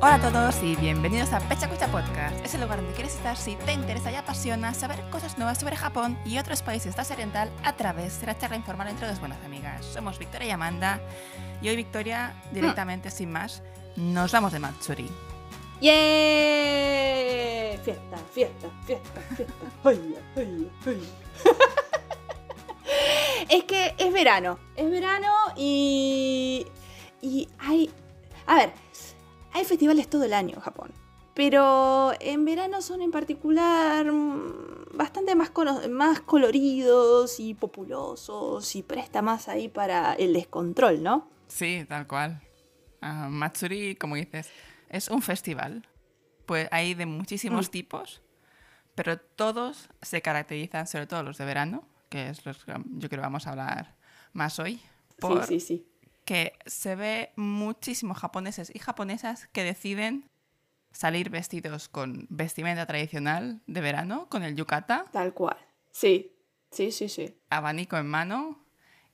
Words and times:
Hola 0.00 0.14
a 0.14 0.20
todos 0.20 0.62
y 0.62 0.76
bienvenidos 0.76 1.32
a 1.32 1.40
Pecha 1.40 1.68
Cucha 1.68 1.88
Podcast. 1.88 2.44
Es 2.44 2.54
el 2.54 2.60
lugar 2.60 2.78
donde 2.78 2.94
quieres 2.94 3.16
estar 3.16 3.36
si 3.36 3.56
te 3.56 3.72
interesa 3.72 4.12
y 4.12 4.14
apasiona 4.14 4.72
saber 4.72 5.00
cosas 5.10 5.36
nuevas 5.38 5.58
sobre 5.58 5.74
Japón 5.74 6.16
y 6.24 6.38
otros 6.38 6.62
países 6.62 6.94
de 6.94 7.02
Asia 7.02 7.14
Oriental 7.16 7.50
a 7.64 7.72
través 7.72 8.20
de 8.20 8.28
la 8.28 8.38
charla 8.38 8.56
informal 8.56 8.86
entre 8.86 9.08
dos 9.08 9.18
buenas 9.18 9.44
amigas. 9.44 9.84
Somos 9.84 10.20
Victoria 10.20 10.46
y 10.46 10.50
Amanda 10.52 11.00
y 11.60 11.68
hoy 11.68 11.74
Victoria, 11.74 12.32
directamente 12.52 13.10
sin 13.10 13.32
más, 13.32 13.60
nos 13.96 14.30
vamos 14.30 14.52
de 14.52 14.60
Matsuri. 14.60 15.10
¡Yeah! 15.80 15.92
Fiesta, 17.82 18.18
fiesta, 18.32 18.68
fiesta, 18.86 19.20
fiesta. 19.34 19.54
Ay, 19.82 20.14
ay, 20.36 20.70
ay. 20.86 21.08
es 23.48 23.64
que 23.64 23.96
es 23.98 24.12
verano, 24.12 24.60
es 24.76 24.88
verano 24.88 25.32
y. 25.56 26.64
Y 27.20 27.48
hay. 27.58 27.90
A 28.46 28.54
ver, 28.54 28.72
hay 29.52 29.64
festivales 29.64 30.08
todo 30.08 30.24
el 30.24 30.32
año 30.34 30.54
en 30.56 30.60
Japón. 30.60 30.92
Pero 31.34 32.12
en 32.18 32.44
verano 32.44 32.82
son 32.82 33.00
en 33.00 33.12
particular 33.12 34.10
mm, 34.10 34.96
bastante 34.96 35.34
más, 35.36 35.52
más 35.88 36.20
coloridos 36.20 37.38
y 37.38 37.54
populosos 37.54 38.74
y 38.74 38.82
presta 38.82 39.22
más 39.22 39.48
ahí 39.48 39.68
para 39.68 40.14
el 40.14 40.32
descontrol, 40.32 41.02
¿no? 41.02 41.28
Sí, 41.46 41.84
tal 41.88 42.06
cual. 42.08 42.42
Ah, 43.00 43.28
Matsuri, 43.30 43.94
como 43.94 44.16
dices, 44.16 44.50
es 44.88 45.08
un 45.08 45.22
festival. 45.22 45.86
Pues 46.44 46.68
hay 46.72 46.94
de 46.94 47.06
muchísimos 47.06 47.68
Mm. 47.68 47.70
tipos, 47.70 48.22
pero 48.94 49.18
todos 49.20 49.88
se 50.02 50.20
caracterizan, 50.22 50.86
sobre 50.88 51.06
todo 51.06 51.22
los 51.22 51.38
de 51.38 51.44
verano, 51.44 51.84
que 52.08 52.30
es 52.30 52.44
los 52.46 52.64
que 52.64 52.72
yo 52.72 53.08
creo 53.08 53.20
que 53.20 53.26
vamos 53.26 53.46
a 53.46 53.50
hablar 53.50 53.94
más 54.32 54.58
hoy, 54.58 54.80
por 55.20 55.44
Sí, 55.46 55.60
sí, 55.60 55.66
sí. 55.66 55.87
Que 56.28 56.52
se 56.66 56.94
ve 56.94 57.32
muchísimos 57.36 58.18
japoneses 58.18 58.70
y 58.74 58.78
japonesas 58.80 59.48
que 59.50 59.64
deciden 59.64 60.28
salir 60.92 61.30
vestidos 61.30 61.88
con 61.88 62.26
vestimenta 62.28 62.84
tradicional 62.84 63.62
de 63.66 63.80
verano, 63.80 64.28
con 64.28 64.42
el 64.42 64.54
yukata, 64.54 65.06
Tal 65.10 65.32
cual. 65.32 65.56
Sí, 65.90 66.36
sí, 66.70 66.92
sí, 66.92 67.08
sí. 67.08 67.34
abanico 67.48 67.96
en 67.96 68.08
mano 68.08 68.62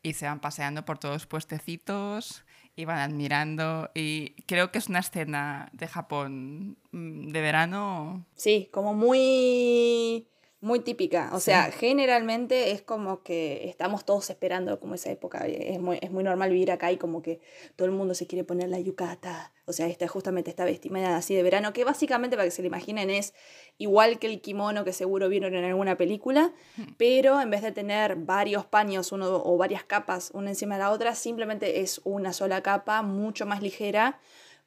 y 0.03 0.15
se 0.15 0.27
van 0.27 0.41
paseando 0.41 0.85
por 0.85 0.99
todos 0.99 1.15
los 1.15 1.27
puestecitos 1.29 2.45
y 2.75 2.85
van 2.85 2.99
admirando 2.99 3.93
y 3.95 4.31
creo 4.49 4.73
que 4.73 4.79
es 4.79 4.89
una 4.89 4.99
escena 4.99 5.71
de 5.73 5.87
Japón 5.87 6.79
mm, 6.91 7.29
de 7.29 7.41
verano 7.41 8.27
Sí, 8.35 8.69
como 8.73 8.93
muy, 8.93 10.27
muy 10.65 10.81
típica. 10.81 11.31
O 11.35 11.39
Sí. 11.41 11.47
sea, 11.47 11.71
generalmente 11.71 12.71
es 12.73 12.81
como 12.83 13.23
que 13.23 13.69
estamos 13.69 14.05
todos 14.05 14.31
esperando 14.31 14.81
como 14.81 14.95
esa 14.95 15.11
época. 15.11 15.47
Es 15.47 15.79
muy, 15.79 15.99
es 16.01 16.11
muy 16.11 16.25
normal 16.25 16.51
vivir 16.51 16.71
acá 16.73 16.91
y 16.91 16.97
como 16.97 17.21
que 17.23 17.41
todo 17.77 17.87
el 17.87 17.93
mundo 17.93 18.15
se 18.15 18.27
quiere 18.27 18.45
poner 18.45 18.71
la 18.71 18.81
yukata. 18.81 19.53
O 19.67 19.73
sea, 19.73 19.87
esta, 19.87 20.09
justamente 20.09 20.49
esta 20.51 20.65
vestimenta 20.65 21.17
así 21.17 21.35
de 21.35 21.43
verano, 21.43 21.73
que 21.73 21.85
básicamente 21.85 22.37
para 22.37 22.45
que 22.47 22.51
se 22.51 22.63
lo 22.63 22.69
imaginen 22.69 23.11
es 23.11 23.35
igual 23.79 24.19
que 24.19 24.27
el 24.27 24.41
kimono 24.41 24.85
que 24.85 24.93
seguro 24.93 25.29
vieron 25.29 25.55
en 25.55 25.65
alguna 25.65 25.97
película, 25.97 26.53
pero 26.97 27.41
en 27.41 27.51
vez 27.51 27.63
de 27.63 27.73
tener 27.73 28.17
varios 28.17 28.65
paños 28.67 29.13
uno, 29.13 29.43
o 29.45 29.57
varias 29.59 29.85
capas 29.85 30.31
una 30.35 30.51
encima 30.51 30.77
de 30.77 30.81
la 30.83 30.91
otra, 30.93 31.15
simplemente 31.15 31.81
es 31.81 32.01
una 32.05 32.33
sola 32.33 32.63
capa 32.63 33.03
mucho 33.03 33.45
más 33.47 33.63
ligera 33.63 34.19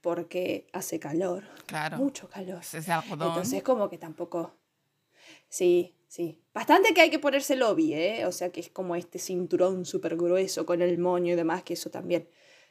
porque 0.02 0.68
hace 0.74 1.00
calor. 1.00 1.44
claro 1.66 1.98
Mucho 1.98 2.30
calor. 2.30 2.62
es 2.62 2.88
algodón 2.90 3.30
Entonces, 3.30 3.64
como 3.64 3.90
que 3.90 3.98
tampoco. 3.98 4.54
Sí, 5.50 5.96
sí. 6.08 6.42
Bastante 6.54 6.94
que 6.94 7.02
hay 7.02 7.10
que 7.10 7.20
ponerse 7.20 7.56
lobby, 7.56 7.94
¿eh? 7.94 8.26
O 8.26 8.32
sea, 8.32 8.52
que 8.52 8.60
es 8.60 8.70
como 8.70 8.96
este 8.96 9.20
cinturón 9.20 9.86
súper 9.86 10.16
grueso 10.16 10.66
con 10.66 10.82
el 10.82 10.98
moño 10.98 11.34
y 11.34 11.36
demás, 11.36 11.64
que 11.64 11.74
eso 11.74 11.90
también 11.90 12.30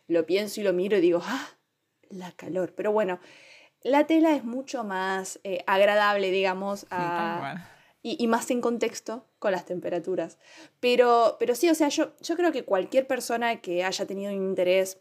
lo 0.09 0.27
pienso 0.27 0.61
y 0.61 0.65
lo 0.65 0.73
miro 0.73 0.99
y 0.99 1.01
digo, 1.01 1.21
¡ah! 1.23 1.49
La 2.09 2.33
calor. 2.33 2.75
Pero 2.77 2.93
bueno, 2.93 3.19
la 3.83 4.07
tela 4.07 4.35
es 4.35 4.45
mucho 4.45 4.85
más 4.85 5.41
eh, 5.45 5.65
agradable, 5.67 6.31
digamos, 6.31 6.87
a, 6.91 7.69
y, 8.03 8.23
y 8.23 8.27
más 8.29 8.51
en 8.51 8.61
contexto 8.61 9.27
con 9.39 9.53
las 9.53 9.65
temperaturas. 9.65 10.39
Pero, 10.81 11.37
pero 11.39 11.55
sí, 11.55 11.69
o 11.69 11.75
sea, 11.75 11.89
yo, 11.89 12.13
yo 12.21 12.37
creo 12.37 12.53
que 12.53 12.65
cualquier 12.65 13.07
persona 13.07 13.61
que 13.61 13.85
haya 13.85 14.07
tenido 14.07 14.33
un 14.33 14.43
interés 14.43 14.99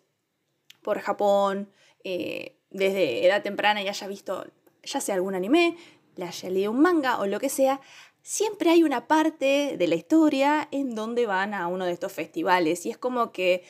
por 0.82 1.00
Japón 1.00 1.70
eh, 2.04 2.56
desde 2.70 3.26
edad 3.26 3.42
temprana 3.42 3.82
y 3.82 3.88
haya 3.88 4.08
visto 4.08 4.46
ya 4.84 5.02
sea 5.02 5.16
algún 5.16 5.34
anime, 5.34 5.76
le 6.16 6.26
haya 6.26 6.50
leído 6.50 6.72
un 6.72 6.82
manga 6.82 7.20
o 7.20 7.26
lo 7.26 7.40
que 7.40 7.50
sea, 7.50 7.82
siempre 8.22 8.72
hay 8.72 8.84
una 8.84 9.08
parte 9.08 9.76
de 9.78 9.88
la 9.88 9.96
historia 9.96 10.68
en 10.72 10.96
donde 10.96 11.26
van 11.26 11.54
a 11.54 11.68
uno 11.68 11.86
de 11.86 11.92
estos 11.92 12.12
festivales 12.12 12.86
y 12.86 12.90
es 12.90 12.98
como 12.98 13.32
que 13.32 13.64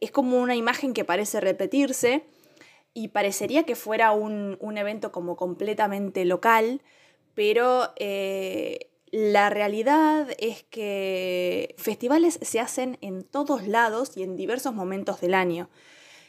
es 0.00 0.10
como 0.10 0.38
una 0.38 0.56
imagen 0.56 0.92
que 0.92 1.04
parece 1.04 1.40
repetirse 1.40 2.24
y 2.92 3.08
parecería 3.08 3.64
que 3.64 3.76
fuera 3.76 4.12
un, 4.12 4.56
un 4.60 4.78
evento 4.78 5.12
como 5.12 5.36
completamente 5.36 6.24
local, 6.24 6.82
pero 7.34 7.92
eh, 7.96 8.90
la 9.10 9.50
realidad 9.50 10.28
es 10.38 10.62
que 10.64 11.74
festivales 11.78 12.38
se 12.42 12.60
hacen 12.60 12.98
en 13.00 13.22
todos 13.22 13.66
lados 13.66 14.16
y 14.16 14.22
en 14.22 14.36
diversos 14.36 14.74
momentos 14.74 15.20
del 15.20 15.34
año. 15.34 15.68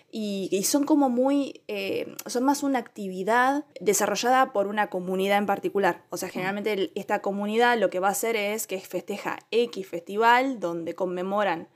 Y, 0.10 0.48
y 0.52 0.64
son 0.64 0.86
como 0.86 1.10
muy, 1.10 1.64
eh, 1.68 2.16
son 2.28 2.46
más 2.46 2.64
una 2.64 2.80
actividad 2.80 3.66
desarrollada 3.82 4.54
por 4.54 4.68
una 4.68 4.88
comunidad 4.90 5.38
en 5.38 5.46
particular. 5.46 6.06
O 6.10 6.18
sea, 6.18 6.30
generalmente 6.30 6.92
esta 6.96 7.22
comunidad 7.22 7.78
lo 7.78 7.90
que 7.90 8.00
va 8.00 8.08
a 8.08 8.12
hacer 8.12 8.36
es 8.38 8.68
que 8.68 8.80
festeja 8.80 9.40
X 9.52 9.88
festival 9.88 10.60
donde 10.60 10.96
conmemoran 10.96 11.68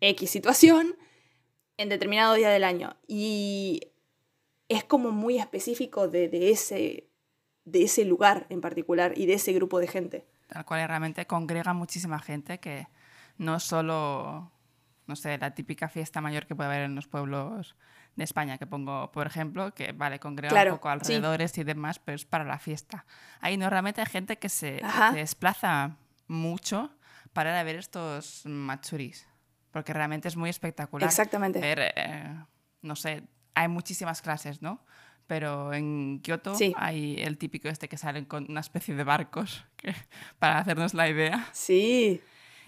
X 0.00 0.30
situación 0.30 0.96
en 1.76 1.88
determinado 1.88 2.34
día 2.34 2.50
del 2.50 2.64
año. 2.64 2.96
Y 3.06 3.92
es 4.68 4.84
como 4.84 5.10
muy 5.10 5.38
específico 5.38 6.08
de, 6.08 6.28
de 6.28 6.50
ese, 6.50 7.10
de 7.64 7.82
ese 7.84 8.04
lugar 8.04 8.46
en 8.48 8.60
particular 8.60 9.12
y 9.16 9.26
de 9.26 9.34
ese 9.34 9.52
grupo 9.52 9.78
de 9.78 9.88
gente. 9.88 10.26
tal 10.48 10.64
cual 10.64 10.86
realmente 10.88 11.26
congrega 11.26 11.72
muchísima 11.72 12.18
gente 12.18 12.60
que 12.60 12.86
no 13.36 13.60
solo, 13.60 14.52
no 15.06 15.16
sé, 15.16 15.36
la 15.38 15.54
típica 15.54 15.88
fiesta 15.88 16.20
mayor 16.20 16.46
que 16.46 16.54
puede 16.54 16.68
haber 16.70 16.82
en 16.82 16.94
los 16.94 17.06
pueblos 17.06 17.76
de 18.16 18.24
España, 18.24 18.58
que 18.58 18.66
pongo, 18.66 19.10
por 19.12 19.26
ejemplo, 19.26 19.74
que 19.74 19.92
vale, 19.92 20.18
congrega 20.18 20.50
Claro, 20.52 20.72
un 20.72 20.76
poco 20.78 20.88
sí. 20.88 20.92
alrededores 20.94 21.56
y 21.58 21.64
demás, 21.64 21.98
pero 21.98 22.16
es 22.16 22.24
para 22.24 22.44
la 22.44 22.58
fiesta. 22.58 23.04
Ahí 23.40 23.56
no, 23.56 23.68
realmente 23.68 24.00
hay 24.00 24.06
gente 24.06 24.38
que 24.38 24.48
se, 24.48 24.80
desplaza 25.12 25.96
mucho 26.26 26.96
para 27.32 27.50
ir 27.50 27.56
a 27.56 27.62
ver 27.64 27.76
estos 27.76 28.46
matsuris, 28.46 29.26
porque 29.70 29.92
realmente 29.92 30.28
es 30.28 30.36
muy 30.36 30.48
espectacular. 30.50 31.08
Exactamente. 31.08 31.60
Ver, 31.60 31.92
eh, 31.96 32.36
no 32.82 32.96
sé, 32.96 33.24
hay 33.54 33.68
muchísimas 33.68 34.22
clases, 34.22 34.62
¿no? 34.62 34.84
Pero 35.26 35.72
en 35.72 36.20
Kioto 36.20 36.54
Sí. 36.54 36.74
hay 36.76 37.16
el 37.18 37.38
típico 37.38 37.68
este 37.68 37.88
que 37.88 37.96
salen 37.96 38.26
con 38.26 38.46
una 38.50 38.60
especie 38.60 38.94
de 38.94 39.04
barcos, 39.04 39.64
que- 39.76 39.94
para 40.38 40.58
hacernos 40.58 40.94
la 40.94 41.08
idea. 41.08 41.48
Sí, 41.52 42.20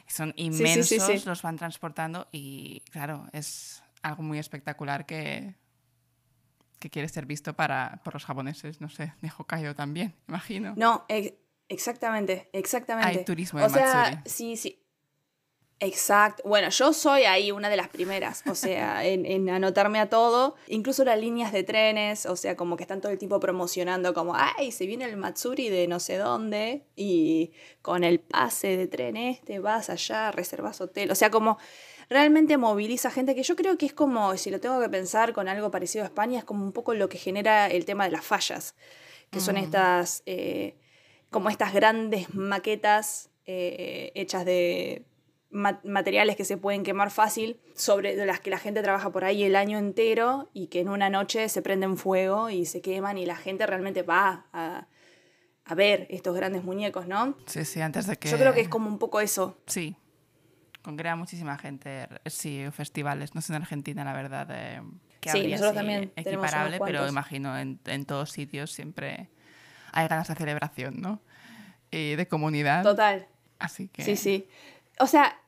Son 0.08 0.32
inmensos, 0.36 0.88
sí, 0.88 1.00
sí. 1.00 1.28
los 1.28 1.42
van 1.42 1.56
transportando 1.56 2.28
y 2.32 2.80
claro, 2.90 3.26
es 3.32 3.82
algo 4.02 4.22
muy 4.22 4.38
espectacular 4.38 5.04
que, 5.06 5.54
que 6.78 6.90
quiere 6.90 7.08
ser 7.08 7.26
visto 7.26 7.54
para, 7.54 8.00
por 8.04 8.14
los 8.14 8.24
japoneses, 8.24 8.80
no 8.80 8.88
sé, 8.88 9.12
de 9.20 9.30
Hokkaido 9.36 9.74
también, 9.74 10.14
imagino. 10.28 10.74
No, 10.76 11.04
ex- 11.08 11.34
exactamente, 11.68 12.48
exactamente. 12.52 13.18
Hay 13.18 13.24
turismo 13.24 13.58
o 13.60 13.62
de 13.64 13.70
sea, 13.70 13.94
Matsuri. 13.94 14.22
sí, 14.26 14.56
sí. 14.56 14.82
Exacto. 15.78 16.42
Bueno, 16.46 16.70
yo 16.70 16.94
soy 16.94 17.24
ahí 17.24 17.52
una 17.52 17.68
de 17.68 17.76
las 17.76 17.88
primeras, 17.88 18.42
o 18.46 18.54
sea, 18.54 19.04
en, 19.04 19.26
en 19.26 19.50
anotarme 19.50 19.98
a 20.00 20.08
todo, 20.08 20.54
incluso 20.68 21.04
las 21.04 21.20
líneas 21.20 21.52
de 21.52 21.64
trenes, 21.64 22.24
o 22.24 22.34
sea, 22.34 22.56
como 22.56 22.76
que 22.78 22.84
están 22.84 23.02
todo 23.02 23.12
el 23.12 23.18
tiempo 23.18 23.38
promocionando 23.40 24.14
como, 24.14 24.34
ay, 24.34 24.72
se 24.72 24.86
viene 24.86 25.04
el 25.04 25.18
Matsuri 25.18 25.68
de 25.68 25.86
no 25.86 26.00
sé 26.00 26.16
dónde 26.16 26.86
y 26.96 27.52
con 27.82 28.04
el 28.04 28.20
pase 28.20 28.78
de 28.78 28.86
tren 28.86 29.18
este 29.18 29.58
vas 29.58 29.90
allá, 29.90 30.32
reservas 30.32 30.80
hotel, 30.80 31.10
o 31.10 31.14
sea, 31.14 31.30
como 31.30 31.58
realmente 32.08 32.56
moviliza 32.56 33.10
gente 33.10 33.34
que 33.34 33.42
yo 33.42 33.54
creo 33.54 33.76
que 33.76 33.84
es 33.84 33.92
como, 33.92 34.34
si 34.38 34.50
lo 34.50 34.60
tengo 34.60 34.80
que 34.80 34.88
pensar 34.88 35.34
con 35.34 35.46
algo 35.46 35.70
parecido 35.70 36.04
a 36.04 36.06
España, 36.06 36.38
es 36.38 36.44
como 36.44 36.64
un 36.64 36.72
poco 36.72 36.94
lo 36.94 37.10
que 37.10 37.18
genera 37.18 37.66
el 37.68 37.84
tema 37.84 38.04
de 38.04 38.12
las 38.12 38.24
fallas, 38.24 38.76
que 39.30 39.40
son 39.40 39.56
Mm. 39.56 39.58
estas, 39.58 40.22
eh, 40.24 40.76
como 41.30 41.50
estas 41.50 41.74
grandes 41.74 42.32
maquetas 42.34 43.28
eh, 43.44 44.10
hechas 44.14 44.44
de 44.44 45.04
materiales 45.50 46.36
que 46.36 46.44
se 46.44 46.56
pueden 46.56 46.82
quemar 46.82 47.10
fácil, 47.10 47.60
sobre 47.74 48.16
las 48.26 48.40
que 48.40 48.50
la 48.50 48.58
gente 48.58 48.82
trabaja 48.82 49.10
por 49.10 49.24
ahí 49.24 49.44
el 49.44 49.56
año 49.56 49.78
entero 49.78 50.50
y 50.52 50.66
que 50.66 50.80
en 50.80 50.88
una 50.88 51.08
noche 51.08 51.48
se 51.48 51.62
prenden 51.62 51.96
fuego 51.96 52.50
y 52.50 52.66
se 52.66 52.80
queman 52.80 53.16
y 53.18 53.26
la 53.26 53.36
gente 53.36 53.66
realmente 53.66 54.02
va 54.02 54.46
a, 54.52 54.86
a 55.64 55.74
ver 55.74 56.06
estos 56.10 56.34
grandes 56.36 56.64
muñecos, 56.64 57.06
¿no? 57.06 57.36
Sí, 57.46 57.64
sí, 57.64 57.80
antes 57.80 58.06
de 58.06 58.16
que... 58.16 58.28
Yo 58.28 58.38
creo 58.38 58.54
que 58.54 58.60
es 58.60 58.68
como 58.68 58.88
un 58.88 58.98
poco 58.98 59.20
eso. 59.20 59.58
Sí, 59.66 59.96
congrega 60.82 61.16
muchísima 61.16 61.58
gente, 61.58 62.08
sí, 62.26 62.64
festivales, 62.72 63.34
no 63.34 63.40
sé 63.40 63.52
en 63.52 63.62
Argentina, 63.62 64.04
la 64.04 64.12
verdad, 64.12 64.48
eh, 64.50 64.82
que 65.20 65.30
Sí, 65.30 65.38
habría 65.38 65.56
nosotros 65.56 65.74
también 65.74 66.12
equiparable, 66.16 66.78
pero 66.84 67.08
imagino 67.08 67.58
en, 67.58 67.80
en 67.86 68.04
todos 68.04 68.30
sitios 68.30 68.72
siempre 68.72 69.30
hay 69.92 70.08
ganas 70.08 70.28
de 70.28 70.34
celebración, 70.34 71.00
¿no? 71.00 71.22
Y 71.90 72.16
de 72.16 72.28
comunidad. 72.28 72.82
Total. 72.82 73.26
Así 73.58 73.88
que... 73.88 74.02
Sí, 74.02 74.16
sí. 74.16 74.48
O 74.98 75.06
sea, 75.06 75.40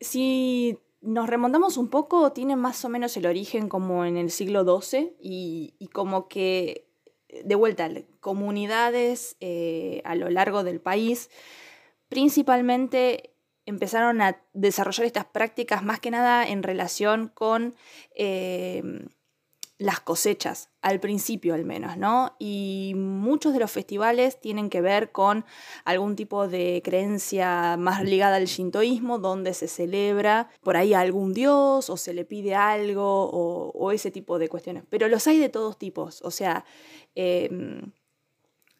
si 0.00 0.78
nos 1.00 1.28
remontamos 1.28 1.76
un 1.76 1.88
poco, 1.88 2.32
tiene 2.32 2.56
más 2.56 2.84
o 2.84 2.88
menos 2.88 3.16
el 3.16 3.26
origen 3.26 3.68
como 3.68 4.04
en 4.04 4.16
el 4.16 4.30
siglo 4.30 4.64
XII 4.64 5.16
y, 5.20 5.88
como 5.92 6.28
que, 6.28 6.88
de 7.44 7.54
vuelta, 7.54 7.88
comunidades 8.20 9.36
eh, 9.40 10.02
a 10.04 10.14
lo 10.14 10.30
largo 10.30 10.64
del 10.64 10.80
país, 10.80 11.30
principalmente 12.08 13.34
empezaron 13.66 14.22
a 14.22 14.40
desarrollar 14.52 15.06
estas 15.06 15.24
prácticas 15.26 15.82
más 15.82 16.00
que 16.00 16.10
nada 16.10 16.46
en 16.46 16.62
relación 16.62 17.28
con 17.28 17.74
eh, 18.14 18.82
las 19.78 20.00
cosechas, 20.00 20.70
al 20.80 21.00
principio 21.00 21.54
al 21.54 21.64
menos, 21.64 21.98
¿no? 21.98 22.34
Y 22.38 22.94
muchos 22.96 23.52
de 23.52 23.58
los 23.58 23.70
festivales 23.70 24.40
tienen 24.40 24.70
que 24.70 24.80
ver 24.80 25.12
con 25.12 25.44
algún 25.84 26.16
tipo 26.16 26.48
de 26.48 26.80
creencia 26.82 27.76
más 27.76 28.02
ligada 28.02 28.36
al 28.36 28.46
shintoísmo, 28.46 29.18
donde 29.18 29.52
se 29.52 29.68
celebra 29.68 30.48
por 30.62 30.76
ahí 30.76 30.94
a 30.94 31.00
algún 31.00 31.34
dios 31.34 31.90
o 31.90 31.96
se 31.96 32.14
le 32.14 32.24
pide 32.24 32.54
algo 32.54 33.30
o, 33.30 33.92
ese 33.92 34.10
tipo 34.10 34.38
de 34.38 34.48
cuestiones. 34.48 34.84
Pero 34.88 35.08
los 35.08 35.26
hay 35.26 35.38
de 35.38 35.48
todos 35.48 35.78
tipos, 35.78 36.22
o 36.22 36.30
sea... 36.30 36.64
Em, 37.14 37.92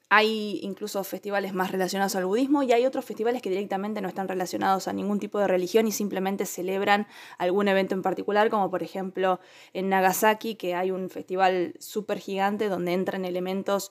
hay 0.08 0.61
incluso 0.62 1.03
festivales 1.03 1.53
más 1.53 1.73
relacionados 1.73 2.14
al 2.14 2.26
budismo 2.26 2.62
y 2.62 2.73
hay 2.73 2.87
otros 2.87 3.05
festivales 3.05 3.43
que 3.43 3.50
directamente 3.50 4.00
no 4.00 4.08
están 4.08 4.29
relacionados 4.29 4.87
a 4.87 4.93
ningún 4.93 5.19
tipo 5.19 5.41
de 5.41 5.49
religión 5.49 5.88
y 5.88 5.93
simplemente 5.93 6.47
celebran 6.47 7.08
algún 7.38 7.67
evento 7.67 7.94
en 7.94 8.03
particular, 8.03 8.49
como 8.49 8.70
por 8.70 8.85
ejemplo 8.85 9.41
en 9.73 9.88
Nagasaki, 9.88 10.55
que 10.55 10.75
hay 10.75 10.93
un 10.93 11.11
festival 11.11 11.75
súper 11.81 12.19
gigante 12.19 12.69
donde 12.69 12.93
entran 12.93 13.25
elementos 13.25 13.91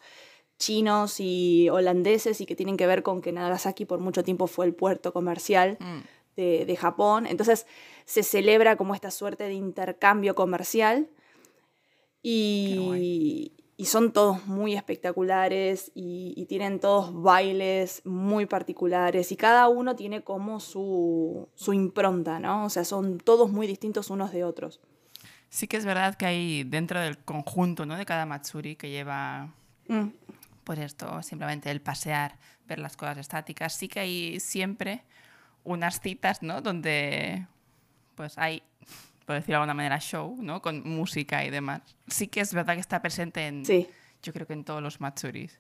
chinos 0.57 1.19
y 1.19 1.69
holandeses 1.69 2.39
y 2.39 2.45
que 2.45 2.55
tienen 2.55 2.77
que 2.77 2.87
ver 2.87 3.03
con 3.03 3.21
que 3.21 3.31
Nagasaki 3.31 3.85
por 3.85 3.99
mucho 3.99 4.23
tiempo 4.23 4.47
fue 4.47 4.65
el 4.65 4.73
puerto 4.73 5.11
comercial 5.11 5.77
mm. 5.79 5.99
de, 6.37 6.77
Japón. 6.77 7.27
Entonces 7.27 7.67
se 8.05 8.23
celebra 8.23 8.77
como 8.77 8.95
esta 8.95 9.11
suerte 9.11 9.45
de 9.45 9.53
intercambio 9.53 10.35
comercial. 10.35 11.09
Y, 12.27 13.51
y 13.77 13.85
son 13.85 14.13
todos 14.13 14.45
muy 14.47 14.73
espectaculares 14.73 15.91
y, 15.95 16.45
tienen 16.47 16.79
todos 16.79 17.11
bailes 17.23 18.01
muy 18.05 18.45
particulares 18.45 19.31
y 19.31 19.35
cada 19.35 19.67
uno 19.67 19.95
tiene 19.95 20.23
como 20.23 20.59
su, 20.59 21.49
su, 21.55 21.73
impronta, 21.73 22.39
¿no? 22.39 22.65
O 22.65 22.69
sea, 22.69 22.85
son 22.85 23.17
todos 23.17 23.51
muy 23.51 23.65
distintos 23.67 24.09
unos 24.09 24.31
de 24.31 24.43
otros. 24.43 24.79
Sí 25.49 25.67
que 25.67 25.77
es 25.77 25.85
verdad 25.85 26.15
que 26.15 26.25
hay 26.25 26.63
dentro 26.63 26.99
del 26.99 27.17
conjunto, 27.17 27.85
¿no? 27.85 27.97
De 27.97 28.05
cada 28.05 28.25
Matsuri 28.25 28.75
que 28.75 28.89
lleva, 28.89 29.53
mm. 29.87 30.07
pues 30.63 30.79
esto, 30.79 31.21
simplemente 31.23 31.71
el 31.71 31.81
pasear, 31.81 32.37
ver 32.67 32.79
las 32.79 32.95
cosas 32.95 33.17
estáticas, 33.17 33.73
sí 33.73 33.87
que 33.87 33.99
hay 33.99 34.39
siempre 34.39 35.03
unas 35.63 35.99
citas, 35.99 36.43
¿no? 36.43 36.61
Donde 36.61 37.47
pues 38.15 38.37
hay 38.37 38.63
por 39.25 39.35
decirlo 39.35 39.53
de 39.53 39.63
alguna 39.63 39.73
manera, 39.73 39.99
show, 39.99 40.37
¿no? 40.39 40.61
Con 40.61 40.87
música 40.87 41.43
y 41.43 41.49
demás. 41.49 41.81
Sí 42.07 42.27
que 42.27 42.41
es 42.41 42.53
verdad 42.53 42.75
que 42.75 42.81
está 42.81 43.01
presente 43.01 43.47
en, 43.47 43.65
sí. 43.65 43.87
yo 44.21 44.33
creo 44.33 44.45
que 44.47 44.53
en 44.53 44.63
todos 44.63 44.81
los 44.81 45.01
Matsuris. 45.01 45.59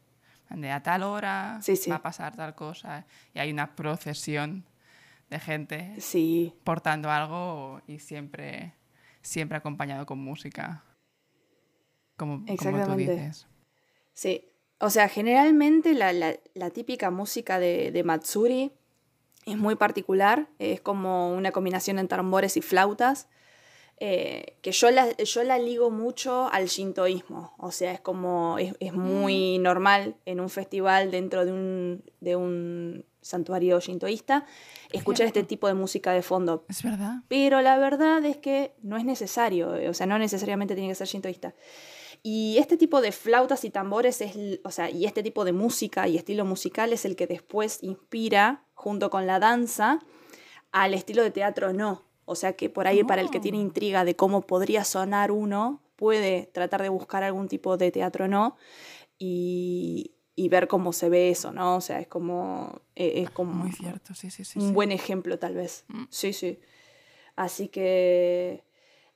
De 0.49 0.71
a 0.71 0.83
tal 0.83 1.01
hora 1.01 1.59
va 1.89 1.95
a 1.95 2.01
pasar 2.03 2.35
tal 2.35 2.53
cosa 2.53 3.07
y 3.33 3.39
hay 3.39 3.51
una 3.51 3.75
procesión 3.75 4.63
de 5.29 5.39
gente 5.39 5.95
sí. 5.99 6.53
portando 6.63 7.09
algo 7.09 7.81
y 7.87 7.97
siempre, 7.97 8.75
siempre 9.21 9.57
acompañado 9.57 10.05
con 10.05 10.19
música. 10.19 10.83
Como, 12.15 12.45
como 12.57 12.85
tú 12.85 12.95
dices. 12.95 13.47
Sí. 14.13 14.47
O 14.79 14.89
sea, 14.89 15.09
generalmente 15.09 15.93
la, 15.93 16.13
la, 16.13 16.35
la 16.53 16.69
típica 16.69 17.09
música 17.09 17.59
de, 17.59 17.91
de 17.91 18.03
Matsuri 18.03 18.71
es 19.45 19.57
muy 19.57 19.75
particular, 19.75 20.47
es 20.59 20.81
como 20.81 21.33
una 21.33 21.51
combinación 21.51 21.97
entre 21.97 22.17
tambores 22.17 22.57
y 22.57 22.61
flautas. 22.61 23.29
Eh, 23.97 24.57
que 24.61 24.73
yo 24.73 24.91
la, 24.91 25.15
yo 25.15 25.43
la 25.43 25.57
ligo 25.57 25.89
mucho 25.89 26.49
al 26.51 26.67
shintoísmo, 26.67 27.53
o 27.57 27.71
sea, 27.71 27.93
es 27.93 28.01
como, 28.01 28.57
es, 28.59 28.73
es 28.81 28.91
muy 28.91 29.57
mm. 29.57 29.61
normal 29.61 30.15
en 30.25 30.41
un 30.41 30.49
festival 30.49 31.11
dentro 31.11 31.45
de 31.45 31.53
un, 31.53 32.03
de 32.19 32.35
un 32.35 33.05
santuario 33.21 33.79
shintoísta 33.79 34.45
escuchar 34.91 35.27
este 35.27 35.43
tipo 35.43 35.67
de 35.67 35.73
música 35.73 36.11
de 36.11 36.21
fondo. 36.21 36.65
Es 36.69 36.83
verdad. 36.83 37.23
Pero 37.27 37.61
la 37.61 37.77
verdad 37.77 38.23
es 38.25 38.37
que 38.37 38.75
no 38.81 38.97
es 38.97 39.05
necesario, 39.05 39.73
o 39.89 39.93
sea, 39.93 40.05
no 40.05 40.19
necesariamente 40.19 40.75
tiene 40.75 40.89
que 40.89 40.95
ser 40.95 41.07
shintoísta. 41.07 41.55
Y 42.21 42.57
este 42.57 42.75
tipo 42.75 43.01
de 43.01 43.11
flautas 43.11 43.63
y 43.65 43.69
tambores 43.69 44.19
es, 44.21 44.59
o 44.63 44.71
sea, 44.71 44.89
y 44.89 45.05
este 45.05 45.23
tipo 45.23 45.45
de 45.45 45.53
música 45.53 46.07
y 46.07 46.17
estilo 46.17 46.43
musical 46.43 46.91
es 46.91 47.05
el 47.05 47.15
que 47.15 47.27
después 47.27 47.79
inspira, 47.81 48.65
junto 48.73 49.09
con 49.09 49.27
la 49.27 49.39
danza, 49.39 49.99
al 50.71 50.93
estilo 50.93 51.23
de 51.23 51.31
teatro 51.31 51.71
no. 51.71 52.04
O 52.25 52.35
sea 52.35 52.53
que 52.53 52.69
por 52.69 52.87
ahí 52.87 53.03
para 53.03 53.21
el 53.21 53.29
que 53.29 53.39
tiene 53.39 53.59
oh. 53.59 53.61
intriga 53.61 54.03
de 54.03 54.15
cómo 54.15 54.41
podría 54.41 54.83
sonar 54.83 55.31
uno, 55.31 55.81
puede 55.95 56.49
tratar 56.53 56.81
de 56.81 56.89
buscar 56.89 57.23
algún 57.23 57.47
tipo 57.47 57.77
de 57.77 57.91
teatro 57.91 58.27
no 58.27 58.57
y, 59.17 60.11
ver 60.49 60.67
cómo 60.67 60.93
se 60.93 61.09
ve 61.09 61.29
eso, 61.29 61.51
¿no? 61.51 61.77
O 61.77 61.81
sea, 61.81 61.99
es 61.99 62.07
como... 62.07 62.81
E, 62.95 63.21
es 63.21 63.29
como 63.29 63.53
Muy 63.53 63.71
cierto, 63.71 64.13
sí, 64.13 64.29
sí, 64.29 64.43
sí. 64.43 64.59
Un 64.59 64.73
buen 64.73 64.91
ejemplo 64.91 65.39
tal 65.39 65.55
vez. 65.55 65.85
Mm. 65.87 66.03
Sí, 66.09 66.33
sí. 66.33 66.59
Así 67.35 67.67
que 67.67 68.63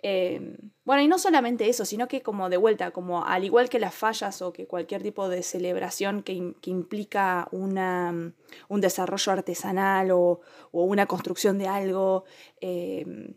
Em, 0.02 0.56
bueno, 0.86 1.02
y 1.02 1.08
no 1.10 1.20
solamente 1.20 1.68
eso, 1.68 1.84
sino 1.84 2.08
que 2.08 2.22
como 2.22 2.50
de 2.50 2.56
vuelta, 2.56 2.92
como 2.92 3.26
al 3.26 3.44
igual 3.44 3.70
que 3.70 3.80
las 3.80 3.94
fallas 3.94 4.42
o 4.42 4.54
que 4.54 4.66
cualquier 4.66 5.04
tipo 5.04 5.28
de 5.28 5.44
celebración 5.44 6.24
que, 6.24 6.34
implica 6.64 7.50
una, 7.52 8.34
un 8.70 8.82
desarrollo 8.82 9.32
artesanal 9.34 10.12
o, 10.12 10.42
una 10.72 11.06
construcción 11.06 11.58
de 11.58 11.68
algo, 11.68 12.24
em, 12.62 13.36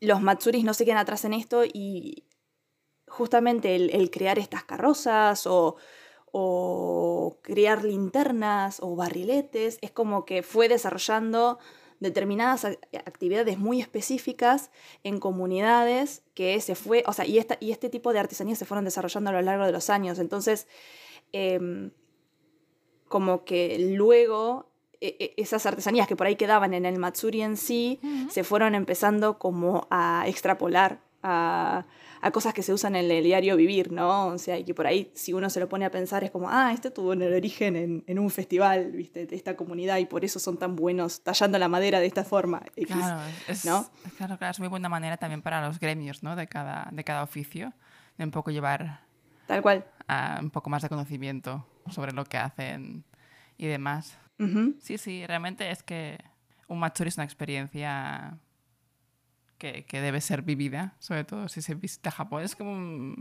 los 0.00 0.22
Matsuris 0.22 0.64
no 0.64 0.72
se 0.74 0.84
quedan 0.84 0.98
atrás 0.98 1.24
en 1.24 1.34
esto 1.34 1.64
y 1.64 2.24
justamente 3.08 3.74
el, 3.74 4.10
crear 4.10 4.38
estas 4.38 4.64
carrozas 4.64 5.46
o, 5.46 5.76
o 6.32 7.38
crear 7.42 7.84
linternas 7.84 8.78
o 8.80 8.94
barriletes 8.96 9.78
es 9.82 9.90
como 9.90 10.24
que 10.24 10.42
fue 10.42 10.68
desarrollando 10.68 11.58
determinadas 12.00 12.64
actividades 12.64 13.58
muy 13.58 13.80
específicas 13.80 14.70
en 15.04 15.20
comunidades 15.20 16.22
que 16.34 16.60
se 16.60 16.74
fue, 16.74 17.04
o 17.06 17.12
sea, 17.12 17.26
y, 17.26 17.38
esta, 17.38 17.58
y 17.60 17.70
este 17.70 17.90
tipo 17.90 18.12
de 18.12 18.18
artesanías 18.18 18.58
se 18.58 18.64
fueron 18.64 18.84
desarrollando 18.84 19.30
a 19.30 19.34
lo 19.34 19.42
largo 19.42 19.66
de 19.66 19.72
los 19.72 19.90
años. 19.90 20.18
Entonces, 20.18 20.66
em, 21.32 21.90
como 23.06 23.44
que 23.44 23.78
luego 23.78 24.70
e, 25.00 25.16
e, 25.18 25.42
esas 25.42 25.66
artesanías 25.66 26.08
que 26.08 26.16
por 26.16 26.26
ahí 26.26 26.36
quedaban 26.36 26.74
en 26.74 26.86
el 26.86 26.98
Matsuri 26.98 27.42
en 27.42 27.56
sí, 27.56 28.00
se 28.30 28.44
fueron 28.44 28.74
empezando 28.74 29.38
como 29.38 29.86
a 29.90 30.24
extrapolar 30.26 31.00
a, 31.22 31.84
a 32.20 32.30
cosas 32.30 32.54
que 32.54 32.62
se 32.62 32.72
usan 32.72 32.96
en 32.96 33.10
el 33.10 33.24
diario 33.24 33.56
vivir, 33.56 33.92
¿no? 33.92 34.28
O 34.28 34.38
sea, 34.38 34.58
y 34.58 34.64
que 34.64 34.74
por 34.74 34.86
ahí, 34.86 35.10
si 35.14 35.32
uno 35.32 35.50
se 35.50 35.60
lo 35.60 35.68
pone 35.68 35.84
a 35.84 35.90
pensar, 35.90 36.24
es 36.24 36.30
como, 36.30 36.48
ah, 36.50 36.72
esto 36.72 36.92
tuvo 36.92 37.12
el 37.12 37.22
origen 37.22 37.76
en, 37.76 38.04
en 38.06 38.18
un 38.18 38.30
festival, 38.30 38.92
¿viste? 38.92 39.26
De 39.26 39.36
esta 39.36 39.56
comunidad 39.56 39.98
y 39.98 40.06
por 40.06 40.24
eso 40.24 40.38
son 40.38 40.58
tan 40.58 40.76
buenos 40.76 41.22
tallando 41.22 41.58
la 41.58 41.68
madera 41.68 42.00
de 42.00 42.06
esta 42.06 42.24
forma. 42.24 42.62
claro, 42.86 43.20
es, 43.48 43.64
¿no? 43.64 43.88
claro, 44.16 44.38
claro, 44.38 44.52
es 44.52 44.60
muy 44.60 44.68
buena 44.68 44.88
manera 44.88 45.16
también 45.16 45.42
para 45.42 45.66
los 45.66 45.78
gremios, 45.78 46.22
¿no? 46.22 46.36
De 46.36 46.46
cada, 46.46 46.88
de 46.92 47.04
cada 47.04 47.22
oficio, 47.22 47.72
de 48.18 48.24
un 48.24 48.30
poco 48.30 48.50
llevar... 48.50 49.00
Tal 49.46 49.62
cual. 49.62 49.84
A 50.06 50.38
un 50.40 50.50
poco 50.50 50.70
más 50.70 50.82
de 50.82 50.88
conocimiento 50.88 51.66
sobre 51.90 52.12
lo 52.12 52.24
que 52.24 52.38
hacen 52.38 53.04
y 53.56 53.66
demás. 53.66 54.16
Sí, 54.80 54.96
sí, 54.96 55.26
realmente 55.26 55.70
es 55.70 55.82
que 55.82 56.18
un 56.66 56.78
matsuri 56.78 57.08
es 57.08 57.18
una 57.18 57.24
experiencia 57.24 58.38
que, 59.60 60.00
debe 60.00 60.20
ser 60.20 60.42
vivida, 60.42 60.94
sobre 60.98 61.24
todo 61.24 61.48
si 61.48 61.60
se 61.62 61.74
visita 61.74 62.10
Japón. 62.10 62.42
Es 62.42 62.56
como. 62.56 63.14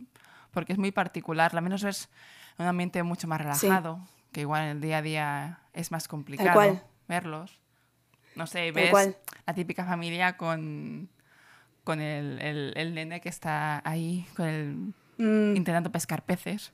porque 0.51 0.73
es 0.73 0.79
muy 0.79 0.91
particular, 0.91 1.51
al 1.53 1.61
menos 1.61 1.83
es 1.83 2.09
un 2.57 2.65
ambiente 2.65 3.03
mucho 3.03 3.27
más 3.27 3.39
relajado, 3.39 3.99
que 4.31 4.41
igual 4.41 4.63
en 4.63 4.69
el 4.69 4.81
día 4.81 4.97
a 4.97 5.01
día 5.01 5.59
es 5.73 5.91
más 5.91 6.07
complicado 6.07 6.81
verlos. 7.07 7.59
No 8.35 8.47
sé, 8.47 8.71
ves 8.71 9.17
la 9.45 9.53
típica 9.53 9.83
familia 9.85 10.37
con, 10.37 11.09
con 11.83 11.99
el, 11.99 12.39
el, 12.75 12.93
nene 12.93 13.19
que 13.19 13.29
está 13.29 13.81
ahí 13.83 14.25
con 14.35 14.47
el, 14.47 14.93
mm. 15.17 15.55
intentando 15.57 15.91
pescar 15.91 16.23
peces. 16.23 16.71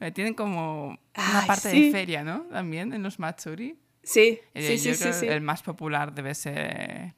Eh, 0.00 0.12
tienen 0.12 0.34
como 0.34 0.96
una 1.16 1.46
parte 1.46 1.70
de 1.70 1.90
feria, 1.90 2.22
¿no? 2.22 2.42
También 2.52 2.92
en 2.92 3.02
los 3.02 3.18
Matsuri. 3.18 3.76
Sí, 4.04 4.38
eh, 4.54 4.78
sí, 4.78 4.94
sí, 4.94 5.12
sí, 5.12 5.26
El 5.26 5.40
más 5.40 5.62
popular 5.62 6.14
debe 6.14 6.34
ser 6.36 7.14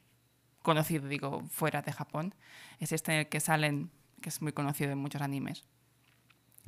conocido, 0.62 1.08
digo, 1.08 1.42
fuera 1.48 1.82
de 1.82 1.92
Japón, 1.92 2.34
es 2.78 2.92
este 2.92 3.12
en 3.12 3.18
el 3.20 3.28
que 3.28 3.40
salen, 3.40 3.90
que 4.20 4.28
es 4.28 4.42
muy 4.42 4.52
conocido 4.52 4.92
en 4.92 4.98
muchos 4.98 5.22
animes. 5.22 5.64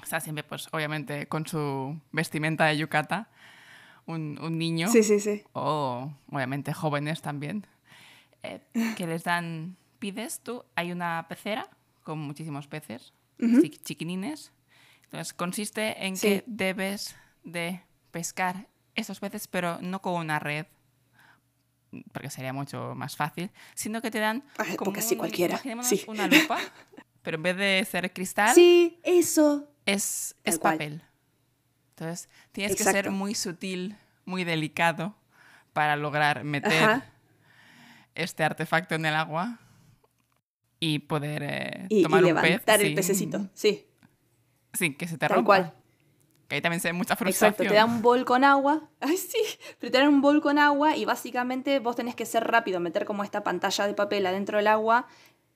Está 0.02 0.20
siempre, 0.20 0.44
pues, 0.44 0.68
obviamente, 0.72 1.26
con 1.28 1.46
su 1.46 2.00
vestimenta 2.11 2.66
de 2.66 2.78
yukata, 2.78 3.30
un, 4.06 4.38
un 4.40 4.58
niño. 4.58 4.88
Sí, 4.88 5.02
sí, 5.02 5.20
sí. 5.20 5.44
O, 5.52 6.12
obviamente, 6.30 6.72
jóvenes 6.72 7.22
también, 7.22 7.66
eh, 8.42 8.61
que 8.96 9.06
les 9.06 9.25
dan, 9.25 9.76
pides 9.99 10.40
tú, 10.40 10.64
hay 10.75 10.90
una 10.92 11.26
pecera 11.28 11.68
con 12.02 12.18
muchísimos 12.18 12.66
peces, 12.66 13.12
chiquinines. 13.84 14.52
Entonces, 15.04 15.34
consiste 15.34 16.06
en 16.06 16.16
que 16.16 16.42
debes 16.46 17.14
de 17.44 17.82
pescar 18.11 18.68
esos 18.94 19.20
peces, 19.20 19.46
pero 19.46 19.78
no 19.80 20.00
con 20.00 20.14
una 20.14 20.38
red 20.38 20.66
porque 22.12 22.30
sería 22.30 22.52
mucho 22.52 22.94
más 22.94 23.16
fácil, 23.16 23.50
sino 23.75 24.00
que 24.02 24.11
te 24.11 24.18
dan 24.18 24.44
Ay, 24.58 24.76
como 24.76 24.90
un- 24.92 25.16
cualquiera, 25.16 25.61
sí. 25.82 26.04
una 26.08 26.26
lupa, 26.26 26.58
pero 27.22 27.37
en 27.37 27.42
vez 27.42 27.56
de 27.56 27.87
ser 27.90 28.12
cristal, 28.12 28.54
Sí, 28.54 28.99
eso. 29.02 29.68
es, 29.87 30.34
es 30.44 30.58
papel. 30.58 31.02
Entonces, 31.90 32.28
tienes 32.52 32.76
que 32.76 32.84
ser 32.84 33.11
muy 33.11 33.34
sutil, 33.34 33.96
muy 34.25 34.44
delicado 34.44 35.14
para 35.72 35.96
lograr 35.96 36.44
meter 36.44 36.82
Ajá. 36.82 37.06
este 38.14 38.44
artefacto 38.44 38.94
en 38.94 39.06
el 39.06 39.14
agua 39.14 39.58
y 40.80 41.00
poder 41.00 41.42
eh, 41.44 41.87
Y, 41.90 42.00
y 42.00 42.02
tomar 42.02 42.25
un 42.25 42.34
pez 42.34 42.42
levantar 42.44 42.80
el 42.80 42.87
sin- 42.88 42.94
pececito. 42.96 43.50
Sí, 43.54 43.87
sin 44.72 44.96
que 44.96 45.06
se 45.06 45.14
te 45.18 45.26
tal 45.28 45.37
rompa. 45.37 45.46
cual. 45.46 45.75
Que 46.52 46.56
ahí 46.56 46.61
también 46.61 46.80
se 46.80 46.88
ve 46.88 46.92
mucha 46.92 47.16
frustración. 47.16 47.49
Exacto, 47.49 47.64
te 47.66 47.75
dan 47.75 47.88
un 47.88 48.02
bol 48.02 48.26
con 48.26 48.44
agua. 48.44 48.82
Ay, 49.00 49.16
sí, 49.16 49.38
pero 49.78 49.90
te 49.90 49.97
dan 49.97 50.09
un 50.09 50.21
bol 50.21 50.42
con 50.42 50.59
agua 50.59 50.94
y 50.94 51.06
básicamente 51.06 51.78
vos 51.78 51.97
tenés 51.97 52.14
que 52.14 52.26
ser 52.26 52.47
rápido, 52.47 52.78
meter 52.78 53.06
como 53.06 53.25
esta 53.25 53.42
pantalla 53.42 53.87
de 53.87 53.94
papel 53.94 54.26
adentro 54.26 54.59
del 54.59 54.66
agua, 54.66 55.06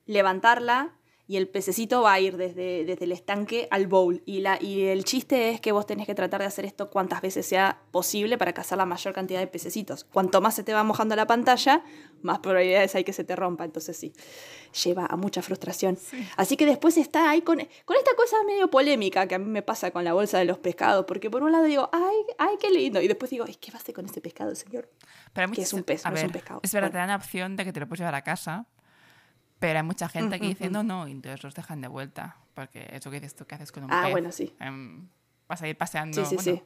levantarla 0.07 0.96
y 1.29 1.35
el 1.37 1.47
pececito 1.49 2.01
va 2.03 2.13
a 2.13 2.19
ir 2.21 2.37
desde, 2.37 2.85
desde 2.85 3.03
el 3.03 3.11
estanque 3.11 3.67
al 3.69 3.87
bowl. 3.87 4.21
Y, 4.25 4.39
la, 4.39 4.57
y 4.61 4.83
el 4.83 5.03
chiste 5.03 5.49
es 5.49 5.59
que 5.59 5.73
vos 5.73 5.85
tenés 5.85 6.05
que 6.07 6.15
tratar 6.15 6.39
de 6.39 6.47
hacer 6.47 6.63
esto 6.63 6.89
cuantas 6.89 7.21
veces 7.21 7.45
sea 7.45 7.81
posible 7.91 8.37
para 8.37 8.53
cazar 8.53 8.77
la 8.77 8.85
mayor 8.85 9.13
cantidad 9.13 9.39
de 9.41 9.47
pececitos. 9.47 10.05
Cuanto 10.05 10.39
más 10.39 10.55
se 10.55 10.63
te 10.63 10.73
va 10.73 10.83
mojando 10.83 11.15
la 11.17 11.27
pantalla, 11.27 11.83
más 12.21 12.39
probabilidades 12.39 12.95
hay 12.95 13.03
que 13.03 13.11
se 13.11 13.25
te 13.25 13.35
rompa. 13.35 13.65
Entonces 13.65 13.97
sí, 13.97 14.13
lleva 14.83 15.05
a 15.05 15.17
mucha 15.17 15.41
frustración. 15.41 15.97
Así 16.37 16.55
que 16.55 16.65
después 16.65 16.95
está 16.97 17.29
ahí 17.29 17.41
con, 17.41 17.57
con 17.85 17.97
esta 17.97 18.15
cosa 18.15 18.37
medio 18.45 18.69
polémica 18.69 19.27
que 19.27 19.35
a 19.35 19.39
mí 19.39 19.45
me 19.49 19.61
pasa 19.61 19.91
con 19.91 20.05
la 20.05 20.13
bolsa 20.13 20.39
de 20.39 20.45
los 20.45 20.59
pescados. 20.59 21.03
Porque 21.05 21.29
por 21.29 21.43
un 21.43 21.51
lado 21.51 21.65
digo, 21.65 21.89
ay, 21.91 22.15
ay, 22.37 22.55
qué 22.59 22.71
lindo. 22.71 23.01
Y 23.01 23.07
después 23.09 23.29
digo, 23.31 23.43
ay, 23.45 23.55
¿qué 23.55 23.71
va 23.71 23.79
a 23.79 23.81
hacer 23.81 23.93
con 23.93 24.05
ese 24.05 24.21
pescado, 24.21 24.55
señor? 24.55 24.89
Pero 25.33 25.51
que 25.51 25.61
es 25.61 25.73
un 25.73 25.83
pez, 25.83 26.05
no 26.05 26.15
es 26.15 26.23
un 26.23 26.31
pescado. 26.31 26.61
Es 26.63 26.71
verdad, 26.71 26.87
Bueno. 26.87 26.91
te 26.93 26.97
dan 26.99 27.09
la 27.09 27.15
opción 27.17 27.55
de 27.57 27.65
que 27.65 27.73
te 27.73 27.79
lo 27.81 27.87
puedes 27.87 27.99
llevar 27.99 28.15
a 28.15 28.21
casa, 28.23 28.65
pero 29.59 29.79
hay 29.79 29.83
mucha 29.85 30.07
gente 30.09 30.39
que 30.39 30.47
dice, 30.47 30.69
mm, 30.69 30.73
no, 30.73 30.83
no, 30.83 31.07
y 31.07 31.11
entonces 31.11 31.43
los 31.43 31.53
dejan 31.55 31.81
de 31.81 31.87
vuelta. 31.87 32.37
Porque 32.53 32.87
eso 32.91 33.09
que 33.11 33.19
dices 33.19 33.35
tú, 33.35 33.45
¿qué 33.45 33.55
haces 33.55 33.71
con 33.71 33.83
un 33.83 33.91
Ah, 33.93 34.01
pez? 34.03 34.11
bueno, 34.11 34.31
sí. 34.31 34.55
Em, 34.59 35.07
vas 35.47 35.61
a 35.61 35.67
ir 35.67 35.77
paseando. 35.77 36.23
Sí, 36.25 36.29
sí, 36.29 36.35
bueno, 36.35 36.61
sí. 36.61 36.63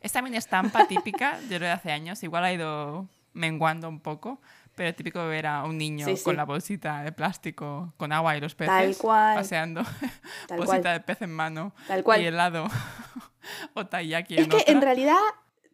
Es 0.00 0.12
también 0.12 0.34
estampa 0.34 0.84
típica, 0.88 1.38
yo 1.48 1.58
lo 1.58 1.66
de 1.66 1.70
hace 1.72 1.92
años, 1.92 2.22
igual 2.22 2.44
ha 2.44 2.52
ido 2.52 3.08
menguando 3.34 3.88
un 3.88 3.98
poco, 4.00 4.40
pero 4.74 4.94
típico 4.94 5.24
ver 5.26 5.46
a 5.46 5.64
un 5.64 5.78
niño 5.78 6.04
Sí, 6.06 6.22
con 6.22 6.34
sí. 6.34 6.36
la 6.36 6.44
bolsita 6.44 7.02
de 7.02 7.12
plástico 7.12 7.94
con 7.96 8.12
agua 8.12 8.36
y 8.36 8.40
los 8.40 8.54
peces 8.54 8.72
Tal 8.74 8.96
cual. 8.98 9.34
paseando, 9.36 9.82
Tal 10.48 10.58
bolsita 10.58 10.82
cual. 10.82 10.94
de 10.94 11.00
pez 11.00 11.22
en 11.22 11.32
mano 11.32 11.74
Tal 11.88 12.02
cual. 12.04 12.20
y 12.22 12.26
helado 12.26 12.66
o 13.74 13.86
taiyaki 13.86 14.34
Es 14.36 14.44
en 14.44 14.50
que 14.50 14.56
otra. 14.56 14.72
en 14.72 14.82
realidad, 14.82 15.16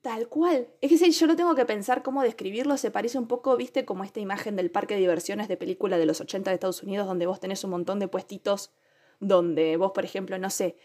tal 0.09 0.29
cual. 0.29 0.69
Es 0.81 0.89
que 0.89 0.97
si 0.97 1.11
yo 1.11 1.27
lo 1.27 1.37
tengo 1.37 1.55
que 1.55 1.67
pensar 1.67 2.03
cómo 2.03 2.23
describirlo, 2.23 2.79
se 2.79 2.91
parece 2.91 3.19
un 3.19 3.29
poco, 3.29 3.55
viste, 3.59 3.85
como 3.85 4.05
esta 4.05 4.21
imagen 4.21 4.57
del 4.57 4.71
parque 4.71 4.95
de 4.95 5.01
diversiones 5.01 5.49
de 5.49 5.59
película 5.59 5.99
de 5.99 6.07
los 6.07 6.23
80 6.23 6.51
de 6.51 6.55
Estados 6.55 6.83
Unidos, 6.83 7.07
donde 7.07 7.27
vos 7.27 7.41
tenés 7.41 7.63
un 7.63 7.71
montón 7.73 7.99
de 7.99 8.09
puestitos 8.09 8.73
donde 9.21 9.77
vos, 9.77 9.93
por 9.93 10.07
ejemplo, 10.07 10.39
no 10.39 10.49
sé, 10.49 10.79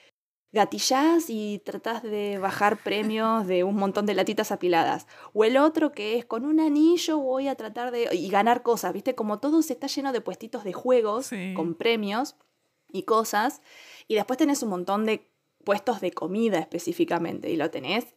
gatillás 0.51 1.29
y 1.29 1.61
tratás 1.63 2.03
de 2.03 2.37
bajar 2.37 2.75
premios 2.83 3.47
de 3.47 3.63
un 3.63 3.75
montón 3.77 4.05
de 4.05 4.13
latitas 4.13 4.51
apiladas. 4.51 5.07
O 5.31 5.45
el 5.45 5.55
otro 5.55 5.93
que 5.93 6.17
es 6.17 6.25
con 6.25 6.43
un 6.45 6.59
anillo 6.59 7.17
voy 7.19 7.47
a 7.47 7.55
tratar 7.55 7.91
de... 7.91 8.09
y 8.13 8.27
ganar 8.29 8.61
cosas, 8.61 8.91
viste, 8.91 9.15
como 9.15 9.39
todo 9.39 9.61
se 9.61 9.71
está 9.71 9.87
lleno 9.87 10.11
de 10.11 10.19
puestitos 10.19 10.65
de 10.65 10.73
juegos 10.73 11.27
Sí. 11.27 11.53
con 11.55 11.75
premios 11.75 12.35
y 12.91 13.03
cosas. 13.03 13.61
Y 14.09 14.15
después 14.15 14.37
tenés 14.37 14.61
un 14.63 14.69
montón 14.69 15.05
de 15.05 15.29
puestos 15.63 16.01
de 16.01 16.11
comida 16.11 16.59
específicamente 16.59 17.49
y 17.49 17.55
lo 17.55 17.71
tenés 17.71 18.15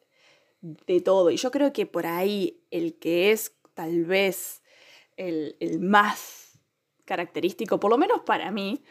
de 0.61 1.01
todo. 1.01 1.31
Y 1.31 1.37
yo 1.37 1.51
creo 1.51 1.73
que 1.73 1.87
por 1.87 2.07
ahí 2.07 2.65
el 2.71 2.99
que 2.99 3.33
es 3.33 3.55
tal 3.75 4.05
vez 4.05 4.63
el, 5.17 5.57
el 5.61 5.81
más 5.81 6.59
característico, 7.05 7.79
por 7.81 7.91
lo 7.91 7.99
menos 7.99 8.21
para 8.27 8.51
mí, 8.51 8.83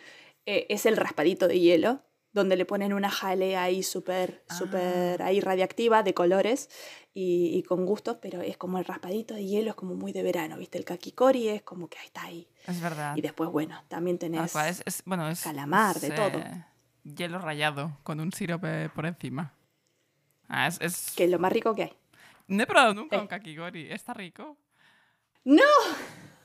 eh, 0.46 0.68
es 0.70 0.86
el 0.86 0.96
raspadito 0.98 1.48
de 1.48 1.60
hielo, 1.60 2.02
donde 2.32 2.56
le 2.58 2.66
ponen 2.66 2.94
una 2.94 3.10
jalea 3.10 3.64
ahí 3.64 3.82
súper, 3.82 4.44
súper 4.50 5.22
ahí 5.24 5.40
radiactiva 5.40 6.04
de 6.04 6.14
colores 6.14 6.70
y, 7.14 7.58
y 7.58 7.64
con 7.64 7.86
gustos, 7.86 8.18
pero 8.22 8.42
es 8.42 8.58
como 8.58 8.78
el 8.78 8.86
raspadito 8.86 9.34
de 9.34 9.46
hielo, 9.46 9.70
es 9.70 9.76
como 9.76 9.96
muy 9.96 10.12
de 10.12 10.22
verano, 10.22 10.58
¿viste? 10.58 10.78
El 10.78 10.84
kakikori 10.86 11.48
es 11.48 11.62
como 11.64 11.88
que 11.88 11.98
ahí 11.98 12.06
está 12.08 12.24
ahí. 12.24 12.48
Es 12.68 12.82
verdad. 12.82 13.16
Y 13.16 13.22
después, 13.22 13.50
bueno, 13.50 13.82
también 13.88 14.18
tenés... 14.18 14.52
cual, 14.52 14.70
es, 14.70 14.84
es- 14.86 15.02
bueno, 15.06 15.30
es, 15.30 15.42
calamar, 15.42 15.98
de 16.00 16.12
todo. 16.12 16.40
eh, 16.40 16.66
hielo 17.04 17.40
rallado 17.40 17.98
con 18.04 18.20
un 18.20 18.32
sirope 18.34 18.90
por 18.90 19.06
encima. 19.06 19.54
Ah, 20.48 20.68
es, 20.68 20.80
es- 20.82 21.14
Que 21.16 21.26
es 21.26 21.30
lo 21.32 21.40
más 21.40 21.52
rico 21.52 21.74
que 21.76 21.84
hay. 21.84 21.94
No 22.48 22.64
he 22.64 22.68
probado 22.68 22.94
nunca 22.94 23.16
Eh. 23.16 23.20
un 23.20 23.28
kakigori. 23.28 23.92
¿Está 23.92 24.14
rico? 24.14 24.58
¡No! 25.44 25.64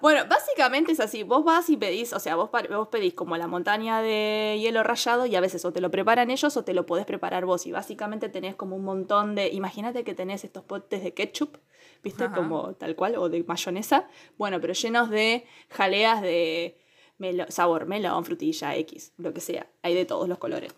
Bueno, 0.00 0.24
básicamente 0.28 0.92
es 0.92 1.00
así. 1.00 1.22
Vos 1.22 1.44
vas 1.44 1.70
y 1.70 1.76
pedís, 1.76 2.12
o 2.12 2.20
sea, 2.20 2.36
vos, 2.36 2.50
vos 2.70 2.88
pedís 2.88 3.14
como 3.14 3.36
la 3.36 3.46
montaña 3.46 4.02
de 4.02 4.58
hielo 4.60 4.82
rallado 4.82 5.24
y 5.26 5.34
a 5.34 5.40
veces 5.40 5.64
o 5.64 5.72
te 5.72 5.80
lo 5.80 5.90
preparan 5.90 6.30
ellos 6.30 6.56
o 6.56 6.64
te 6.64 6.74
lo 6.74 6.84
podés 6.84 7.06
preparar 7.06 7.46
vos. 7.46 7.66
Y 7.66 7.72
básicamente 7.72 8.28
tenés 8.28 8.54
como 8.54 8.76
un 8.76 8.84
montón 8.84 9.34
de. 9.34 9.48
Imagínate 9.48 10.04
que 10.04 10.14
tenés 10.14 10.44
estos 10.44 10.64
potes 10.64 11.02
de 11.02 11.14
ketchup, 11.14 11.56
¿viste? 12.02 12.24
Ajá. 12.24 12.34
Como 12.34 12.74
tal 12.74 12.94
cual, 12.96 13.16
o 13.16 13.28
de 13.30 13.42
mayonesa. 13.44 14.06
Bueno, 14.36 14.60
pero 14.60 14.74
llenos 14.74 15.08
de 15.10 15.46
jaleas 15.70 16.20
de 16.20 16.78
melo- 17.18 17.50
sabor, 17.50 17.86
melón, 17.86 18.24
frutilla, 18.24 18.76
X, 18.76 19.12
lo 19.16 19.32
que 19.32 19.40
sea. 19.40 19.66
Hay 19.82 19.94
de 19.94 20.04
todos 20.04 20.28
los 20.28 20.38
colores. 20.38 20.74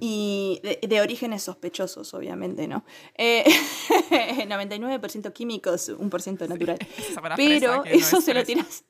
Y 0.00 0.60
de, 0.62 0.78
de 0.86 1.00
orígenes 1.00 1.42
sospechosos, 1.42 2.14
obviamente, 2.14 2.68
¿no? 2.68 2.84
Eh, 3.16 3.44
99% 4.10 5.32
químicos, 5.32 5.88
1% 5.90 6.48
natural. 6.48 6.78
Sabrá 7.14 7.34
Pero 7.36 7.76
no 7.78 7.84
eso 7.84 8.18
es 8.18 8.24
se 8.24 8.34
lo 8.34 8.44
tiras. 8.44 8.84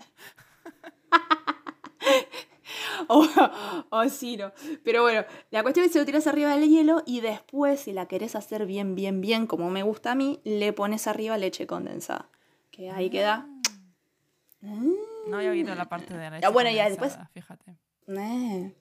o, 3.09 3.27
o 3.91 4.09
sí, 4.09 4.37
no. 4.37 4.53
Pero 4.85 5.03
bueno, 5.03 5.25
la 5.51 5.63
cuestión 5.63 5.85
es 5.87 5.91
que 5.91 5.93
se 5.95 5.99
lo 6.01 6.05
tiras 6.07 6.27
arriba 6.27 6.55
del 6.57 6.69
hielo 6.69 7.03
y 7.07 7.21
después, 7.21 7.81
si 7.81 7.93
la 7.93 8.07
querés 8.07 8.35
hacer 8.35 8.67
bien, 8.67 8.95
bien, 8.95 9.21
bien, 9.21 9.47
como 9.47 9.71
me 9.71 9.83
gusta 9.83 10.13
a 10.13 10.15
mí, 10.15 10.41
le 10.45 10.73
pones 10.73 11.07
arriba 11.07 11.39
leche 11.39 11.67
condensada. 11.67 12.29
Que 12.71 12.91
ahí 12.91 13.09
queda. 13.11 13.49
No 14.61 15.37
había 15.39 15.51
oído 15.51 15.75
la 15.75 15.89
parte 15.89 16.15
de 16.15 16.21
la 16.21 16.31
leche 16.31 16.47
Ah, 16.47 16.51
bueno, 16.51 16.71
ya 16.71 16.89
después- 16.89 17.13
condensada, 17.13 17.31
Fíjate. 17.33 17.77
Eh. 18.09 18.75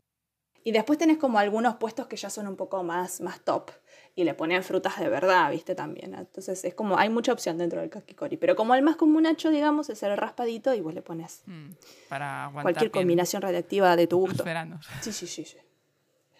Y 0.68 0.74
después 0.74 1.00
tenés 1.00 1.18
como 1.18 1.40
algunos 1.40 1.76
puestos 1.76 2.08
que 2.08 2.18
ya 2.18 2.30
son 2.30 2.46
un 2.46 2.58
poco 2.58 2.84
más, 2.84 3.22
más 3.22 3.40
top. 3.40 3.72
Y 4.16 4.26
le 4.26 4.34
ponen 4.34 4.64
frutas 4.64 5.00
de 5.00 5.08
verdad, 5.08 5.50
¿viste? 5.50 5.76
También. 5.76 6.14
Entonces 6.14 6.66
es 6.66 6.74
como, 6.74 6.98
hay 6.98 7.08
mucha 7.08 7.32
opción 7.32 7.58
dentro 7.58 7.80
del 7.80 7.90
kakikori. 7.90 8.36
Pero 8.36 8.58
como 8.58 8.76
el 8.76 8.82
más 8.82 8.98
comunacho, 8.98 9.50
digamos, 9.50 9.90
es 9.90 10.04
el 10.04 10.18
raspadito 10.18 10.74
y 10.74 10.82
vos 10.82 10.94
le 10.94 11.02
pones 11.02 11.44
Mm, 11.46 11.70
para 12.10 12.44
aguantar 12.48 12.64
cualquier 12.64 12.92
bien 12.92 13.04
combinación 13.04 13.42
radiactiva 13.42 13.96
de 13.96 14.08
tu 14.08 14.18
los 14.20 14.28
gusto. 14.28 14.44
veranos. 14.44 14.86
Sí, 15.00 15.14
sí, 15.14 15.26
sí, 15.26 15.46
sí. 15.46 15.58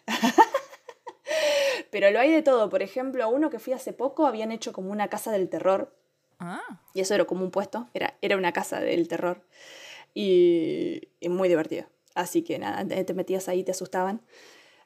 Pero 1.92 2.12
lo 2.12 2.20
hay 2.20 2.30
de 2.32 2.42
todo. 2.42 2.70
Por 2.70 2.82
ejemplo, 2.82 3.24
a 3.24 3.28
uno 3.28 3.50
que 3.50 3.60
fui 3.60 3.72
hace 3.72 3.94
poco 3.94 4.26
habían 4.28 4.52
hecho 4.52 4.74
como 4.74 4.92
una 4.92 5.08
casa 5.08 5.32
del 5.32 5.48
terror. 5.48 5.96
Ah, 6.40 6.82
Y 6.94 7.00
eso 7.00 7.16
era 7.16 7.24
como 7.24 7.46
un 7.46 7.52
puesto. 7.52 7.88
Era, 7.94 8.16
era 8.22 8.36
una 8.36 8.52
casa 8.52 8.82
del 8.82 9.08
terror. 9.08 9.42
Y, 10.14 11.08
y 11.22 11.30
muy 11.30 11.48
divertido. 11.48 11.86
Así 12.18 12.42
que 12.44 12.58
nada, 12.58 12.84
te 12.88 13.14
metías 13.14 13.48
ahí, 13.48 13.64
te 13.64 13.72
asustaban. 13.72 14.22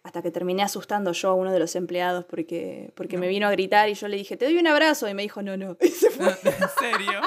Hasta 0.03 0.21
que 0.21 0.31
terminé 0.31 0.63
asustando 0.63 1.13
yo 1.13 1.29
a 1.29 1.33
uno 1.33 1.51
de 1.53 1.59
los 1.59 1.75
empleados 1.77 2.25
porque, 2.25 2.91
porque 2.95 3.17
me 3.17 3.27
vino 3.29 3.47
a 3.47 3.51
gritar 3.51 3.87
y 3.87 3.93
yo 3.93 4.07
le 4.09 4.17
dije, 4.17 4.35
te 4.35 4.45
doy 4.45 4.57
un 4.57 4.67
abrazo. 4.67 5.07
Y 5.07 5.13
me 5.13 5.21
dijo, 5.21 5.41
no, 5.41 5.55
no. 5.55 5.77
Y 5.81 5.87
se 5.87 6.09
fue. 6.09 6.27
¿en 6.43 6.69
serio? 6.79 7.21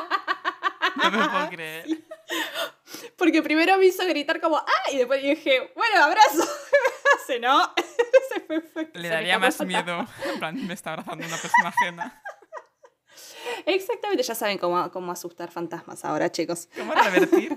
No 0.97 1.11
me 1.11 1.29
puedo 1.29 1.49
creer. 1.49 1.87
Porque 3.17 3.43
primero 3.43 3.79
me 3.79 3.87
hizo 3.87 4.05
gritar 4.07 4.41
como, 4.41 4.57
¡ah! 4.59 4.91
Y 4.93 4.99
después 4.99 5.23
dije, 5.23 5.73
bueno, 5.75 6.05
abrazo. 6.05 6.45
Se 7.27 7.41
no. 7.41 7.73
se 8.29 8.41
fue, 8.41 8.61
fue- 8.61 8.91
Le 8.93 9.09
daría 9.09 9.39
más 9.39 9.59
miedo. 9.65 10.07
En 10.31 10.39
plan, 10.39 10.67
me 10.67 10.75
está 10.75 10.91
abrazando 10.93 11.27
una 11.27 11.37
persona 11.39 11.69
ajena. 11.69 12.23
Exactamente, 13.67 14.23
ya 14.23 14.35
saben 14.35 14.59
cómo, 14.59 14.91
cómo 14.91 15.13
asustar 15.13 15.51
fantasmas 15.51 16.05
ahora, 16.05 16.31
chicos. 16.31 16.69
¿Cómo 16.77 16.93
revertir 16.93 17.57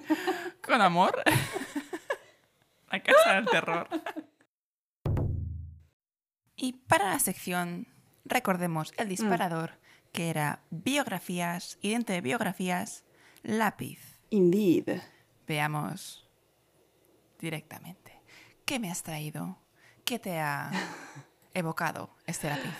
con 0.61 0.81
amor 0.81 1.21
casa 3.01 3.33
del 3.35 3.45
terror? 3.45 3.87
Y 6.55 6.73
para 6.73 7.09
la 7.09 7.19
sección, 7.19 7.87
recordemos 8.25 8.93
el 8.97 9.09
disparador, 9.09 9.71
que 10.11 10.29
era 10.29 10.61
biografías, 10.71 11.77
y 11.81 11.91
dentro 11.91 12.15
de 12.15 12.21
biografías, 12.21 13.05
lápiz. 13.43 13.99
Indeed. 14.31 14.99
Veamos 15.47 16.27
directamente. 17.39 18.19
¿Qué 18.65 18.79
me 18.79 18.91
has 18.91 19.03
traído? 19.03 19.57
¿Qué 20.03 20.19
te 20.19 20.39
ha 20.39 20.71
evocado 21.53 22.09
este 22.25 22.49
lápiz? 22.49 22.73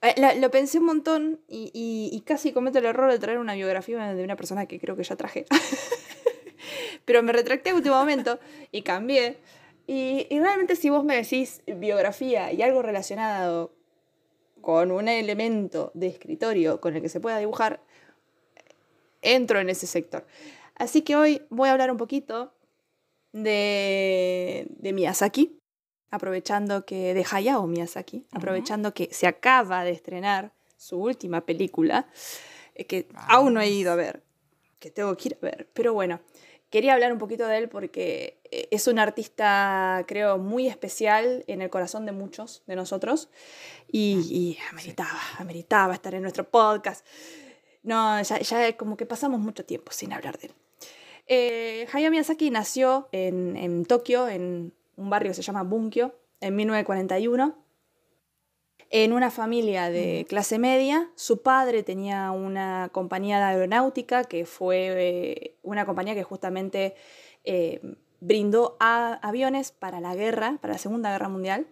Eh, 0.00 0.14
la- 0.16 0.34
lo 0.34 0.50
pensé 0.50 0.78
un 0.78 0.86
montón 0.86 1.40
y, 1.46 1.70
y- 1.74 2.10
y 2.16 2.20
casi 2.22 2.52
cometo 2.52 2.78
el 2.78 2.86
error 2.86 3.10
de 3.12 3.18
traer 3.20 3.38
una 3.38 3.54
biografía 3.54 4.14
de 4.14 4.24
una 4.24 4.34
persona 4.34 4.66
que 4.66 4.80
creo 4.80 4.96
que 4.96 5.04
ya 5.04 5.14
traje. 5.16 5.46
Pero 7.04 7.22
me 7.22 7.32
retracté 7.32 7.70
a 7.70 7.74
último 7.74 7.96
momento 7.96 8.38
y 8.70 8.82
cambié. 8.82 9.38
Y, 9.86 10.26
y 10.30 10.40
realmente 10.40 10.76
si 10.76 10.90
vos 10.90 11.04
me 11.04 11.16
decís 11.16 11.62
biografía 11.66 12.52
y 12.52 12.62
algo 12.62 12.82
relacionado 12.82 13.74
con 14.60 14.92
un 14.92 15.08
elemento 15.08 15.90
de 15.94 16.06
escritorio 16.06 16.80
con 16.80 16.94
el 16.94 17.02
que 17.02 17.08
se 17.08 17.20
pueda 17.20 17.38
dibujar, 17.38 17.80
entro 19.20 19.60
en 19.60 19.68
ese 19.68 19.86
sector. 19.86 20.26
Así 20.76 21.02
que 21.02 21.16
hoy 21.16 21.42
voy 21.50 21.68
a 21.68 21.72
hablar 21.72 21.90
un 21.90 21.96
poquito 21.96 22.54
de, 23.32 24.66
de 24.68 24.92
Miyazaki, 24.92 25.58
aprovechando 26.10 26.84
que, 26.84 27.14
de 27.14 27.26
Hayao 27.30 27.66
Miyazaki, 27.66 28.26
aprovechando 28.32 28.94
que 28.94 29.08
se 29.12 29.26
acaba 29.26 29.84
de 29.84 29.90
estrenar 29.90 30.52
su 30.76 30.98
última 30.98 31.44
película, 31.46 32.08
eh, 32.74 32.84
que 32.84 33.08
aún 33.14 33.54
no 33.54 33.60
he 33.60 33.68
ido 33.68 33.92
a 33.92 33.96
ver, 33.96 34.22
que 34.78 34.90
tengo 34.90 35.16
que 35.16 35.30
ir 35.30 35.38
a 35.40 35.44
ver, 35.44 35.68
pero 35.72 35.94
bueno, 35.94 36.20
quería 36.72 36.94
hablar 36.94 37.12
un 37.12 37.18
poquito 37.18 37.46
de 37.46 37.58
él 37.58 37.68
porque 37.68 38.40
eh, 38.50 38.66
es 38.72 38.88
un 38.88 38.98
artista, 38.98 40.04
creo, 40.08 40.38
muy 40.38 40.66
especial 40.66 41.44
en 41.46 41.60
el 41.62 41.70
corazón 41.70 42.06
de 42.06 42.12
muchos 42.12 42.62
de 42.66 42.74
nosotros 42.74 43.28
y, 43.92 44.58
ameritaba, 44.70 45.20
ameritaba 45.38 45.94
estar 45.94 46.14
en 46.14 46.22
nuestro 46.22 46.44
podcast. 46.44 47.06
No, 47.84 48.20
ya, 48.22 48.40
ya, 48.40 48.76
como 48.76 48.96
que 48.96 49.06
pasamos 49.06 49.38
mucho 49.38 49.64
tiempo 49.64 49.92
sin 49.92 50.12
hablar 50.12 50.38
de 50.38 50.46
él. 50.46 50.54
Eh, 51.26 51.86
Hayao 51.92 52.10
Miyazaki 52.10 52.50
nació 52.50 53.08
en, 53.12 53.56
en 53.56 53.84
Tokio, 53.84 54.26
en 54.28 54.72
un 54.96 55.10
barrio 55.10 55.30
que 55.30 55.34
se 55.34 55.42
llama 55.42 55.62
Bunkyo, 55.62 56.14
en 56.40 56.56
1941 56.56 57.62
en 58.92 59.14
una 59.14 59.30
familia 59.30 59.90
de 59.90 60.26
clase 60.28 60.58
media. 60.58 61.10
Su 61.16 61.40
padre 61.42 61.82
tenía 61.82 62.30
una 62.30 62.90
compañía 62.92 63.38
de 63.38 63.44
aeronáutica 63.44 64.24
que 64.24 64.44
fue 64.44 64.88
eh, 64.90 65.56
una 65.62 65.86
compañía 65.86 66.14
que 66.14 66.22
justamente 66.22 66.94
eh, 67.42 67.80
brindó 68.20 68.76
aviones 68.78 69.72
para 69.72 69.98
la 70.00 70.14
guerra, 70.14 70.58
para 70.60 70.74
la 70.74 70.78
Segunda 70.78 71.10
Guerra 71.10 71.30
Mundial. 71.30 71.66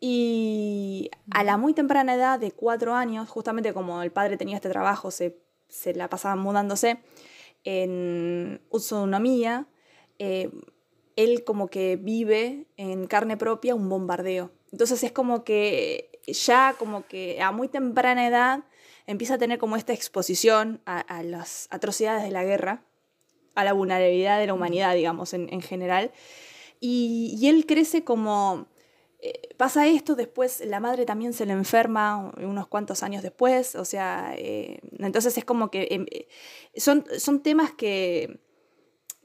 Y 0.00 1.10
a 1.30 1.44
la 1.44 1.58
muy 1.58 1.74
temprana 1.74 2.14
edad 2.14 2.40
de 2.40 2.52
cuatro 2.52 2.94
años, 2.94 3.28
justamente 3.28 3.74
como 3.74 4.02
el 4.02 4.10
padre 4.10 4.38
tenía 4.38 4.56
este 4.56 4.70
trabajo, 4.70 5.10
se, 5.10 5.36
la 5.94 6.08
pasaba 6.08 6.36
mudándose 6.36 7.00
en 7.64 8.62
Utsunomiya, 8.70 9.66
eh, 10.18 10.50
él 11.16 11.44
como 11.44 11.68
que 11.68 11.96
vive 11.96 12.66
en 12.78 13.06
carne 13.06 13.36
propia 13.36 13.74
un 13.74 13.90
bombardeo. 13.90 14.50
Entonces 14.72 15.02
es 15.04 15.12
como 15.12 15.44
que 15.44 16.09
ya 16.32 16.74
como 16.78 17.06
que 17.06 17.40
a 17.42 17.52
muy 17.52 17.68
temprana 17.68 18.26
edad 18.26 18.64
empieza 19.06 19.34
a 19.34 19.38
tener 19.38 19.58
como 19.58 19.76
esta 19.76 19.92
exposición 19.92 20.80
a, 20.86 21.22
las 21.22 21.66
atrocidades 21.70 22.22
de 22.22 22.30
la 22.30 22.44
guerra, 22.44 22.84
a 23.54 23.64
la 23.64 23.72
vulnerabilidad 23.72 24.38
de 24.38 24.46
la 24.46 24.54
humanidad, 24.54 24.94
digamos, 24.94 25.34
en, 25.34 25.60
general. 25.62 26.12
Y, 26.78 27.46
él 27.48 27.66
crece 27.66 28.04
como... 28.04 28.68
Eh, 29.22 29.54
pasa 29.58 29.86
esto, 29.86 30.14
después 30.14 30.62
la 30.64 30.80
madre 30.80 31.04
también 31.04 31.34
se 31.34 31.44
le 31.44 31.52
enferma 31.52 32.32
unos 32.38 32.66
cuantos 32.68 33.02
años 33.02 33.22
después, 33.22 33.74
o 33.74 33.84
sea, 33.84 34.32
eh, 34.34 34.80
entonces 34.98 35.36
es 35.36 35.44
como 35.44 35.70
que 35.70 35.88
em, 35.90 36.06
eh, 36.10 36.26
son, 36.74 37.04
son 37.18 37.42
temas 37.42 37.70
que, 37.70 38.40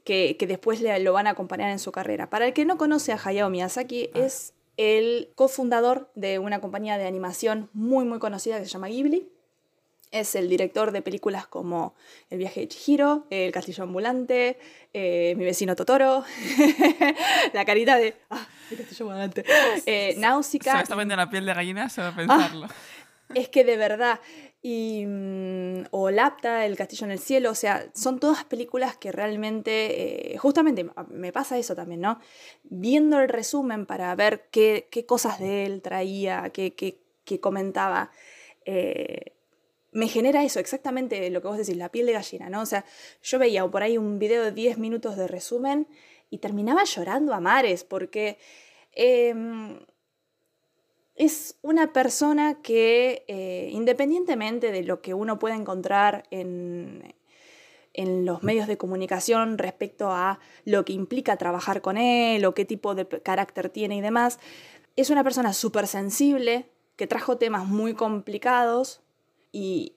que, 0.04 0.36
después 0.46 0.82
le, 0.82 0.98
lo 1.00 1.14
van 1.14 1.26
a 1.26 1.30
acompañar 1.30 1.70
en 1.70 1.78
su 1.78 1.92
carrera. 1.92 2.28
Para 2.28 2.46
el 2.46 2.52
que 2.52 2.66
no 2.66 2.76
conoce 2.76 3.12
a 3.12 3.20
Hayao 3.22 3.48
Miyazaki, 3.48 4.10
ah. 4.12 4.18
es 4.18 4.52
el 4.76 5.30
cofundador 5.34 6.10
de 6.14 6.38
una 6.38 6.60
compañía 6.60 6.98
de 6.98 7.06
animación 7.06 7.70
muy 7.72 8.04
muy 8.04 8.18
conocida 8.18 8.58
que 8.58 8.66
se 8.66 8.70
llama 8.70 8.88
Ghibli. 8.88 9.28
Es 10.12 10.34
el 10.36 10.48
director 10.48 10.92
de 10.92 11.02
películas 11.02 11.46
como 11.46 11.94
El 12.30 12.38
viaje 12.38 12.60
de 12.60 12.68
Chihiro, 12.68 13.26
El 13.28 13.52
castillo 13.52 13.82
ambulante, 13.82 14.58
eh, 14.94 15.34
Mi 15.36 15.44
vecino 15.44 15.74
Totoro, 15.74 16.24
la 17.52 17.64
carita 17.64 17.96
de 17.96 18.14
¡Ah, 18.30 18.46
el 18.70 18.78
castillo 18.78 19.06
ambulante! 19.06 19.44
Eh, 19.84 20.14
Náusica. 20.18 20.70
Se 20.86 20.94
me 20.94 21.02
está 21.02 21.16
la 21.16 21.28
piel 21.28 21.44
de 21.44 21.54
gallina 21.54 21.88
solo 21.88 22.14
pensarlo. 22.14 22.68
es 23.34 23.48
que 23.48 23.64
de 23.64 23.76
verdad, 23.76 24.20
mm, 24.68 25.86
o 25.90 26.10
Lapta, 26.10 26.66
El 26.66 26.76
Castillo 26.76 27.06
en 27.06 27.12
el 27.12 27.18
Cielo, 27.18 27.50
o 27.50 27.54
sea, 27.54 27.88
son 27.94 28.18
todas 28.18 28.44
películas 28.44 28.96
que 28.96 29.12
realmente, 29.12 30.32
eh, 30.34 30.38
justamente 30.38 30.86
me 31.08 31.32
pasa 31.32 31.58
eso 31.58 31.74
también, 31.74 32.00
¿no? 32.00 32.18
Viendo 32.64 33.20
el 33.20 33.28
resumen 33.28 33.86
para 33.86 34.14
ver 34.14 34.48
qué, 34.50 34.88
qué 34.90 35.06
cosas 35.06 35.38
de 35.38 35.66
él 35.66 35.82
traía, 35.82 36.50
qué, 36.52 36.74
qué, 36.74 37.00
qué 37.24 37.40
comentaba, 37.40 38.10
eh, 38.64 39.32
me 39.92 40.08
genera 40.08 40.44
eso, 40.44 40.60
exactamente 40.60 41.30
lo 41.30 41.40
que 41.40 41.48
vos 41.48 41.58
decís, 41.58 41.76
la 41.76 41.90
piel 41.90 42.06
de 42.06 42.12
gallina, 42.12 42.50
¿no? 42.50 42.60
O 42.62 42.66
sea, 42.66 42.84
yo 43.22 43.38
veía 43.38 43.66
por 43.66 43.82
ahí 43.82 43.96
un 43.98 44.18
video 44.18 44.42
de 44.44 44.52
10 44.52 44.78
minutos 44.78 45.16
de 45.16 45.28
resumen 45.28 45.88
y 46.28 46.38
terminaba 46.38 46.84
llorando 46.84 47.34
a 47.34 47.40
mares 47.40 47.84
porque... 47.84 48.38
Em, 48.92 49.78
es 51.16 51.58
una 51.62 51.92
persona 51.92 52.60
que, 52.62 53.24
eh, 53.26 53.70
independientemente 53.72 54.70
de 54.70 54.82
lo 54.82 55.00
que 55.00 55.14
uno 55.14 55.38
pueda 55.38 55.56
encontrar 55.56 56.24
en, 56.30 57.14
en 57.94 58.26
los 58.26 58.42
medios 58.42 58.68
de 58.68 58.76
comunicación 58.76 59.56
respecto 59.56 60.10
a 60.10 60.38
lo 60.64 60.84
que 60.84 60.92
implica 60.92 61.38
trabajar 61.38 61.80
con 61.80 61.96
él 61.96 62.44
o 62.44 62.54
qué 62.54 62.66
tipo 62.66 62.94
de 62.94 63.08
carácter 63.08 63.70
tiene 63.70 63.96
y 63.96 64.02
demás, 64.02 64.38
es 64.94 65.10
una 65.10 65.24
persona 65.24 65.52
súper 65.52 65.86
sensible, 65.86 66.70
que 66.96 67.06
trajo 67.06 67.36
temas 67.36 67.66
muy 67.66 67.94
complicados 67.94 69.02
y, 69.52 69.94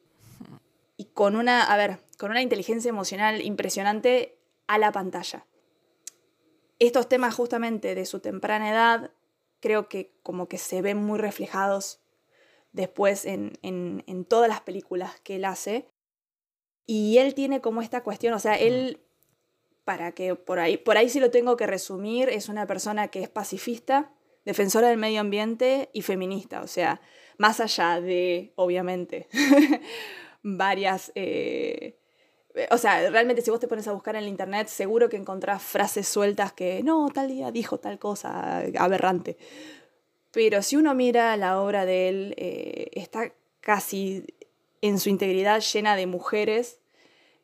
y, 0.97 1.05
con 1.05 1.35
una, 1.35 1.63
a 1.63 1.77
ver, 1.77 1.99
con 2.17 2.31
una 2.31 2.41
inteligencia 2.41 2.89
emocional 2.89 3.41
impresionante 3.41 4.37
a 4.67 4.77
la 4.77 4.91
pantalla. 4.91 5.45
Estos 6.77 7.07
temas 7.07 7.35
justamente 7.35 7.95
de 7.95 8.05
su 8.05 8.19
temprana 8.19 8.69
edad 8.69 9.11
creo 9.59 9.89
que 9.89 10.13
como 10.23 10.47
que 10.47 10.57
se 10.57 10.81
ven 10.81 10.97
muy 10.97 11.19
reflejados 11.19 12.01
después 12.71 13.25
en, 13.25 14.25
todas 14.27 14.49
las 14.49 14.61
películas 14.61 15.19
que 15.21 15.35
él 15.35 15.45
hace. 15.45 15.87
Y 16.85 17.17
él 17.19 17.35
tiene 17.35 17.61
como 17.61 17.81
esta 17.81 18.01
cuestión, 18.03 18.33
o 18.33 18.39
sea, 18.39 18.55
él, 18.55 18.99
para 19.85 20.13
que 20.13 20.35
por 20.35 20.59
ahí, 20.59 20.77
por 20.77 20.97
ahí 20.97 21.09
sí 21.09 21.19
lo 21.19 21.29
tengo 21.29 21.55
que 21.55 21.67
resumir, 21.67 22.29
es 22.29 22.49
una 22.49 22.65
persona 22.65 23.09
que 23.09 23.21
es 23.21 23.29
pacifista, 23.29 24.11
defensora 24.43 24.89
del 24.89 24.97
medio 24.97 25.21
ambiente 25.21 25.89
y 25.93 26.01
feminista, 26.01 26.61
o 26.61 26.67
sea, 26.67 26.99
más 27.37 27.59
allá 27.59 28.01
de, 28.01 28.53
obviamente, 28.55 29.27
varias 30.41 31.11
eh, 31.13 31.98
o 32.71 32.77
sea, 32.77 33.09
realmente 33.09 33.41
si 33.41 33.51
vos 33.51 33.59
te 33.59 33.67
pones 33.67 33.87
a 33.87 33.91
buscar 33.91 34.15
en 34.15 34.23
el 34.23 34.29
internet, 34.29 34.67
seguro 34.67 35.09
que 35.09 35.17
encontrás 35.17 35.61
frases 35.61 36.07
sueltas 36.07 36.53
que, 36.53 36.83
no, 36.83 37.09
tal 37.13 37.27
día 37.27 37.51
dijo 37.51 37.79
tal 37.79 37.99
cosa 37.99 38.63
aberrante. 38.77 39.37
Pero 40.31 40.61
si 40.61 40.75
uno 40.75 40.93
mira 40.93 41.35
la 41.37 41.61
obra 41.61 41.85
de 41.85 42.09
él, 42.09 42.33
eh, 42.37 42.89
está 42.93 43.33
casi 43.61 44.25
en 44.81 44.99
su 44.99 45.09
integridad 45.09 45.61
llena 45.61 45.95
de 45.95 46.07
mujeres 46.07 46.79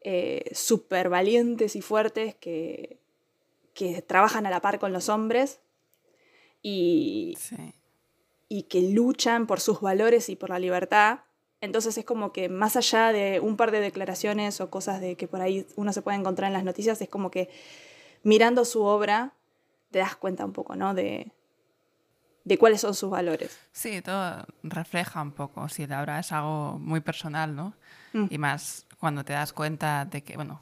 eh, 0.01 0.45
súper 0.53 1.09
valientes 1.09 1.75
y 1.75 1.81
fuertes 1.81 2.35
que, 2.35 2.97
que 3.73 4.01
trabajan 4.01 4.45
a 4.45 4.49
la 4.49 4.61
par 4.61 4.79
con 4.79 4.93
los 4.93 5.09
hombres 5.09 5.59
y, 6.61 7.37
y 8.47 8.63
que 8.63 8.81
luchan 8.81 9.47
por 9.47 9.59
sus 9.59 9.81
valores 9.81 10.29
y 10.29 10.35
por 10.35 10.49
la 10.49 10.59
libertad 10.59 11.19
entonces 11.65 11.97
es 11.97 12.05
como 12.05 12.31
que 12.31 12.49
más 12.49 12.75
allá 12.75 13.11
de 13.11 13.39
un 13.39 13.57
par 13.57 13.71
de 13.71 13.79
declaraciones 13.79 14.61
o 14.61 14.69
cosas 14.69 15.01
de 15.01 15.15
que 15.15 15.27
por 15.27 15.41
ahí 15.41 15.67
uno 15.75 15.91
se 15.91 16.01
puede 16.01 16.17
encontrar 16.17 16.47
en 16.47 16.53
las 16.53 16.63
noticias, 16.63 17.01
es 17.01 17.09
como 17.09 17.31
que 17.31 17.49
mirando 18.23 18.65
su 18.65 18.83
obra 18.83 19.33
te 19.91 19.99
das 19.99 20.15
cuenta 20.15 20.45
un 20.45 20.53
poco, 20.53 20.75
¿no? 20.75 20.93
De, 20.93 21.31
de 22.43 22.57
cuáles 22.57 22.81
son 22.81 22.93
sus 22.93 23.09
valores. 23.09 23.59
Sí, 23.71 24.01
todo 24.01 24.45
refleja 24.63 25.21
un 25.21 25.31
poco. 25.31 25.67
Sí, 25.67 25.87
la 25.87 26.01
obra 26.01 26.19
es 26.19 26.31
algo 26.31 26.79
muy 26.79 27.01
personal, 27.01 27.55
¿no? 27.55 27.75
Mm. 28.13 28.25
Y 28.29 28.37
más 28.37 28.85
cuando 28.99 29.25
te 29.25 29.33
das 29.33 29.51
cuenta 29.51 30.05
de 30.05 30.23
que, 30.23 30.35
bueno, 30.35 30.61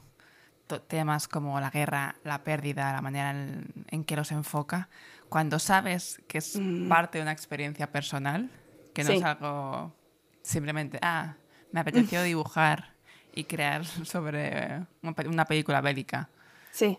temas 0.86 1.28
como 1.28 1.60
la 1.60 1.70
guerra, 1.70 2.16
la 2.24 2.42
pérdida, 2.42 2.92
la 2.92 3.02
manera 3.02 3.30
en, 3.30 4.04
que 4.04 4.16
los 4.16 4.32
enfoca, 4.32 4.88
cuando 5.28 5.58
sabes 5.58 6.20
que 6.26 6.38
es 6.38 6.58
mm. 6.58 6.88
parte 6.88 7.18
de 7.18 7.22
una 7.22 7.32
experiencia 7.32 7.90
personal, 7.92 8.50
que 8.94 9.04
no 9.04 9.10
es 9.10 9.22
algo 9.22 9.92
simplemente, 10.44 10.98
ah, 11.02 11.34
me 11.72 11.80
apeteció 11.80 12.22
dibujar 12.22 12.94
y 13.34 13.44
crear 13.44 13.84
sobre 14.04 14.86
una 15.02 15.44
película 15.44 15.80
bélica. 15.80 16.28
Sí. 16.70 16.98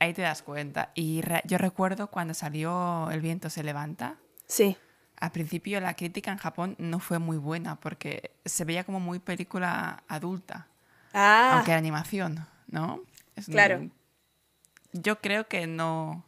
Ahí 0.00 0.14
te 0.14 0.22
das 0.22 0.42
cuenta. 0.42 0.90
Y 0.94 1.22
yo 1.44 1.58
recuerdo 1.58 2.08
cuando 2.08 2.34
salió 2.34 3.10
El 3.10 3.20
viento 3.20 3.50
se 3.50 3.62
levanta. 3.62 4.16
Sí. 4.46 4.76
Al 5.16 5.30
principio 5.30 5.80
la 5.80 5.94
crítica 5.94 6.32
en 6.32 6.38
Japón 6.38 6.74
no 6.78 6.98
fue 6.98 7.18
muy 7.18 7.36
buena 7.36 7.78
porque 7.78 8.32
se 8.44 8.64
veía 8.64 8.84
como 8.84 8.98
muy 8.98 9.18
película 9.18 10.02
adulta. 10.08 10.68
Ah. 11.12 11.52
Aunque 11.54 11.72
era 11.72 11.78
animación, 11.78 12.46
¿no? 12.68 13.02
claro. 13.46 13.88
yo 14.92 15.20
creo 15.20 15.46
que 15.48 15.66
no... 15.66 16.24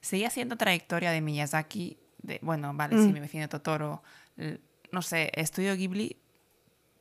Seguía 0.00 0.30
siendo 0.30 0.56
trayectoria 0.56 1.10
de 1.10 1.20
Miyazaki, 1.20 1.98
de, 2.22 2.38
bueno, 2.40 2.72
vale, 2.72 2.96
sí, 2.96 3.08
mm. 3.08 3.12
mi 3.12 3.20
vecino 3.20 3.48
Totoro, 3.50 4.02
no 4.92 5.02
sé, 5.02 5.30
Estudio 5.34 5.74
Ghibli 5.76 6.16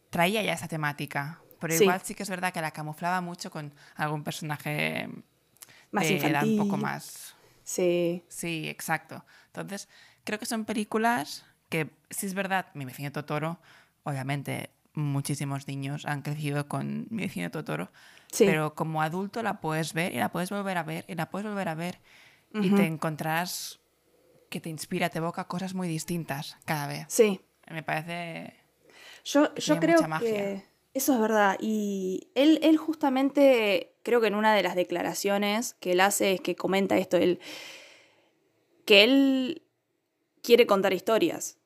traía 0.09 0.41
ya 0.43 0.53
esa 0.53 0.67
temática, 0.67 1.41
pero 1.59 1.73
igual 1.73 2.01
sí 2.03 2.15
que 2.15 2.23
es 2.23 2.29
verdad 2.29 2.53
que 2.53 2.61
la 2.61 2.71
camuflaba 2.71 3.21
mucho 3.21 3.51
con 3.51 3.73
algún 3.95 4.23
personaje 4.23 5.09
más 5.91 6.05
de 6.07 6.13
infantil. 6.13 6.35
edad 6.35 6.43
un 6.47 6.57
poco 6.57 6.77
más... 6.77 7.35
Sí. 7.63 8.23
Sí, 8.29 8.67
exacto. 8.67 9.23
Entonces, 9.47 9.87
creo 10.23 10.39
que 10.39 10.47
son 10.47 10.65
películas 10.65 11.45
que 11.69 11.91
si 12.09 12.25
es 12.25 12.33
verdad, 12.33 12.65
mi 12.73 12.83
vecino 12.85 13.11
Totoro, 13.11 13.59
obviamente 14.03 14.71
muchísimos 14.93 15.67
niños 15.67 16.05
han 16.07 16.23
crecido 16.23 16.67
con 16.67 17.05
mi 17.11 17.23
vecino 17.23 17.51
Totoro, 17.51 17.91
Sí. 18.31 18.45
pero 18.45 18.73
como 18.75 19.01
adulto 19.03 19.43
la 19.43 19.59
puedes 19.61 19.93
ver 19.93 20.13
y 20.13 20.17
la 20.17 20.29
puedes 20.31 20.49
volver 20.49 20.77
a 20.77 20.83
ver 20.83 21.05
y 21.07 21.13
la 21.15 21.29
puedes 21.29 21.47
volver 21.47 21.67
a 21.69 21.75
ver 21.75 21.99
y 22.53 22.71
te 22.71 22.85
encontrarás 22.87 23.79
que 24.49 24.59
te 24.59 24.69
inspira, 24.69 25.09
te 25.09 25.19
evoca 25.19 25.43
cosas 25.45 25.75
muy 25.75 25.87
distintas 25.87 26.57
cada 26.65 26.87
vez. 26.87 27.05
Sí. 27.09 27.41
Me 27.69 27.83
parece... 27.83 28.53
Yo, 29.25 29.53
yo 29.55 29.79
Tiene 29.79 29.95
creo 29.97 30.19
que 30.19 30.63
eso 30.93 31.13
es 31.13 31.19
verdad. 31.19 31.57
Y 31.59 32.29
él, 32.35 32.59
él 32.63 32.77
justamente, 32.77 33.91
creo 34.03 34.21
que 34.21 34.27
en 34.27 34.35
una 34.35 34.55
de 34.55 34.63
las 34.63 34.75
declaraciones 34.75 35.75
que 35.79 35.91
él 35.91 35.99
hace 36.01 36.33
es 36.33 36.41
que 36.41 36.55
comenta 36.55 36.97
esto, 36.97 37.17
él, 37.17 37.39
que 38.85 39.03
él 39.03 39.61
quiere 40.41 40.65
contar 40.65 40.93
historias. 40.93 41.57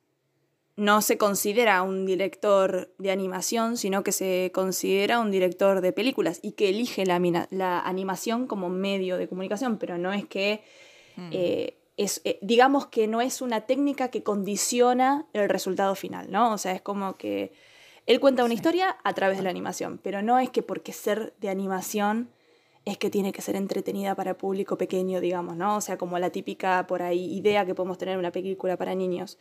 No 0.75 1.01
se 1.03 1.19
considera 1.19 1.83
un 1.83 2.05
director 2.05 2.91
de 2.97 3.11
animación, 3.11 3.77
sino 3.77 4.03
que 4.03 4.11
se 4.11 4.51
considera 4.53 5.19
un 5.19 5.29
director 5.29 5.81
de 5.81 5.93
películas 5.93 6.39
y 6.41 6.53
que 6.53 6.69
elige 6.69 7.05
la, 7.05 7.19
la 7.51 7.79
animación 7.79 8.47
como 8.47 8.69
medio 8.69 9.17
de 9.17 9.27
comunicación, 9.27 9.77
pero 9.77 9.97
no 9.97 10.11
es 10.11 10.25
que 10.25 10.63
Mm. 11.15 11.29
eh, 11.31 11.77
es, 11.97 12.21
eh, 12.23 12.39
digamos 12.41 12.87
que 12.87 13.07
no 13.07 13.21
es 13.21 13.41
una 13.41 13.61
técnica 13.61 14.09
que 14.09 14.23
condiciona 14.23 15.27
el 15.33 15.49
resultado 15.49 15.95
final, 15.95 16.31
¿no? 16.31 16.53
O 16.53 16.57
sea, 16.57 16.71
es 16.73 16.81
como 16.81 17.17
que 17.17 17.51
él 18.05 18.19
cuenta 18.19 18.43
una 18.43 18.51
Sí. 18.53 18.55
historia 18.55 18.97
a 19.03 19.13
través 19.13 19.37
de 19.37 19.43
la 19.43 19.49
animación, 19.49 19.99
pero 20.01 20.21
no 20.21 20.39
es 20.39 20.49
que 20.49 20.61
porque 20.63 20.91
ser 20.91 21.33
de 21.39 21.49
animación 21.49 22.29
es 22.85 22.97
que 22.97 23.09
tiene 23.09 23.31
que 23.31 23.41
ser 23.41 23.55
entretenida 23.55 24.13
para 24.15 24.37
público 24.37 24.77
pequeño, 24.77 25.21
digamos, 25.21 25.55
¿no? 25.55 25.77
O 25.77 25.81
sea, 25.81 25.97
como 25.97 26.19
la 26.19 26.31
típica 26.31 26.85
por 26.87 27.01
ahí 27.01 27.33
idea 27.33 27.65
que 27.65 27.75
podemos 27.75 27.97
tener 27.97 28.17
una 28.17 28.31
película 28.31 28.75
para 28.75 28.93
niños. 28.93 29.37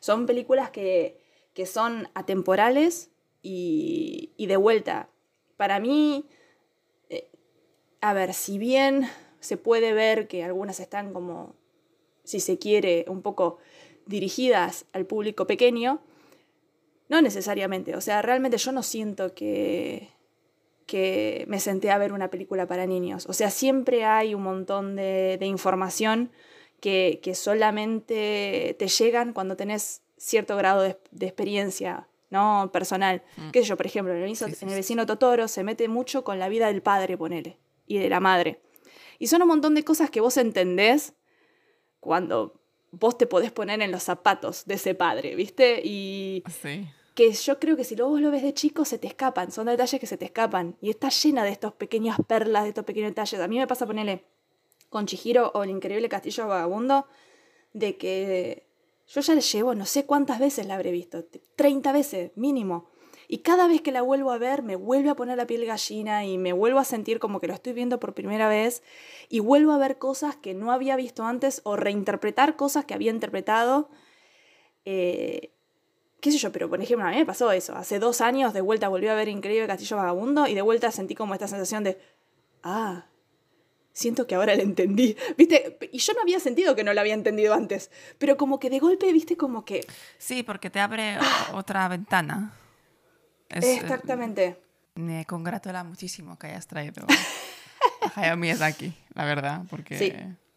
Son 0.00 0.24
películas 0.24 0.70
que, 0.70 1.20
que 1.52 1.66
son 1.66 2.08
atemporales 2.14 3.10
y, 3.42 4.32
y 4.38 4.46
de 4.46 4.56
vuelta. 4.56 5.10
Para 5.58 5.78
mí, 5.78 6.24
eh, 7.10 7.28
a 8.00 8.14
ver, 8.14 8.32
si 8.32 8.56
bien 8.56 9.06
se 9.40 9.58
puede 9.58 9.92
ver 9.92 10.26
que 10.26 10.42
algunas 10.42 10.80
están 10.80 11.12
como, 11.12 11.54
si 12.26 12.40
se 12.40 12.58
quiere, 12.58 13.06
un 13.08 13.22
poco 13.22 13.58
dirigidas 14.04 14.84
al 14.92 15.06
público 15.06 15.46
pequeño, 15.46 16.00
no 17.08 17.22
necesariamente. 17.22 17.96
O 17.96 18.00
sea, 18.00 18.20
realmente 18.20 18.58
yo 18.58 18.72
no 18.72 18.82
siento 18.82 19.34
que, 19.34 20.10
que 20.86 21.44
me 21.48 21.60
senté 21.60 21.90
a 21.90 21.98
ver 21.98 22.12
una 22.12 22.28
película 22.30 22.66
para 22.66 22.86
niños. 22.86 23.26
O 23.28 23.32
sea, 23.32 23.50
siempre 23.50 24.04
hay 24.04 24.34
un 24.34 24.42
montón 24.42 24.96
de, 24.96 25.36
de 25.38 25.46
información 25.46 26.30
que, 26.80 27.20
que 27.22 27.34
solamente 27.34 28.76
te 28.78 28.88
llegan 28.88 29.32
cuando 29.32 29.56
tenés 29.56 30.02
cierto 30.16 30.56
grado 30.56 30.82
de, 30.82 30.98
de 31.10 31.26
experiencia 31.26 32.08
¿no? 32.30 32.70
personal. 32.72 33.22
Mm. 33.36 33.50
Qué 33.50 33.60
sé 33.60 33.68
yo, 33.68 33.76
por 33.76 33.86
ejemplo, 33.86 34.14
en 34.14 34.22
el, 34.22 34.36
Sí, 34.36 34.44
sí, 34.44 34.44
en 34.44 34.68
el 34.68 34.74
sí. 34.74 34.74
vecino 34.74 35.06
Totoro 35.06 35.48
se 35.48 35.64
mete 35.64 35.88
mucho 35.88 36.24
con 36.24 36.38
la 36.38 36.48
vida 36.48 36.66
del 36.66 36.82
padre, 36.82 37.16
ponele, 37.16 37.58
y 37.86 37.98
de 37.98 38.08
la 38.08 38.20
madre. 38.20 38.60
Y 39.18 39.28
son 39.28 39.42
un 39.42 39.48
montón 39.48 39.74
de 39.74 39.84
cosas 39.84 40.10
que 40.10 40.20
vos 40.20 40.36
entendés 40.36 41.14
cuando 42.06 42.54
vos 42.92 43.18
te 43.18 43.26
podés 43.26 43.52
poner 43.52 43.82
en 43.82 43.90
los 43.90 44.04
zapatos 44.04 44.64
de 44.64 44.74
ese 44.74 44.94
padre, 44.94 45.34
¿viste? 45.34 45.82
Y 45.84 46.42
Sí. 46.62 46.86
que 47.14 47.32
yo 47.32 47.58
creo 47.58 47.76
que 47.76 47.84
si 47.84 47.94
vos 47.96 48.20
lo 48.20 48.30
ves 48.30 48.42
de 48.42 48.54
chico 48.54 48.84
se 48.84 48.98
te 48.98 49.06
escapan, 49.06 49.50
son 49.50 49.66
detalles 49.66 50.00
que 50.00 50.06
se 50.06 50.16
te 50.16 50.24
escapan. 50.24 50.76
Y 50.80 50.90
está 50.90 51.08
llena 51.08 51.44
de 51.44 51.50
estos 51.50 51.72
pequeñas 51.74 52.18
perlas, 52.26 52.62
de 52.62 52.70
estos 52.70 52.84
pequeños 52.84 53.10
detalles. 53.10 53.40
A 53.40 53.48
mí 53.48 53.58
me 53.58 53.66
pasa 53.66 53.86
ponerle 53.86 54.24
con 54.88 55.06
Chihiro 55.06 55.50
o 55.54 55.62
el 55.64 55.70
increíble 55.70 56.08
castillo 56.08 56.46
vagabundo, 56.46 57.06
de 57.72 57.96
que 57.96 58.66
yo 59.08 59.20
ya 59.20 59.34
le 59.34 59.40
llevo, 59.40 59.74
no 59.74 59.84
sé 59.86 60.06
cuántas 60.06 60.38
veces 60.38 60.66
la 60.66 60.74
habré 60.74 60.90
visto, 60.90 61.24
30 61.56 61.92
veces 61.92 62.32
mínimo. 62.36 62.88
Y 63.28 63.38
cada 63.38 63.66
vez 63.68 63.80
que 63.82 63.92
la 63.92 64.02
vuelvo 64.02 64.30
a 64.32 64.38
ver, 64.38 64.62
me 64.62 64.76
vuelve 64.76 65.10
a 65.10 65.14
poner 65.16 65.36
la 65.36 65.46
piel 65.46 65.64
gallina 65.66 66.24
y 66.24 66.38
me 66.38 66.52
vuelvo 66.52 66.78
a 66.78 66.84
sentir 66.84 67.18
como 67.18 67.40
que 67.40 67.46
lo 67.48 67.54
estoy 67.54 67.72
viendo 67.72 67.98
por 68.00 68.14
primera 68.14 68.48
vez 68.48 68.82
y 69.28 69.40
vuelvo 69.40 69.72
a 69.72 69.78
ver 69.78 69.98
cosas 69.98 70.36
que 70.36 70.54
no 70.54 70.70
había 70.72 70.96
visto 70.96 71.24
antes 71.24 71.60
o 71.64 71.76
reinterpretar 71.76 72.56
cosas 72.56 72.84
que 72.84 72.94
había 72.94 73.10
interpretado. 73.10 73.90
Eh, 74.84 75.50
qué 76.20 76.30
sé 76.32 76.38
yo, 76.38 76.52
pero 76.52 76.68
por 76.68 76.80
ejemplo, 76.80 77.06
a 77.06 77.10
mí 77.10 77.16
me 77.16 77.26
pasó 77.26 77.50
eso. 77.52 77.74
Hace 77.74 77.98
dos 77.98 78.20
años 78.20 78.52
de 78.54 78.60
vuelta 78.60 78.88
volví 78.88 79.08
a 79.08 79.14
ver 79.14 79.28
Increíble 79.28 79.66
Castillo 79.66 79.96
Vagabundo 79.96 80.46
y 80.46 80.54
de 80.54 80.62
vuelta 80.62 80.90
sentí 80.92 81.14
como 81.14 81.34
esta 81.34 81.48
sensación 81.48 81.84
de, 81.84 81.98
ah, 82.62 83.06
siento 83.92 84.26
que 84.26 84.34
ahora 84.36 84.54
la 84.54 84.62
entendí. 84.62 85.16
¿Viste? 85.36 85.78
Y 85.92 85.98
yo 85.98 86.12
no 86.14 86.20
había 86.22 86.38
sentido 86.40 86.74
que 86.76 86.84
no 86.84 86.92
la 86.94 87.00
había 87.00 87.14
entendido 87.14 87.54
antes, 87.54 87.90
pero 88.18 88.36
como 88.36 88.60
que 88.60 88.70
de 88.70 88.78
golpe, 88.78 89.12
viste, 89.12 89.36
como 89.36 89.64
que... 89.64 89.86
Sí, 90.18 90.42
porque 90.42 90.70
te 90.70 90.78
abre 90.80 91.16
o- 91.52 91.56
otra 91.56 91.88
ventana. 91.88 92.52
Es, 93.48 93.64
eh, 93.64 93.76
Exactamente. 93.76 94.60
me 94.94 95.24
congratula 95.24 95.84
muchísimo 95.84 96.38
que 96.38 96.48
hayas 96.48 96.66
traído 96.66 97.06
a 97.08 98.20
Hayao 98.20 98.36
Miyazaki, 98.36 98.94
la 99.14 99.24
verdad, 99.24 99.62
porque 99.70 99.98
Sí, 99.98 100.12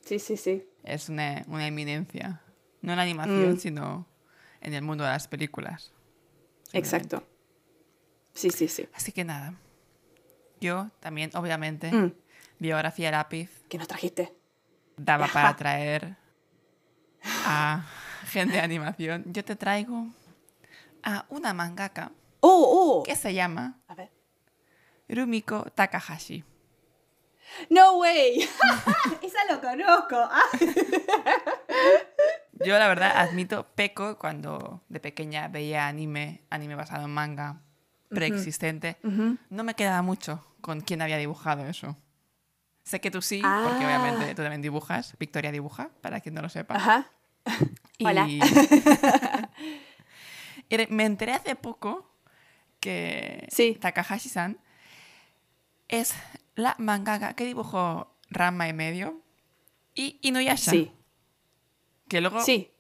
sí, 0.06 0.20
sí, 0.20 0.38
sí. 0.38 0.68
es 0.84 1.10
una, 1.10 1.44
una 1.48 1.68
eminencia. 1.68 2.42
No 2.82 2.92
en 2.94 2.98
la 2.98 3.04
animación, 3.04 3.54
Mm. 3.56 3.60
sino 3.60 4.08
en 4.62 4.74
el 4.74 4.82
mundo 4.82 5.04
de 5.04 5.10
las 5.12 5.28
películas. 5.28 5.92
Exacto. 6.74 7.24
Sí, 8.34 8.50
sí, 8.52 8.68
sí. 8.68 8.88
Así 8.94 9.12
que 9.12 9.26
nada. 9.26 9.54
Yo 10.62 10.90
también, 11.00 11.32
obviamente, 11.36 11.92
Mm. 11.92 12.14
biografía 12.60 13.12
lápiz 13.12 13.50
¿Qué 13.70 13.78
nos 13.78 13.88
trajiste? 13.88 14.34
daba 14.98 15.26
Ajá. 15.26 15.34
para 15.34 15.56
traer 15.56 16.16
a 17.24 17.86
gente 18.28 18.54
de 18.54 18.62
animación. 18.62 19.24
Yo 19.28 19.44
te 19.44 19.56
traigo 19.56 20.08
a 21.04 21.26
una 21.30 21.54
mangaka 21.54 22.12
¡Oh, 22.42 23.00
oh! 23.00 23.04
que 23.04 23.16
se 23.16 23.34
llama 23.34 23.80
A 23.88 23.96
ver. 23.96 24.12
Rumiko 25.08 25.64
Takahashi. 25.76 26.44
¡No 27.70 27.98
way! 27.98 28.42
Esa 29.24 29.40
lo 29.50 29.60
conozco. 29.60 30.16
Yo 32.66 32.78
la 32.78 32.88
verdad 32.88 33.14
admito 33.16 33.66
peco 33.76 34.18
cuando 34.20 34.84
de 34.90 35.00
pequeña 35.00 35.48
veía 35.48 35.88
anime, 35.88 36.44
anime 36.50 36.76
basado 36.76 37.06
en 37.06 37.12
manga 37.12 37.62
preexistente. 38.10 38.98
No 39.50 39.64
me 39.64 39.74
quedaba 39.76 40.02
mucho 40.02 40.46
con 40.62 40.82
quién 40.82 41.02
había 41.02 41.18
dibujado 41.18 41.66
eso. 41.66 41.96
Sé 42.84 43.00
que 43.02 43.12
tú 43.12 43.22
sí, 43.22 43.42
Ah. 43.44 43.66
porque 43.68 43.86
obviamente 43.86 44.36
tú 44.36 44.42
también 44.42 44.62
dibujas. 44.62 45.16
Victoria 45.20 45.52
dibuja, 45.52 45.90
para 46.02 46.20
quien 46.22 46.36
no 46.36 46.42
lo 46.42 46.50
sepa. 46.50 46.76
Ajá. 46.76 47.08
Y- 47.98 48.06
Hola. 48.06 48.28
me 50.90 51.06
enteré 51.06 51.34
hace 51.34 51.56
poco 51.56 52.09
que 52.80 53.48
Sí. 53.52 53.78
Takahashi-san 53.80 54.58
es 55.88 56.14
la 56.56 56.76
mangaka 56.78 57.34
que 57.34 57.46
dibujó 57.46 58.16
Ranma 58.30 58.68
y 58.68 58.74
medio 58.74 59.22
y 59.96 60.20
Inuyasha. 60.22 60.72
Sí. 60.72 60.92
Que 62.08 62.22
luego, 62.22 62.42
Sí. 62.44 62.72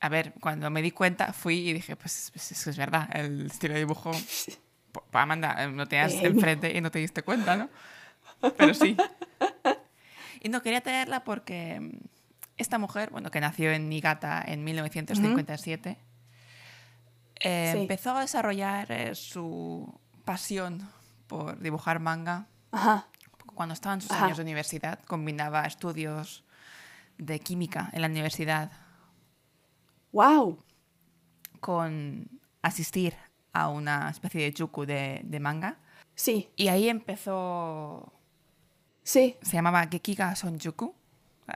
a 0.00 0.08
ver, 0.08 0.34
cuando 0.40 0.70
me 0.70 0.82
di 0.82 0.90
cuenta 0.90 1.32
fui 1.32 1.68
y 1.68 1.72
dije, 1.72 1.96
pues, 1.96 2.30
pues 2.32 2.66
es 2.66 2.76
verdad, 2.76 3.08
el 3.14 3.46
estilo 3.46 3.74
de 3.74 3.80
dibujo... 3.80 4.10
po- 4.92 5.04
Amanda, 5.12 5.56
eh, 5.64 5.68
no 5.68 5.86
tenías 5.86 6.12
Eh, 6.14 6.26
enfrente 6.26 6.76
y 6.76 6.80
no 6.80 6.90
te 6.90 6.98
diste 6.98 7.22
cuenta, 7.22 7.56
¿no? 7.56 7.68
Pero 8.56 8.74
sí. 8.74 8.96
Y 10.42 10.48
no 10.48 10.62
quería 10.62 10.80
traerla 10.80 11.24
porque 11.24 11.98
esta 12.56 12.78
mujer, 12.78 13.10
bueno, 13.10 13.30
que 13.30 13.40
nació 13.40 13.72
en 13.72 13.88
Niigata 13.88 14.42
en 14.46 14.62
1957, 14.64 15.98
eh, 17.46 17.70
Sí. 17.72 17.78
empezó 17.82 18.16
a 18.16 18.20
desarrollar 18.20 18.90
eh, 18.90 19.14
su 19.14 19.92
pasión 20.24 20.88
por 21.26 21.58
dibujar 21.60 22.00
manga 22.00 22.46
Ajá. 22.72 23.06
cuando 23.54 23.72
estaba 23.74 23.94
en 23.94 24.00
sus 24.00 24.10
Ajá. 24.10 24.24
años 24.26 24.36
de 24.38 24.42
universidad. 24.42 24.98
Combinaba 25.06 25.64
estudios 25.66 26.44
de 27.18 27.38
química 27.40 27.88
en 27.92 28.02
la 28.02 28.08
universidad 28.08 28.70
¡Wow! 30.12 30.58
con 31.60 32.28
asistir 32.62 33.14
a 33.52 33.68
una 33.68 34.10
especie 34.10 34.42
de 34.42 34.52
yuku 34.52 34.84
de, 34.86 35.20
de 35.24 35.40
manga. 35.40 35.78
Sí. 36.14 36.50
Y 36.56 36.68
ahí 36.68 36.88
empezó 36.88 38.12
Sí. 39.02 39.36
se 39.42 39.52
llamaba 39.52 39.86
Gekiga 39.86 40.34
Sonjuku, 40.34 40.94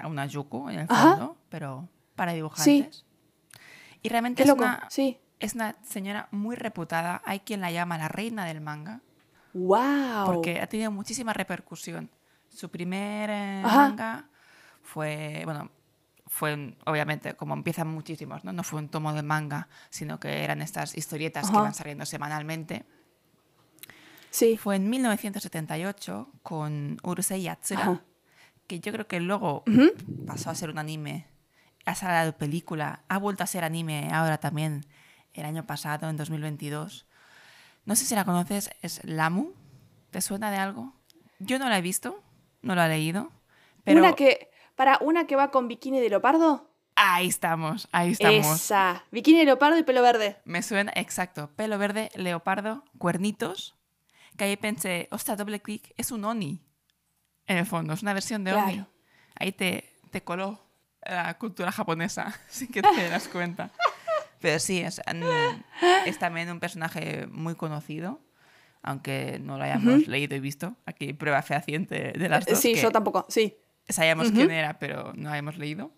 una 0.04 0.26
yuku 0.26 0.68
en 0.70 0.80
el 0.80 0.86
Ajá. 0.88 1.10
fondo, 1.16 1.36
pero 1.48 1.88
para 2.14 2.32
dibujantes. 2.32 3.04
Y 4.02 4.08
realmente 4.08 4.38
Qué 4.38 4.42
es 4.44 4.48
loco. 4.48 4.62
una, 4.62 4.86
Sí. 4.88 5.18
Es 5.40 5.54
una 5.54 5.76
señora 5.82 6.28
muy 6.30 6.54
reputada. 6.54 7.22
Hay 7.24 7.40
quien 7.40 7.60
la 7.60 7.70
llama 7.70 7.98
la 7.98 8.08
reina 8.08 8.44
del 8.44 8.60
manga, 8.60 9.00
¡Wow! 9.54 10.26
porque 10.26 10.60
ha 10.60 10.66
tenido 10.66 10.90
muchísima 10.90 11.32
repercusión. 11.32 12.10
Su 12.48 12.70
primer 12.70 13.30
eh, 13.30 13.62
manga 13.62 14.28
fue, 14.82 15.42
bueno, 15.44 15.70
fue 16.26 16.76
obviamente 16.84 17.34
como 17.34 17.54
empiezan 17.54 17.88
muchísimos, 17.88 18.44
¿no? 18.44 18.52
No 18.52 18.62
fue 18.62 18.80
un 18.80 18.88
tomo 18.88 19.12
de 19.12 19.22
manga, 19.22 19.68
sino 19.88 20.20
que 20.20 20.44
eran 20.44 20.62
estas 20.62 20.96
historietas 20.96 21.50
que 21.50 21.56
iban 21.56 21.74
saliendo 21.74 22.06
semanalmente. 22.06 22.84
Sí. 24.30 24.56
Fue 24.56 24.76
en 24.76 24.88
1978 24.88 26.30
con 26.42 26.98
Urusei 27.02 27.42
Yatsura, 27.42 27.82
Ajá. 27.82 28.02
que 28.66 28.78
yo 28.78 28.92
creo 28.92 29.08
que 29.08 29.20
luego 29.20 29.64
pasó 30.26 30.50
a 30.50 30.54
ser 30.54 30.70
un 30.70 30.78
anime 30.78 31.26
ha 31.84 31.94
salido 31.94 32.36
película, 32.36 33.04
ha 33.08 33.18
vuelto 33.18 33.44
a 33.44 33.46
ser 33.46 33.64
anime 33.64 34.10
ahora 34.12 34.38
también, 34.38 34.84
el 35.34 35.44
año 35.44 35.66
pasado, 35.66 36.08
en 36.08 36.16
2022. 36.16 37.06
No 37.84 37.96
sé 37.96 38.04
si 38.04 38.14
la 38.14 38.24
conoces, 38.24 38.70
es 38.82 39.02
Lamu. 39.04 39.52
¿Te 40.10 40.20
suena 40.20 40.50
de 40.50 40.58
algo? 40.58 40.92
Yo 41.38 41.58
no 41.58 41.68
la 41.68 41.78
he 41.78 41.82
visto, 41.82 42.22
no 42.62 42.74
la 42.74 42.86
he 42.86 42.88
leído. 42.88 43.30
Pero... 43.84 44.00
Una 44.00 44.14
que, 44.14 44.50
para 44.76 44.98
una 45.00 45.26
que 45.26 45.36
va 45.36 45.50
con 45.50 45.68
bikini 45.68 46.00
de 46.00 46.10
leopardo. 46.10 46.70
Ahí 46.96 47.28
estamos, 47.28 47.88
ahí 47.92 48.12
estamos. 48.12 48.46
Esa, 48.46 49.04
bikini 49.10 49.38
de 49.38 49.44
leopardo 49.46 49.78
y 49.78 49.82
pelo 49.82 50.02
verde. 50.02 50.38
Me 50.44 50.62
suena, 50.62 50.92
exacto, 50.94 51.50
pelo 51.56 51.78
verde, 51.78 52.10
leopardo, 52.14 52.84
cuernitos. 52.98 53.74
Que 54.36 54.44
ahí 54.44 54.56
pensé, 54.56 55.08
ostras, 55.10 55.38
doble 55.38 55.60
clic, 55.60 55.94
es 55.96 56.10
un 56.10 56.24
Oni. 56.24 56.62
En 57.46 57.56
el 57.56 57.66
fondo, 57.66 57.94
es 57.94 58.02
una 58.02 58.12
versión 58.12 58.44
de 58.44 58.52
Oni. 58.52 58.84
Ahí 59.34 59.52
te, 59.52 59.92
te 60.10 60.22
coló 60.22 60.60
la 61.02 61.36
cultura 61.38 61.72
japonesa, 61.72 62.34
sin 62.48 62.68
que 62.68 62.82
te 62.82 63.08
das 63.08 63.28
cuenta. 63.28 63.70
Pero 64.40 64.58
sí, 64.58 64.80
es, 64.80 65.00
es 66.06 66.18
también 66.18 66.50
un 66.50 66.60
personaje 66.60 67.26
muy 67.30 67.54
conocido 67.54 68.20
aunque 68.82 69.38
no 69.40 69.58
lo 69.58 69.64
hayamos 69.64 70.06
leído 70.08 70.36
y 70.36 70.40
visto. 70.40 70.76
Aquí 70.86 71.06
hay 71.06 71.12
prueba 71.12 71.42
fehaciente 71.42 72.12
de 72.16 72.28
las 72.28 72.46
dos. 72.46 72.58
Sí, 72.58 72.74
yo 72.74 72.90
tampoco, 72.90 73.26
sí. 73.28 73.56
Sabíamos 73.88 74.30
quién 74.30 74.50
era, 74.50 74.78
pero 74.78 75.12
no 75.14 75.30
habíamos 75.30 75.58
leído. 75.58 75.92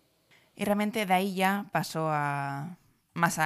Y 0.54 0.64
realmente 0.64 1.06
de 1.06 1.14
ahí 1.14 1.34
ya 1.34 1.66
pasó 1.72 2.08
a 2.10 2.78
más 3.14 3.38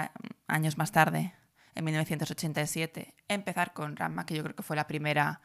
años 0.46 0.78
más 0.78 0.92
tarde, 0.92 1.34
en 1.74 1.84
1987, 1.84 3.14
empezar 3.28 3.72
con 3.72 3.96
Ranma, 3.96 4.24
que 4.24 4.34
yo 4.34 4.42
creo 4.42 4.56
que 4.56 4.62
fue 4.62 4.76
la 4.76 4.86
primera 4.86 5.40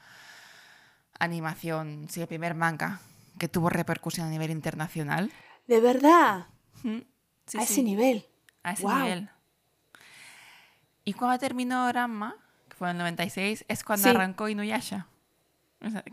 animación, 1.19 2.07
sí, 2.09 2.21
el 2.21 2.27
primer 2.27 2.55
manga 2.55 3.01
que 3.37 3.47
tuvo 3.47 3.69
repercusión 3.69 4.27
a 4.27 4.29
nivel 4.29 4.51
internacional. 4.51 5.31
¿De 5.67 5.79
verdad? 5.79 6.47
a 6.85 7.63
ese 7.63 7.83
nivel. 7.83 8.25
A 8.63 8.73
ese 8.73 8.87
nivel. 8.87 9.29
Y 11.03 11.13
cuando 11.13 11.37
terminó 11.39 11.91
Ranma, 11.91 12.35
fue 12.77 12.89
en 12.89 12.97
el 12.97 12.99
96, 12.99 13.65
es 13.67 13.83
cuando 13.83 14.09
arrancó 14.09 14.49
Inuyasha. 14.49 15.07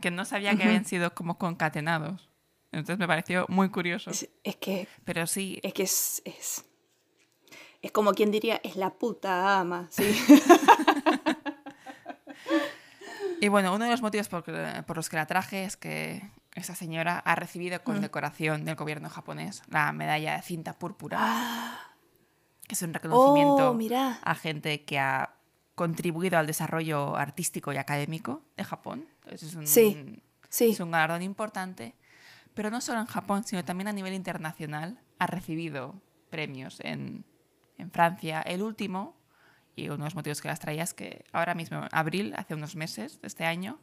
que 0.00 0.10
no 0.10 0.24
sabía 0.24 0.56
que 0.56 0.64
habían 0.64 0.84
sido 0.84 1.14
como 1.14 1.38
concatenados. 1.38 2.28
Entonces 2.72 2.98
me 2.98 3.06
pareció 3.06 3.46
muy 3.48 3.70
curioso. 3.70 4.10
Es, 4.10 4.56
que. 4.56 4.88
Pero 5.04 5.26
sí. 5.26 5.60
Es 5.62 5.72
que 5.72 5.84
es, 5.84 6.22
es. 6.24 6.64
Es 7.80 7.92
como 7.92 8.12
quien 8.12 8.30
diría, 8.30 8.60
es 8.64 8.76
la 8.76 8.90
puta 8.90 9.60
ama, 9.60 9.86
sí. 9.90 10.02
y 13.40 13.48
bueno, 13.48 13.74
uno 13.74 13.84
de 13.84 13.90
los 13.90 14.02
motivos 14.02 14.28
por, 14.28 14.96
los 14.96 15.08
que 15.08 15.16
la 15.16 15.26
traje 15.26 15.64
es 15.64 15.76
que 15.76 16.28
esa 16.54 16.74
señora 16.74 17.20
ha 17.20 17.36
recibido 17.36 17.82
con 17.84 18.00
decoración 18.00 18.64
del 18.64 18.74
gobierno 18.74 19.08
japonés 19.08 19.62
la 19.68 19.92
medalla 19.92 20.36
de 20.36 20.42
cinta 20.42 20.72
púrpura. 20.72 21.78
Que 22.68 22.74
es 22.74 22.82
un 22.82 22.94
reconocimiento 22.94 23.70
oh, 23.70 24.14
a 24.22 24.34
gente 24.36 24.84
que 24.84 24.98
ha 25.00 25.34
contribuido 25.74 26.38
al 26.38 26.46
desarrollo 26.46 27.16
artístico 27.16 27.72
y 27.72 27.76
académico 27.76 28.42
de 28.56 28.64
Japón. 28.64 29.08
es 29.26 29.54
un, 29.54 29.66
sí, 29.66 30.22
sí. 30.48 30.70
es 30.70 30.80
un 30.80 30.90
galardón 30.90 31.22
importante. 31.22 31.94
Pero 32.54 32.70
no 32.70 32.80
solo 32.80 33.00
en 33.00 33.06
Japón, 33.06 33.44
sino 33.44 33.64
también 33.64 33.88
a 33.88 33.92
nivel 33.92 34.12
internacional. 34.12 35.00
Ha 35.18 35.26
recibido 35.26 36.00
premios 36.30 36.78
en, 36.80 37.24
en 37.78 37.90
Francia. 37.90 38.42
El 38.42 38.62
último, 38.62 39.16
y 39.76 39.86
uno 39.88 39.98
de 39.98 40.04
los 40.04 40.14
motivos 40.14 40.40
que 40.40 40.48
las 40.48 40.60
traía 40.60 40.82
es 40.82 40.92
que 40.92 41.24
ahora 41.32 41.54
mismo, 41.54 41.78
en 41.78 41.88
abril, 41.92 42.34
hace 42.36 42.54
unos 42.54 42.76
meses 42.76 43.20
de 43.20 43.28
este 43.28 43.44
año, 43.44 43.78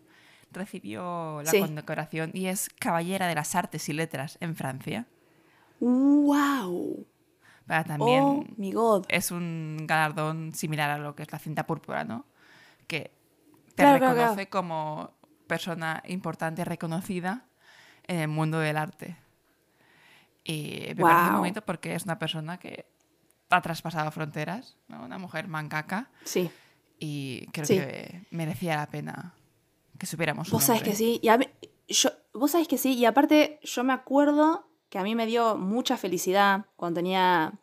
recibió 0.52 1.41
la 1.43 1.52
condecoración 1.52 2.32
y 2.34 2.48
es 2.48 2.69
Caballera 2.80 3.28
de 3.28 3.36
las 3.36 3.56
Artes 3.56 3.89
y 3.89 3.93
Letras 3.93 4.38
en 4.41 4.56
Francia. 4.56 5.08
¡Wow! 5.80 7.06
También 7.67 8.23
oh, 8.23 8.45
mi 8.58 8.71
God. 8.71 9.06
es 9.10 9.32
un 9.32 9.86
galardón 9.88 10.54
similar 10.54 10.89
a 10.91 10.97
lo 10.97 11.15
que 11.15 11.23
es 11.23 11.32
la 11.32 11.39
cinta 11.39 11.65
púrpura, 11.65 12.04
¿no? 12.04 12.25
Que 12.88 13.12
te 13.75 13.91
reconoce 13.91 14.49
como 14.49 15.12
persona 15.47 16.04
importante, 16.08 16.63
reconocida 16.65 17.45
en 18.08 18.19
el 18.19 18.28
mundo 18.28 18.60
del 18.60 18.78
arte. 18.78 19.17
Y 20.43 20.93
me 20.95 21.04
parece 21.04 21.30
un 21.30 21.36
momento 21.36 21.62
porque 21.65 21.95
es 21.95 22.04
una 22.04 22.19
persona 22.19 22.58
que 22.60 22.86
ha 23.49 23.62
traspasado 23.62 24.12
fronteras, 24.12 24.78
una 24.88 25.17
mujer 25.17 25.47
mancaca. 25.47 26.12
Sí. 26.23 26.51
Y 26.99 27.47
creo 27.47 27.67
que 27.67 28.25
merecía 28.32 28.75
la 28.75 28.88
pena 28.88 29.34
que 29.97 30.06
supiéramos. 30.06 30.49
Vos 30.49 30.63
sabés 30.63 30.84
que 30.84 30.95
sí. 30.95 31.19
Y 31.21 31.93
yo, 31.93 32.10
vos 32.34 32.51
sabés 32.51 32.67
que 32.67 32.78
sí. 32.78 32.93
Y 32.93 33.06
aparte, 33.06 33.60
yo 33.63 33.84
me 33.84 33.93
acuerdo 33.93 34.69
que 34.89 34.98
a 34.98 35.04
mí 35.04 35.15
me 35.15 35.26
dio 35.26 35.58
mucha 35.58 35.98
felicidad 35.98 36.65
cuando 36.76 37.00
tenía, 37.00 37.54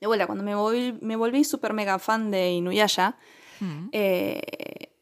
de 0.00 0.06
vuelta, 0.06 0.26
cuando 0.26 0.44
me 0.44 0.54
volví, 0.54 0.98
me 1.00 1.16
volví 1.16 1.44
súper 1.44 1.72
mega 1.72 1.98
fan 1.98 2.30
de 2.30 2.52
Inuyasha, 2.52 3.16
mm. 3.60 3.88
eh, 3.92 4.92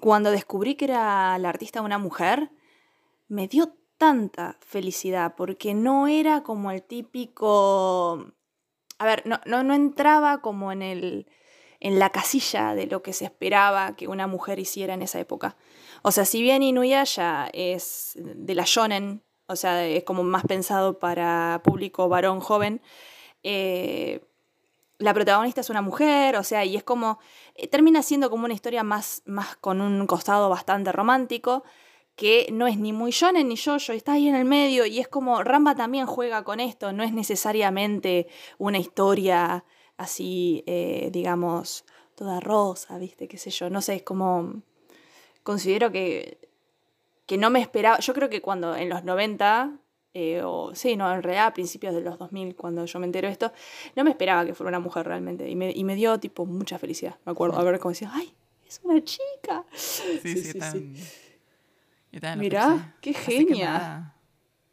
cuando 0.00 0.30
descubrí 0.30 0.74
que 0.74 0.86
era 0.86 1.38
la 1.38 1.48
artista 1.48 1.80
una 1.80 1.98
mujer, 1.98 2.50
me 3.28 3.46
dio 3.48 3.74
tanta 3.98 4.58
felicidad, 4.60 5.34
porque 5.36 5.74
no 5.74 6.08
era 6.08 6.42
como 6.42 6.70
el 6.72 6.82
típico... 6.82 8.32
A 8.98 9.04
ver, 9.04 9.22
no, 9.26 9.40
no, 9.46 9.62
no 9.62 9.74
entraba 9.74 10.40
como 10.40 10.72
en, 10.72 10.82
el, 10.82 11.26
en 11.78 11.98
la 11.98 12.10
casilla 12.10 12.74
de 12.74 12.86
lo 12.86 13.02
que 13.02 13.12
se 13.12 13.24
esperaba 13.24 13.94
que 13.94 14.08
una 14.08 14.26
mujer 14.26 14.58
hiciera 14.58 14.94
en 14.94 15.02
esa 15.02 15.20
época. 15.20 15.56
O 16.02 16.10
sea, 16.10 16.24
si 16.24 16.42
bien 16.42 16.64
Inuyasha 16.64 17.48
es 17.52 18.14
de 18.16 18.54
la 18.56 18.64
shonen 18.64 19.22
o 19.52 19.56
sea, 19.56 19.86
es 19.86 20.04
como 20.04 20.22
más 20.24 20.44
pensado 20.44 20.98
para 20.98 21.60
público 21.64 22.08
varón 22.08 22.40
joven. 22.40 22.80
Eh, 23.42 24.20
la 24.98 25.14
protagonista 25.14 25.60
es 25.60 25.70
una 25.70 25.82
mujer, 25.82 26.36
o 26.36 26.42
sea, 26.42 26.64
y 26.64 26.76
es 26.76 26.84
como, 26.84 27.18
eh, 27.54 27.68
termina 27.68 28.02
siendo 28.02 28.30
como 28.30 28.44
una 28.44 28.54
historia 28.54 28.82
más, 28.82 29.22
más 29.26 29.56
con 29.56 29.80
un 29.80 30.06
costado 30.06 30.48
bastante 30.48 30.92
romántico, 30.92 31.64
que 32.16 32.48
no 32.52 32.66
es 32.66 32.78
ni 32.78 32.92
muy 32.92 33.10
shonen 33.10 33.48
ni 33.48 33.56
yo, 33.56 33.76
está 33.76 34.12
ahí 34.12 34.28
en 34.28 34.34
el 34.34 34.44
medio, 34.44 34.86
y 34.86 35.00
es 35.00 35.08
como, 35.08 35.42
Ramba 35.42 35.74
también 35.74 36.06
juega 36.06 36.44
con 36.44 36.60
esto, 36.60 36.92
no 36.92 37.02
es 37.02 37.12
necesariamente 37.12 38.28
una 38.58 38.78
historia 38.78 39.64
así, 39.96 40.62
eh, 40.66 41.10
digamos, 41.12 41.84
toda 42.14 42.40
rosa, 42.40 42.98
viste, 42.98 43.28
qué 43.28 43.38
sé 43.38 43.50
yo, 43.50 43.70
no 43.70 43.80
sé, 43.80 43.96
es 43.96 44.02
como, 44.02 44.62
considero 45.42 45.90
que 45.90 46.38
que 47.32 47.38
no 47.38 47.48
me 47.48 47.62
esperaba, 47.62 47.98
yo 47.98 48.12
creo 48.12 48.28
que 48.28 48.42
cuando 48.42 48.76
en 48.76 48.90
los 48.90 49.04
90, 49.04 49.78
eh, 50.12 50.42
o 50.44 50.74
sí, 50.74 50.96
no, 50.96 51.10
en 51.14 51.22
realidad 51.22 51.46
a 51.46 51.54
principios 51.54 51.94
de 51.94 52.02
los 52.02 52.18
2000, 52.18 52.54
cuando 52.56 52.84
yo 52.84 52.98
me 52.98 53.06
entero 53.06 53.26
de 53.26 53.32
esto, 53.32 53.54
no 53.96 54.04
me 54.04 54.10
esperaba 54.10 54.44
que 54.44 54.52
fuera 54.52 54.68
una 54.68 54.80
mujer 54.80 55.06
realmente. 55.06 55.48
Y 55.48 55.56
me, 55.56 55.70
y 55.70 55.82
me 55.82 55.94
dio 55.94 56.20
tipo 56.20 56.44
mucha 56.44 56.78
felicidad, 56.78 57.16
me 57.24 57.32
acuerdo, 57.32 57.58
a 57.58 57.64
ver 57.64 57.78
cómo 57.78 57.92
decía, 57.92 58.10
¡ay! 58.12 58.34
Es 58.68 58.82
una 58.84 59.02
chica. 59.02 59.64
Sí, 59.72 60.18
sí, 60.20 60.42
sí. 60.42 60.60
sí, 60.60 62.20
Mirá, 62.36 62.96
qué 63.00 63.14
genia. 63.14 64.14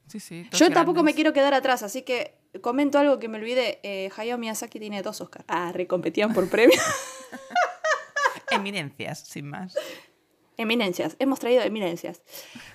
Sí, 0.07 0.19
sí, 0.19 0.45
yo 0.51 0.69
tampoco 0.69 1.01
me 1.01 1.13
quiero 1.13 1.31
quedar 1.31 1.53
atrás, 1.53 1.81
así 1.81 2.01
que 2.01 2.35
comento 2.59 2.99
algo 2.99 3.19
que 3.19 3.29
me 3.29 3.37
olvidé. 3.37 3.79
Eh, 3.83 4.09
Hayao 4.17 4.37
Miyazaki 4.37 4.81
tiene 4.81 5.01
dos 5.01 5.21
Oscars. 5.21 5.45
Ah, 5.47 5.71
recompetían 5.71 6.33
por 6.33 6.49
premio. 6.49 6.77
Eminencias, 8.51 9.19
sin 9.19 9.47
más. 9.47 9.77
Eminencias, 10.59 11.15
hemos 11.19 11.39
traído 11.39 11.61
eminencias. 11.61 12.21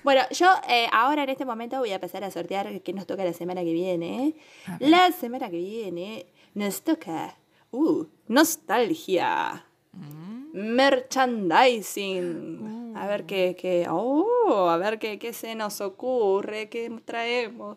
Bueno, 0.03 0.23
yo 0.31 0.47
eh, 0.70 0.87
ahora 0.90 1.25
en 1.25 1.29
este 1.29 1.44
momento 1.44 1.79
voy 1.79 1.90
a 1.90 1.97
empezar 1.97 2.25
a 2.25 2.31
sortear 2.31 2.81
qué 2.81 2.94
nos 2.94 3.07
toca 3.07 3.27
la 3.27 3.35
semana 3.35 3.62
que 3.62 3.75
viene. 3.75 4.37
La 4.79 5.12
semana 5.12 5.51
que 5.51 5.59
viene 5.59 6.25
nos 6.55 6.81
toca 6.81 7.37
uh, 7.73 8.07
nostalgia. 8.27 9.66
Mm. 9.92 10.53
Merchandising. 10.55 12.94
A 12.97 13.07
ver 13.07 13.27
qué, 13.27 13.55
qué, 13.55 13.87
oh, 13.90 14.70
a 14.70 14.79
ver 14.79 14.99
qué, 14.99 15.18
qué 15.18 15.35
se 15.35 15.55
nos 15.55 15.83
ocurre, 15.83 16.70
qué 16.70 16.90
traemos. 17.05 17.77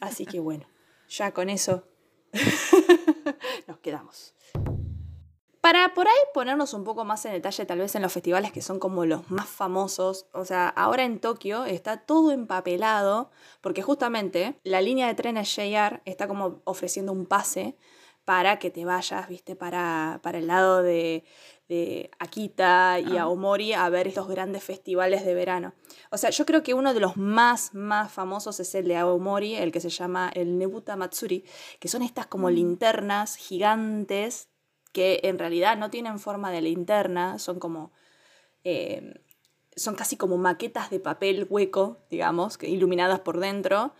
Así 0.00 0.24
que 0.24 0.38
bueno, 0.38 0.68
ya 1.08 1.32
con 1.32 1.50
eso 1.50 1.82
nos 3.66 3.78
quedamos. 3.78 4.36
Para 5.60 5.92
por 5.92 6.08
ahí 6.08 6.18
ponernos 6.32 6.72
un 6.72 6.84
poco 6.84 7.04
más 7.04 7.24
en 7.26 7.32
detalle, 7.32 7.66
tal 7.66 7.80
vez 7.80 7.94
en 7.94 8.02
los 8.02 8.12
festivales 8.12 8.50
que 8.50 8.62
son 8.62 8.78
como 8.78 9.04
los 9.04 9.30
más 9.30 9.46
famosos, 9.46 10.26
o 10.32 10.46
sea, 10.46 10.68
ahora 10.68 11.04
en 11.04 11.20
Tokio 11.20 11.66
está 11.66 11.98
todo 11.98 12.32
empapelado, 12.32 13.30
porque 13.60 13.82
justamente 13.82 14.58
la 14.64 14.80
línea 14.80 15.06
de 15.06 15.14
trenes 15.14 15.54
JR 15.54 16.00
está 16.06 16.26
como 16.28 16.62
ofreciendo 16.64 17.12
un 17.12 17.26
pase 17.26 17.76
para 18.24 18.58
que 18.58 18.70
te 18.70 18.84
vayas, 18.84 19.28
viste, 19.28 19.54
para, 19.56 20.20
para 20.22 20.38
el 20.38 20.46
lado 20.46 20.82
de, 20.82 21.24
de 21.68 22.10
Akita 22.18 22.98
y 23.00 23.16
ah. 23.16 23.22
Aomori 23.22 23.72
a 23.72 23.88
ver 23.88 24.08
estos 24.08 24.28
grandes 24.28 24.64
festivales 24.64 25.24
de 25.24 25.34
verano. 25.34 25.74
O 26.10 26.18
sea, 26.18 26.30
yo 26.30 26.46
creo 26.46 26.62
que 26.62 26.74
uno 26.74 26.94
de 26.94 27.00
los 27.00 27.16
más, 27.16 27.74
más 27.74 28.12
famosos 28.12 28.60
es 28.60 28.74
el 28.74 28.88
de 28.88 28.96
Aomori, 28.96 29.56
el 29.56 29.72
que 29.72 29.80
se 29.80 29.90
llama 29.90 30.30
el 30.34 30.58
Nebuta 30.58 30.96
Matsuri, 30.96 31.44
que 31.78 31.88
son 31.88 32.02
estas 32.02 32.26
como 32.26 32.48
mm. 32.48 32.54
linternas 32.54 33.36
gigantes 33.36 34.49
que 34.92 35.20
en 35.24 35.38
realidad 35.38 35.76
no 35.76 35.90
tienen 35.90 36.18
forma 36.18 36.50
de 36.50 36.62
linterna, 36.62 37.38
son 37.38 37.58
como... 37.58 37.92
Eh, 38.64 39.14
son 39.76 39.94
casi 39.94 40.16
como 40.16 40.36
maquetas 40.36 40.90
de 40.90 41.00
papel 41.00 41.46
hueco, 41.48 41.98
digamos, 42.10 42.58
iluminadas 42.62 43.20
por 43.20 43.38
dentro, 43.38 43.94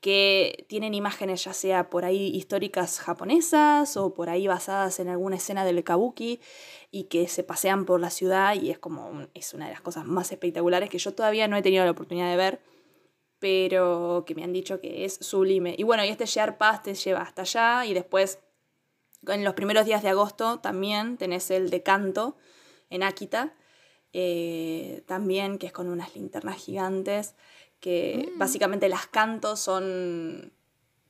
que 0.00 0.64
tienen 0.68 0.94
imágenes 0.94 1.44
ya 1.44 1.52
sea 1.52 1.90
por 1.90 2.04
ahí 2.04 2.34
históricas 2.34 3.00
japonesas 3.00 3.96
o 3.96 4.14
por 4.14 4.30
ahí 4.30 4.46
basadas 4.46 4.98
en 4.98 5.08
alguna 5.08 5.36
escena 5.36 5.64
del 5.64 5.84
kabuki 5.84 6.40
y 6.90 7.04
que 7.04 7.28
se 7.28 7.44
pasean 7.44 7.84
por 7.84 8.00
la 8.00 8.10
ciudad 8.10 8.54
y 8.54 8.70
es 8.70 8.78
como 8.78 9.26
es 9.34 9.52
una 9.52 9.66
de 9.66 9.72
las 9.72 9.82
cosas 9.82 10.06
más 10.06 10.32
espectaculares 10.32 10.88
que 10.88 10.98
yo 10.98 11.12
todavía 11.12 11.48
no 11.48 11.56
he 11.56 11.62
tenido 11.62 11.84
la 11.84 11.90
oportunidad 11.90 12.30
de 12.30 12.36
ver, 12.36 12.60
pero 13.38 14.24
que 14.26 14.34
me 14.34 14.42
han 14.42 14.52
dicho 14.52 14.80
que 14.80 15.04
es 15.04 15.14
sublime. 15.20 15.74
Y 15.76 15.82
bueno, 15.82 16.04
y 16.04 16.08
este 16.08 16.26
Pass 16.52 16.82
te 16.82 16.94
lleva 16.94 17.20
hasta 17.20 17.42
allá 17.42 17.84
y 17.84 17.92
después 17.92 18.38
en 19.26 19.44
los 19.44 19.54
primeros 19.54 19.86
días 19.86 20.02
de 20.02 20.08
agosto 20.08 20.60
también 20.60 21.16
tenés 21.16 21.50
el 21.50 21.70
de 21.70 21.82
canto 21.82 22.36
en 22.88 23.02
Akita, 23.02 23.54
eh, 24.12 25.02
también 25.06 25.58
que 25.58 25.66
es 25.66 25.72
con 25.72 25.88
unas 25.88 26.14
linternas 26.16 26.56
gigantes 26.56 27.34
que 27.80 28.30
mm. 28.34 28.38
básicamente 28.38 28.88
las 28.88 29.06
cantos 29.06 29.60
son, 29.60 30.52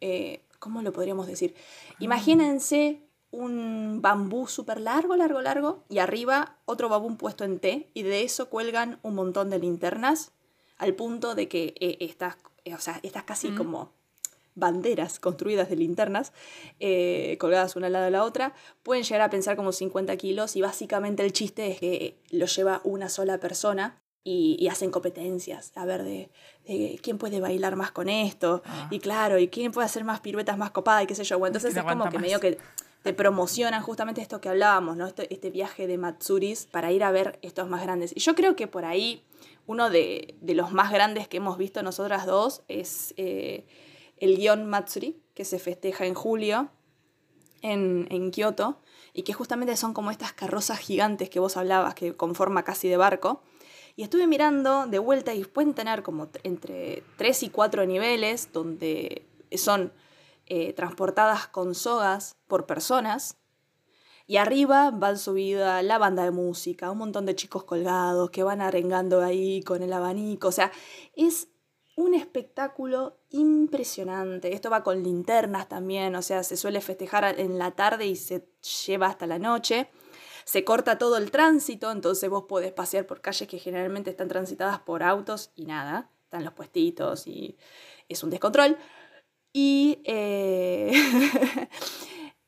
eh, 0.00 0.42
¿cómo 0.58 0.82
lo 0.82 0.92
podríamos 0.92 1.26
decir? 1.26 1.54
Ah. 1.56 1.94
Imagínense 2.00 3.02
un 3.32 4.00
bambú 4.02 4.46
súper 4.46 4.80
largo, 4.80 5.16
largo, 5.16 5.40
largo, 5.40 5.84
y 5.88 5.98
arriba 5.98 6.56
otro 6.64 6.88
bambú 6.88 7.16
puesto 7.16 7.44
en 7.44 7.60
T, 7.60 7.90
y 7.94 8.02
de 8.02 8.22
eso 8.22 8.48
cuelgan 8.48 8.98
un 9.02 9.14
montón 9.14 9.50
de 9.50 9.58
linternas, 9.58 10.32
al 10.78 10.94
punto 10.94 11.34
de 11.34 11.48
que 11.48 11.74
eh, 11.78 11.98
estas, 12.00 12.36
eh, 12.64 12.74
o 12.74 12.80
sea, 12.80 13.00
estas 13.02 13.24
casi 13.24 13.50
mm. 13.50 13.56
como 13.56 13.92
banderas 14.60 15.18
construidas 15.18 15.68
de 15.68 15.76
linternas, 15.76 16.32
colgadas 17.38 17.74
una 17.74 17.88
al 17.88 17.94
lado 17.94 18.04
de 18.04 18.10
la 18.12 18.24
otra, 18.24 18.54
pueden 18.84 19.02
llegar 19.02 19.22
a 19.22 19.30
pensar 19.30 19.56
como 19.56 19.72
50 19.72 20.16
kilos 20.16 20.54
y 20.54 20.60
básicamente 20.60 21.24
el 21.24 21.32
chiste 21.32 21.72
es 21.72 21.80
que 21.80 22.16
lo 22.30 22.46
lleva 22.46 22.80
una 22.84 23.08
sola 23.08 23.38
persona 23.38 24.00
y, 24.22 24.68
hacen 24.68 24.90
competencias, 24.90 25.72
a 25.76 25.84
ver 25.84 26.02
de, 26.04 26.30
quién 27.02 27.18
puede 27.18 27.40
bailar 27.40 27.76
más 27.76 27.90
con 27.90 28.08
esto, 28.08 28.62
ah. 28.66 28.88
y 28.90 28.98
claro, 29.00 29.38
y 29.38 29.48
quién 29.48 29.72
puede 29.72 29.86
hacer 29.86 30.04
más 30.04 30.20
piruetas 30.20 30.58
más 30.58 30.70
copadas 30.70 31.04
y 31.04 31.06
qué 31.06 31.14
sé 31.14 31.24
yo. 31.24 31.38
Bueno, 31.38 31.56
entonces 31.56 31.76
es 31.76 31.82
como 31.82 32.08
que 32.10 32.18
medio 32.18 32.38
que 32.38 32.58
te 33.02 33.14
promocionan 33.14 33.82
justamente 33.82 34.20
esto 34.20 34.40
que 34.40 34.50
hablábamos, 34.50 34.96
¿no? 34.96 35.06
Este, 35.06 35.32
este, 35.32 35.50
viaje 35.50 35.86
de 35.86 35.96
Matsuris 35.96 36.66
para 36.70 36.92
ir 36.92 37.02
a 37.02 37.10
ver 37.10 37.38
estos 37.40 37.68
más 37.68 37.82
grandes. 37.82 38.12
Y 38.14 38.20
yo 38.20 38.34
creo 38.34 38.56
que 38.56 38.66
por 38.66 38.84
ahí 38.84 39.24
uno 39.66 39.88
de, 39.88 40.34
los 40.42 40.72
más 40.72 40.92
grandes 40.92 41.26
que 41.26 41.38
hemos 41.38 41.56
visto 41.56 41.82
nosotras 41.82 42.26
dos 42.26 42.62
es 42.68 43.14
eh, 43.16 43.64
el 44.20 44.36
guion 44.36 44.66
Matsuri, 44.66 45.20
que 45.34 45.44
se 45.44 45.58
festeja 45.58 46.06
en 46.06 46.14
julio 46.14 46.70
en, 47.62 48.06
en 48.10 48.30
Kioto, 48.30 48.80
y 49.12 49.22
que 49.22 49.32
justamente 49.32 49.76
son 49.76 49.92
como 49.92 50.10
estas 50.10 50.32
carrozas 50.32 50.78
gigantes 50.78 51.28
que 51.28 51.40
vos 51.40 51.56
hablabas, 51.56 51.94
que 51.94 52.16
con 52.16 52.34
forma 52.34 52.62
casi 52.62 52.88
de 52.88 52.96
barco 52.96 53.42
y 54.00 54.02
estuve 54.02 54.26
mirando 54.26 54.86
de 54.86 54.98
vuelta 54.98 55.34
y 55.34 55.44
pueden 55.44 55.74
tener 55.74 56.02
como 56.02 56.28
entre 56.42 57.02
3 57.18 57.42
y 57.42 57.50
4 57.50 57.84
niveles 57.84 58.50
donde 58.50 59.26
son 59.54 59.92
eh, 60.46 60.72
transportadas 60.72 61.48
con 61.48 61.74
sogas 61.74 62.34
por 62.46 62.64
personas. 62.64 63.36
Y 64.26 64.38
arriba 64.38 64.90
van 64.90 65.18
subida 65.18 65.82
la 65.82 65.98
banda 65.98 66.24
de 66.24 66.30
música, 66.30 66.90
un 66.90 66.96
montón 66.96 67.26
de 67.26 67.34
chicos 67.34 67.64
colgados 67.64 68.30
que 68.30 68.42
van 68.42 68.62
arengando 68.62 69.22
ahí 69.22 69.62
con 69.64 69.82
el 69.82 69.92
abanico. 69.92 70.48
O 70.48 70.52
sea, 70.52 70.72
es 71.14 71.48
un 71.94 72.14
espectáculo 72.14 73.19
impresionante. 73.30 74.54
Esto 74.54 74.70
va 74.70 74.82
con 74.82 75.02
linternas 75.02 75.68
también, 75.68 76.14
o 76.16 76.22
sea, 76.22 76.42
se 76.42 76.56
suele 76.56 76.80
festejar 76.80 77.38
en 77.38 77.58
la 77.58 77.72
tarde 77.72 78.06
y 78.06 78.16
se 78.16 78.46
lleva 78.86 79.06
hasta 79.06 79.26
la 79.26 79.38
noche 79.38 79.88
se 80.50 80.64
corta 80.64 80.98
todo 80.98 81.16
el 81.16 81.30
tránsito, 81.30 81.92
entonces 81.92 82.28
vos 82.28 82.44
podés 82.48 82.72
pasear 82.72 83.06
por 83.06 83.20
calles 83.20 83.48
que 83.48 83.60
generalmente 83.60 84.10
están 84.10 84.26
transitadas 84.26 84.80
por 84.80 85.04
autos 85.04 85.52
y 85.54 85.64
nada, 85.64 86.10
están 86.24 86.44
los 86.44 86.54
puestitos 86.54 87.28
y 87.28 87.56
es 88.08 88.24
un 88.24 88.30
descontrol. 88.30 88.76
Y, 89.52 90.00
eh, 90.04 90.90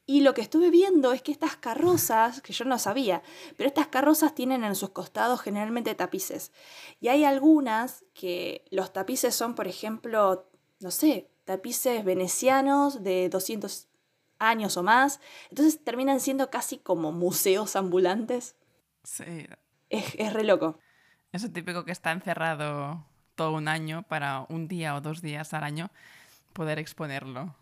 y 0.07 0.23
lo 0.23 0.35
que 0.35 0.41
estuve 0.41 0.71
viendo 0.71 1.13
es 1.13 1.23
que 1.23 1.31
estas 1.31 1.57
carrozas, 1.57 2.41
que 2.43 2.53
yo 2.53 2.65
no 2.65 2.77
sabía, 2.79 3.23
pero 3.57 3.69
estas 3.69 3.87
carrozas 3.87 4.35
tienen 4.35 4.65
en 4.65 4.75
sus 4.75 4.91
costados 4.91 5.41
generalmente 5.41 5.95
tapices. 5.95 6.51
Y 7.01 7.07
hay 7.07 7.25
algunas 7.25 8.05
que 8.15 8.65
los 8.71 8.93
tapices 8.93 9.35
son, 9.35 9.55
por 9.55 9.69
ejemplo, 9.69 10.49
no 10.83 10.91
sé, 10.91 11.29
tapices 11.45 12.05
venecianos 12.05 13.03
de 13.03 13.29
200 13.29 13.89
años 14.39 14.77
o 14.77 14.83
más. 14.83 15.21
Entonces 15.51 15.83
terminan 15.83 16.21
siendo 16.21 16.51
casi 16.51 16.79
como 16.79 17.13
museos 17.13 17.77
ambulantes. 17.77 18.57
Sí. 19.05 19.47
Es, 19.91 20.15
es 20.17 20.33
re 20.33 20.45
loco. 20.45 20.79
Eso 21.33 21.51
típico 21.51 21.85
que 21.85 21.93
está 21.93 22.13
encerrado 22.13 23.05
todo 23.35 23.53
un 23.53 23.69
año 23.69 24.03
para 24.03 24.47
un 24.49 24.69
día 24.69 24.95
o 24.95 25.01
dos 25.01 25.23
días 25.23 25.55
al 25.55 25.65
año 25.65 25.91
poder 26.53 26.79
exponerlo. 26.79 27.55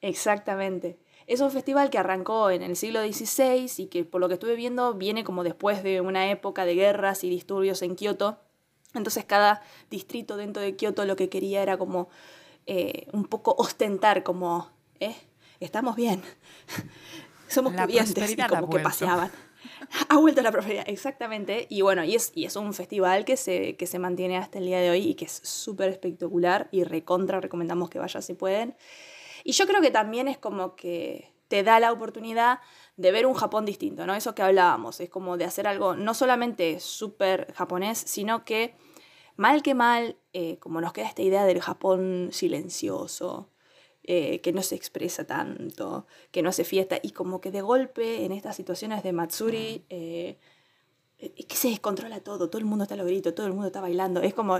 Exactamente. 0.00 0.98
Es 1.26 1.40
un 1.40 1.50
festival 1.50 1.90
que 1.90 1.98
arrancó 1.98 2.50
en 2.50 2.62
el 2.62 2.76
siglo 2.76 3.00
XVI 3.00 3.70
y 3.76 3.86
que 3.86 4.04
por 4.04 4.20
lo 4.20 4.28
que 4.28 4.34
estuve 4.34 4.56
viendo 4.56 4.94
viene 4.94 5.22
como 5.22 5.44
después 5.44 5.82
de 5.82 6.00
una 6.00 6.30
época 6.30 6.64
de 6.64 6.74
guerras 6.74 7.22
y 7.22 7.30
disturbios 7.30 7.82
en 7.82 7.94
Kioto. 7.94 8.38
Entonces 8.94 9.24
cada 9.24 9.62
distrito 9.90 10.36
dentro 10.36 10.62
de 10.62 10.76
Kioto 10.76 11.04
lo 11.04 11.16
que 11.16 11.28
quería 11.28 11.62
era 11.62 11.76
como 11.76 12.08
eh, 12.66 13.06
un 13.12 13.24
poco 13.24 13.54
ostentar 13.56 14.22
como, 14.22 14.70
¿eh? 15.00 15.14
estamos 15.60 15.96
bien, 15.96 16.22
somos 17.48 17.72
la 17.74 17.86
y 17.88 18.36
como 18.48 18.70
que 18.70 18.78
paseaban. 18.80 19.30
Ha 20.08 20.16
vuelto 20.16 20.42
la 20.42 20.52
prosperidad, 20.52 20.84
exactamente. 20.86 21.66
Y 21.68 21.82
bueno, 21.82 22.02
y 22.04 22.14
es, 22.14 22.32
y 22.34 22.44
es 22.44 22.56
un 22.56 22.72
festival 22.72 23.24
que 23.24 23.36
se, 23.36 23.76
que 23.76 23.86
se 23.86 23.98
mantiene 23.98 24.38
hasta 24.38 24.58
el 24.58 24.66
día 24.66 24.80
de 24.80 24.90
hoy 24.90 25.08
y 25.08 25.14
que 25.14 25.26
es 25.26 25.32
súper 25.32 25.90
espectacular 25.90 26.68
y 26.70 26.84
recontra 26.84 27.40
recomendamos 27.40 27.90
que 27.90 27.98
vayan 27.98 28.22
si 28.22 28.34
pueden. 28.34 28.74
Y 29.44 29.52
yo 29.52 29.66
creo 29.66 29.80
que 29.80 29.90
también 29.90 30.28
es 30.28 30.38
como 30.38 30.76
que 30.76 31.32
te 31.48 31.62
da 31.62 31.80
la 31.80 31.92
oportunidad 31.92 32.60
de 32.96 33.12
ver 33.12 33.26
un 33.26 33.34
Japón 33.34 33.66
distinto, 33.66 34.06
¿no? 34.06 34.14
Eso 34.14 34.34
que 34.34 34.42
hablábamos, 34.42 35.00
es 35.00 35.10
como 35.10 35.36
de 35.36 35.44
hacer 35.44 35.66
algo 35.66 35.94
no 35.94 36.14
solamente 36.14 36.80
súper 36.80 37.52
japonés, 37.52 37.98
sino 37.98 38.44
que 38.44 38.74
mal 39.36 39.62
que 39.62 39.74
mal, 39.74 40.16
eh, 40.32 40.58
como 40.58 40.80
nos 40.80 40.92
queda 40.92 41.06
esta 41.06 41.22
idea 41.22 41.44
del 41.44 41.60
Japón 41.60 42.28
silencioso, 42.32 43.50
eh, 44.04 44.40
que 44.40 44.52
no 44.52 44.62
se 44.62 44.74
expresa 44.74 45.26
tanto, 45.26 46.06
que 46.30 46.42
no 46.42 46.48
hace 46.48 46.64
fiesta, 46.64 46.98
y 47.02 47.12
como 47.12 47.40
que 47.40 47.50
de 47.50 47.60
golpe 47.60 48.24
en 48.24 48.32
estas 48.32 48.56
situaciones 48.56 49.02
de 49.02 49.12
Matsuri, 49.12 49.84
eh, 49.90 50.38
que 51.18 51.56
se 51.56 51.68
descontrola 51.68 52.20
todo, 52.20 52.50
todo 52.50 52.58
el 52.58 52.64
mundo 52.64 52.84
está 52.84 52.94
a 52.94 52.98
lo 52.98 53.04
grito, 53.04 53.32
todo 53.32 53.46
el 53.46 53.52
mundo 53.52 53.68
está 53.68 53.80
bailando, 53.80 54.22
es 54.22 54.34
como... 54.34 54.58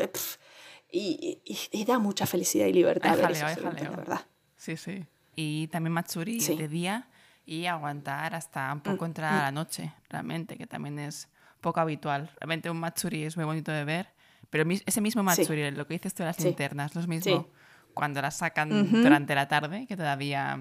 y, 0.90 1.84
da 1.86 1.98
mucha 1.98 2.26
felicidad 2.26 2.66
y 2.66 2.72
libertad. 2.72 3.16
ver 3.16 3.32
eso, 3.32 3.60
la 3.60 3.90
verdad. 3.90 4.26
Sí, 4.56 4.76
sí. 4.76 5.04
Y 5.34 5.66
también 5.68 5.92
Matsuri 5.92 6.38
de 6.38 6.68
día 6.68 7.08
y 7.44 7.66
aguantar 7.66 8.34
hasta 8.34 8.72
un 8.72 8.78
mm, 8.78 8.82
poco 8.82 9.06
entrar 9.06 9.34
a 9.34 9.36
mm. 9.36 9.42
la 9.42 9.50
noche, 9.52 9.92
realmente, 10.08 10.56
que 10.56 10.66
también 10.66 10.98
es 10.98 11.28
poco 11.60 11.80
habitual. 11.80 12.30
Realmente 12.38 12.70
un 12.70 12.78
Matsuri 12.78 13.24
es 13.24 13.36
muy 13.36 13.44
bonito 13.44 13.72
de 13.72 13.84
ver, 13.84 14.08
pero 14.52 14.70
ese 14.84 15.00
mismo 15.00 15.22
Matsuri, 15.22 15.70
lo 15.70 15.86
que 15.86 15.94
dices 15.94 16.12
tú 16.12 16.22
de 16.22 16.26
las 16.26 16.38
linternas, 16.38 16.94
lo 16.94 17.00
mismo 17.06 17.48
cuando 17.94 18.20
las 18.20 18.36
sacan 18.36 19.02
durante 19.02 19.34
la 19.34 19.48
tarde, 19.48 19.86
que 19.86 19.96
todavía 19.96 20.58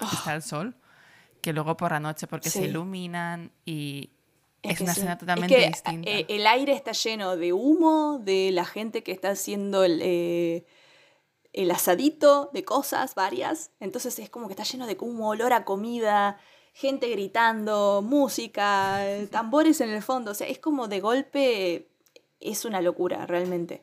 ah. 0.00 0.10
está 0.10 0.34
el 0.34 0.40
sol, 0.40 0.74
que 1.42 1.52
luego 1.52 1.76
por 1.76 1.92
la 1.92 2.00
noche 2.00 2.26
porque 2.26 2.48
se 2.48 2.64
iluminan 2.64 3.52
y 3.66 4.08
es, 4.62 4.80
una 4.80 4.92
escena 4.92 5.18
totalmente 5.18 5.66
distinta. 5.66 6.08
Eh, 6.08 6.24
el 6.30 6.46
aire 6.46 6.72
está 6.72 6.92
lleno 6.92 7.36
de 7.36 7.52
humo, 7.52 8.20
de 8.22 8.50
la 8.52 8.64
gente 8.64 9.02
que 9.02 9.12
está 9.12 9.32
haciendo 9.32 9.84
el, 9.84 10.00
eh, 10.02 10.64
el 11.52 11.70
asadito, 11.72 12.48
de 12.54 12.64
cosas 12.64 13.14
varias. 13.14 13.70
Entonces 13.80 14.18
es 14.18 14.30
como 14.30 14.46
que 14.46 14.54
está 14.54 14.64
lleno 14.64 14.86
de 14.86 14.96
humo, 14.98 15.28
olor 15.28 15.52
a 15.52 15.66
comida, 15.66 16.38
gente 16.72 17.10
gritando, 17.10 18.00
música, 18.00 19.04
tambores 19.30 19.82
en 19.82 19.90
el 19.90 20.02
fondo. 20.02 20.30
O 20.30 20.34
sea, 20.34 20.48
es 20.48 20.58
como 20.58 20.88
de 20.88 21.00
golpe, 21.00 21.90
es 22.44 22.64
una 22.64 22.80
locura 22.80 23.26
realmente. 23.26 23.82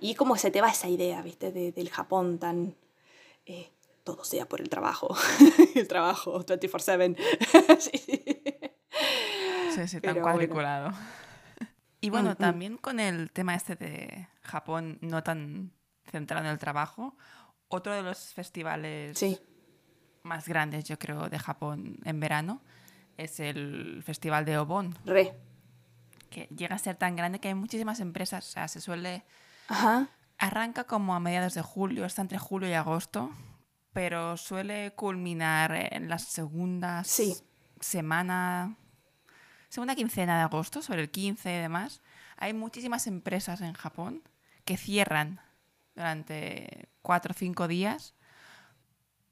Y 0.00 0.14
como 0.14 0.36
se 0.36 0.50
te 0.50 0.60
va 0.60 0.70
esa 0.70 0.88
idea, 0.88 1.22
¿viste? 1.22 1.52
del 1.52 1.90
Japón 1.90 2.38
tan... 2.38 2.74
Eh, 3.46 3.70
todo 4.04 4.24
sea 4.24 4.48
por 4.48 4.60
el 4.60 4.70
trabajo. 4.70 5.14
el 5.74 5.86
trabajo 5.86 6.44
24/7. 6.44 7.16
sí, 7.78 7.98
sí. 9.74 9.86
sí, 9.86 10.00
tan 10.00 10.20
cuadriculado. 10.20 10.92
Y 12.00 12.10
bueno, 12.10 12.36
también 12.36 12.78
con 12.78 13.00
el 13.00 13.30
tema 13.30 13.54
este 13.54 13.76
de 13.76 14.28
Japón 14.40 14.98
no 15.02 15.22
tan 15.22 15.72
centrado 16.10 16.46
en 16.46 16.50
el 16.50 16.58
trabajo, 16.58 17.16
otro 17.68 17.92
de 17.92 18.02
los 18.02 18.32
festivales 18.32 19.22
más 20.22 20.48
grandes, 20.48 20.84
yo 20.84 20.98
creo, 20.98 21.28
de 21.28 21.38
Japón 21.38 21.98
en 22.04 22.20
verano 22.20 22.62
es 23.18 23.40
el 23.40 24.02
Festival 24.04 24.44
de 24.44 24.58
Obon. 24.58 24.96
Re. 25.04 25.34
Que 26.30 26.46
llega 26.46 26.76
a 26.76 26.78
ser 26.78 26.96
tan 26.96 27.16
grande 27.16 27.38
que 27.40 27.48
hay 27.48 27.54
muchísimas 27.54 28.00
empresas, 28.00 28.46
o 28.48 28.50
sea, 28.52 28.68
se 28.68 28.80
suele 28.80 29.24
Arranca 30.40 30.84
como 30.84 31.14
a 31.14 31.20
mediados 31.20 31.54
de 31.54 31.62
julio, 31.62 32.04
está 32.04 32.22
entre 32.22 32.38
julio 32.38 32.68
y 32.68 32.72
agosto, 32.74 33.30
pero 33.92 34.36
suele 34.36 34.92
culminar 34.94 35.72
en 35.92 36.08
la 36.08 36.18
segunda 36.18 37.02
semana, 37.80 38.76
segunda 39.68 39.94
quincena 39.96 40.36
de 40.36 40.42
agosto, 40.44 40.80
sobre 40.80 41.02
el 41.02 41.10
15 41.10 41.50
y 41.52 41.58
demás. 41.60 42.02
Hay 42.36 42.54
muchísimas 42.54 43.06
empresas 43.08 43.60
en 43.60 43.72
Japón 43.72 44.22
que 44.64 44.76
cierran 44.76 45.40
durante 45.96 46.88
cuatro 47.02 47.32
o 47.32 47.34
cinco 47.36 47.66
días 47.66 48.14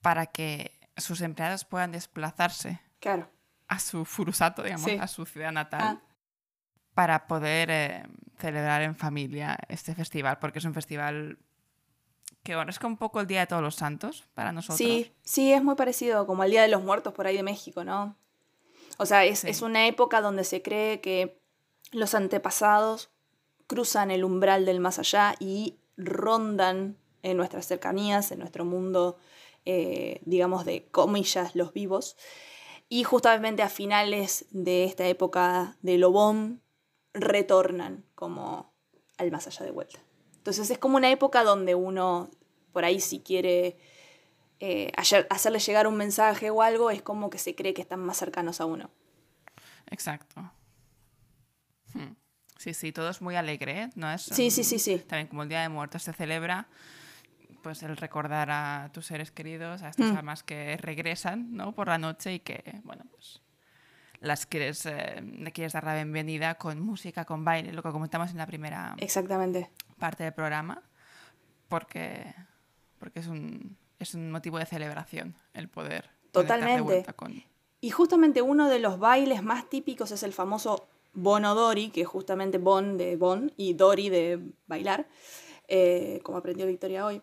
para 0.00 0.26
que 0.26 0.78
sus 0.96 1.20
empleados 1.20 1.64
puedan 1.64 1.92
desplazarse 1.92 2.80
Claro. 3.00 3.30
a 3.68 3.78
su 3.78 4.04
furusato, 4.04 4.62
digamos, 4.64 4.86
Sí. 4.90 4.98
a 5.00 5.06
su 5.06 5.24
ciudad 5.26 5.52
natal, 5.52 6.00
Ah. 6.02 6.02
Para 6.96 7.26
poder 7.26 7.68
eh, 7.70 8.04
celebrar 8.38 8.80
en 8.80 8.96
familia 8.96 9.58
este 9.68 9.94
festival, 9.94 10.38
porque 10.38 10.60
es 10.60 10.64
un 10.64 10.72
festival 10.72 11.36
que, 12.42 12.54
bueno, 12.56 12.70
es 12.70 12.78
como 12.78 12.94
un 12.94 12.96
poco 12.96 13.20
el 13.20 13.26
Día 13.26 13.40
de 13.40 13.46
Todos 13.48 13.60
los 13.62 13.74
Santos 13.74 14.24
para 14.32 14.50
nosotros. 14.50 14.78
Sí, 14.78 15.12
sí, 15.22 15.52
es 15.52 15.62
muy 15.62 15.74
parecido 15.74 16.26
como 16.26 16.42
al 16.42 16.50
Día 16.50 16.62
de 16.62 16.68
los 16.68 16.82
Muertos 16.82 17.12
por 17.12 17.26
ahí 17.26 17.36
de 17.36 17.42
México, 17.42 17.84
¿no? 17.84 18.16
O 18.96 19.04
sea, 19.04 19.26
es, 19.26 19.40
Sí. 19.40 19.50
es 19.50 19.60
una 19.60 19.86
época 19.86 20.22
donde 20.22 20.42
se 20.42 20.62
cree 20.62 21.02
que 21.02 21.38
los 21.92 22.14
antepasados 22.14 23.10
cruzan 23.66 24.10
el 24.10 24.24
umbral 24.24 24.64
del 24.64 24.80
más 24.80 24.98
allá 24.98 25.34
y 25.38 25.76
rondan 25.98 26.96
en 27.22 27.36
nuestras 27.36 27.66
cercanías, 27.66 28.32
en 28.32 28.38
nuestro 28.38 28.64
mundo, 28.64 29.18
eh, 29.66 30.22
digamos, 30.24 30.64
de 30.64 30.86
comillas, 30.90 31.54
los 31.54 31.74
vivos. 31.74 32.16
Y 32.88 33.04
justamente 33.04 33.62
a 33.62 33.68
finales 33.68 34.46
de 34.50 34.84
esta 34.84 35.06
época 35.06 35.76
de 35.82 35.98
Lobón 35.98 36.62
retornan 37.20 38.04
como 38.14 38.72
al 39.18 39.30
más 39.30 39.46
allá 39.46 39.64
de 39.64 39.70
vuelta. 39.72 39.98
Entonces 40.36 40.70
es 40.70 40.78
como 40.78 40.96
una 40.96 41.10
época 41.10 41.42
donde 41.42 41.74
uno, 41.74 42.30
por 42.72 42.84
ahí 42.84 43.00
si 43.00 43.20
quiere 43.20 43.76
eh, 44.60 44.92
hacerle 44.96 45.58
llegar 45.58 45.86
un 45.86 45.96
mensaje 45.96 46.50
o 46.50 46.62
algo, 46.62 46.90
es 46.90 47.02
como 47.02 47.30
que 47.30 47.38
se 47.38 47.54
cree 47.54 47.74
que 47.74 47.82
están 47.82 48.00
más 48.00 48.16
cercanos 48.18 48.60
a 48.60 48.66
uno. 48.66 48.90
Exacto. 49.90 50.40
Hmm. 51.94 52.14
Sí, 52.58 52.72
sí, 52.74 52.92
todo 52.92 53.10
es 53.10 53.20
muy 53.20 53.36
alegre, 53.36 53.82
¿eh? 53.82 53.90
¿no? 53.96 54.10
Es, 54.10 54.22
Sí, 54.22 54.50
sí, 54.50 54.64
sí, 54.64 54.78
sí. 54.78 54.98
También 54.98 55.26
como 55.28 55.42
el 55.42 55.48
Día 55.48 55.60
de 55.62 55.68
Muertos 55.68 56.02
se 56.04 56.12
celebra, 56.12 56.68
pues 57.62 57.82
el 57.82 57.96
recordar 57.96 58.48
a 58.50 58.90
tus 58.92 59.06
seres 59.06 59.30
queridos, 59.30 59.82
a 59.82 59.88
estas 59.90 60.12
Mm. 60.12 60.16
almas 60.16 60.42
que 60.42 60.76
regresan, 60.78 61.54
¿no? 61.54 61.72
Por 61.72 61.88
la 61.88 61.98
noche 61.98 62.34
y 62.34 62.40
que, 62.40 62.80
bueno, 62.84 63.04
pues 63.10 63.40
las 64.26 64.46
quieres, 64.46 64.84
eh, 64.86 65.22
le 65.38 65.52
quieres 65.52 65.72
dar 65.72 65.84
la 65.84 65.94
bienvenida 65.94 66.56
con 66.56 66.80
música, 66.80 67.24
con 67.24 67.44
baile, 67.44 67.72
lo 67.72 67.82
que 67.82 67.90
comentamos 67.90 68.30
en 68.30 68.38
la 68.38 68.46
primera 68.46 68.94
Exactamente. 68.98 69.70
parte 69.98 70.24
del 70.24 70.32
programa, 70.32 70.82
porque, 71.68 72.34
porque 72.98 73.20
es, 73.20 73.26
un, 73.26 73.76
es 73.98 74.14
un 74.14 74.30
motivo 74.30 74.58
de 74.58 74.66
celebración 74.66 75.34
el 75.54 75.68
poder 75.68 76.10
Totalmente. 76.32 76.82
vuelta 76.82 77.12
con... 77.12 77.42
Y 77.80 77.90
justamente 77.90 78.42
uno 78.42 78.68
de 78.68 78.78
los 78.78 78.98
bailes 78.98 79.42
más 79.42 79.68
típicos 79.68 80.10
es 80.10 80.22
el 80.22 80.32
famoso 80.32 80.88
Bonodori, 81.12 81.90
que 81.90 82.02
es 82.02 82.08
justamente 82.08 82.58
Bon 82.58 82.98
de 82.98 83.16
Bon 83.16 83.52
y 83.56 83.74
Dori 83.74 84.08
de 84.08 84.40
bailar, 84.66 85.06
eh, 85.68 86.20
como 86.22 86.38
aprendió 86.38 86.66
Victoria 86.66 87.06
hoy, 87.06 87.22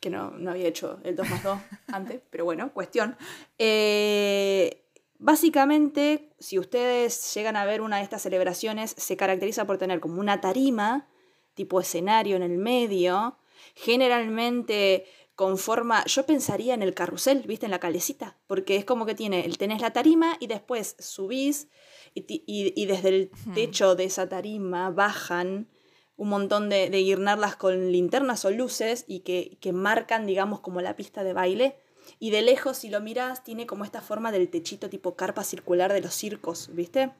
que 0.00 0.10
no, 0.10 0.30
no 0.30 0.50
había 0.50 0.68
hecho 0.68 1.00
el 1.04 1.16
2 1.16 1.30
más 1.30 1.42
2 1.42 1.58
antes, 1.88 2.20
pero 2.30 2.44
bueno, 2.44 2.72
cuestión. 2.72 3.16
Eh, 3.58 4.81
básicamente, 5.22 6.30
si 6.38 6.58
ustedes 6.58 7.32
llegan 7.34 7.56
a 7.56 7.64
ver 7.64 7.80
una 7.80 7.96
de 7.98 8.02
estas 8.02 8.22
celebraciones, 8.22 8.94
se 8.96 9.16
caracteriza 9.16 9.66
por 9.66 9.78
tener 9.78 10.00
como 10.00 10.20
una 10.20 10.40
tarima, 10.40 11.08
tipo 11.54 11.80
escenario 11.80 12.36
en 12.36 12.42
el 12.42 12.58
medio, 12.58 13.38
generalmente 13.74 15.04
con 15.34 15.56
forma, 15.56 16.04
yo 16.06 16.26
pensaría 16.26 16.74
en 16.74 16.82
el 16.82 16.92
carrusel, 16.94 17.42
¿viste? 17.46 17.66
En 17.66 17.70
la 17.70 17.78
calecita, 17.80 18.38
porque 18.46 18.76
es 18.76 18.84
como 18.84 19.06
que 19.06 19.14
tiene, 19.14 19.42
tenés 19.58 19.80
la 19.80 19.92
tarima 19.92 20.36
y 20.40 20.46
después 20.46 20.94
subís 20.98 21.68
y, 22.14 22.22
ti- 22.22 22.44
y- 22.46 22.72
y 22.80 22.86
desde 22.86 23.08
el 23.08 23.30
techo 23.54 23.94
de 23.94 24.04
esa 24.04 24.28
tarima 24.28 24.90
bajan 24.90 25.68
un 26.16 26.28
montón 26.28 26.68
de, 26.68 26.90
de 26.90 26.98
guirnaldas 26.98 27.56
con 27.56 27.90
linternas 27.90 28.44
o 28.44 28.50
luces 28.50 29.04
y 29.08 29.20
que, 29.20 29.56
que 29.60 29.72
marcan, 29.72 30.26
digamos, 30.26 30.60
como 30.60 30.80
la 30.82 30.94
pista 30.96 31.24
de 31.24 31.32
baile. 31.32 31.76
Y 32.18 32.30
de 32.30 32.42
lejos, 32.42 32.78
si 32.78 32.88
lo 32.88 33.00
miras, 33.00 33.44
tiene 33.44 33.66
como 33.66 33.84
esta 33.84 34.00
forma 34.00 34.32
del 34.32 34.48
techito 34.48 34.88
tipo 34.88 35.16
carpa 35.16 35.44
circular 35.44 35.92
de 35.92 36.00
los 36.00 36.14
circos, 36.14 36.70
¿viste? 36.72 37.12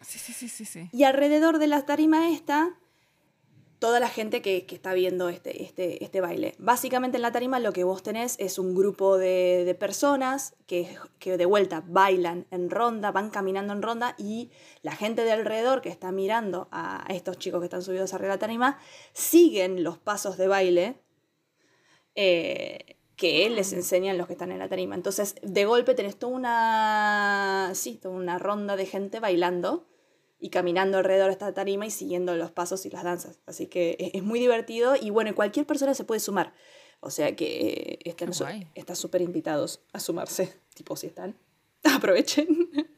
Sí, 0.00 0.18
sí, 0.18 0.32
sí, 0.32 0.48
sí, 0.48 0.64
sí. 0.64 0.88
Y 0.92 1.04
alrededor 1.04 1.58
de 1.58 1.66
la 1.66 1.84
tarima 1.84 2.30
esta, 2.30 2.78
toda 3.78 4.00
la 4.00 4.08
gente 4.08 4.42
que, 4.42 4.66
que 4.66 4.74
está 4.74 4.92
viendo 4.92 5.28
este, 5.28 5.62
este, 5.62 6.02
este 6.04 6.20
baile. 6.20 6.54
Básicamente 6.58 7.16
en 7.16 7.22
la 7.22 7.32
tarima 7.32 7.60
lo 7.60 7.72
que 7.72 7.84
vos 7.84 8.02
tenés 8.02 8.36
es 8.38 8.58
un 8.58 8.74
grupo 8.74 9.18
de, 9.18 9.64
de 9.64 9.74
personas 9.74 10.54
que, 10.66 10.96
que 11.18 11.36
de 11.36 11.46
vuelta 11.46 11.82
bailan 11.86 12.46
en 12.50 12.70
ronda, 12.70 13.12
van 13.12 13.30
caminando 13.30 13.72
en 13.72 13.82
ronda 13.82 14.14
y 14.18 14.50
la 14.82 14.94
gente 14.96 15.24
de 15.24 15.32
alrededor 15.32 15.80
que 15.80 15.90
está 15.90 16.10
mirando 16.12 16.68
a 16.72 17.04
estos 17.08 17.38
chicos 17.38 17.60
que 17.60 17.66
están 17.66 17.82
subidos 17.82 18.14
arriba 18.14 18.30
de 18.30 18.36
la 18.36 18.40
tarima 18.40 18.78
siguen 19.12 19.84
los 19.84 19.98
pasos 19.98 20.36
de 20.36 20.48
baile 20.48 21.00
eh, 22.14 22.96
que 23.18 23.50
les 23.50 23.72
enseñan 23.72 24.16
los 24.16 24.28
que 24.28 24.34
están 24.34 24.52
en 24.52 24.60
la 24.60 24.68
tarima. 24.68 24.94
Entonces, 24.94 25.34
de 25.42 25.64
golpe 25.64 25.94
tenés 25.94 26.16
toda 26.16 26.32
una, 26.32 27.72
sí, 27.74 27.98
toda 28.00 28.14
una 28.14 28.38
ronda 28.38 28.76
de 28.76 28.86
gente 28.86 29.18
bailando 29.18 29.88
y 30.38 30.50
caminando 30.50 30.98
alrededor 30.98 31.26
de 31.26 31.32
esta 31.32 31.52
tarima 31.52 31.84
y 31.84 31.90
siguiendo 31.90 32.36
los 32.36 32.52
pasos 32.52 32.86
y 32.86 32.90
las 32.90 33.02
danzas. 33.02 33.40
Así 33.44 33.66
que 33.66 34.12
es, 34.14 34.22
muy 34.22 34.38
divertido 34.38 34.94
y 34.94 35.10
bueno, 35.10 35.34
cualquier 35.34 35.66
persona 35.66 35.94
se 35.94 36.04
puede 36.04 36.20
sumar. 36.20 36.54
O 37.00 37.10
sea 37.10 37.34
que 37.34 37.98
están 38.04 38.96
súper 38.96 39.20
invitados 39.20 39.82
a 39.92 39.98
sumarse. 39.98 40.54
Tipo, 40.74 40.94
si 40.94 41.08
están, 41.08 41.36
aprovechen. 41.82 42.70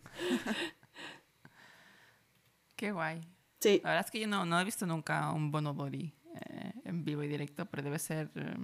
Qué 2.77 2.93
guay. 2.93 3.27
Sí, 3.59 3.81
La 3.83 3.91
verdad 3.91 4.05
es 4.05 4.11
que 4.11 4.21
yo 4.21 4.27
no, 4.27 4.45
no 4.45 4.61
he 4.61 4.65
visto 4.65 4.85
nunca 4.85 5.33
un 5.33 5.51
bonobori 5.51 6.15
eh, 6.35 6.73
en 6.85 7.07
vivo 7.07 7.23
y 7.23 7.29
directo, 7.29 7.65
pero 7.65 7.83
debe 7.83 7.99
ser, 7.99 8.31
eh, 8.35 8.55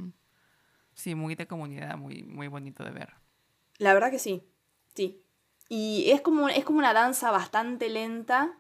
sí, 0.97 1.15
muy 1.15 1.37
de 1.37 1.47
comunidad, 1.47 1.97
muy, 1.97 2.25
muy 2.25 2.49
bonito 2.49 2.83
de 2.83 2.91
ver. 2.91 3.15
la 3.79 3.95
verdad 3.95 4.11
que 4.11 4.19
sí. 4.19 4.43
Sí. 4.95 5.23
Y 5.69 6.11
es 6.11 6.21
como, 6.23 6.49
es 6.49 6.65
como 6.65 6.79
una 6.79 6.93
danza 6.93 7.31
bastante 7.31 7.89
lenta, 7.89 8.59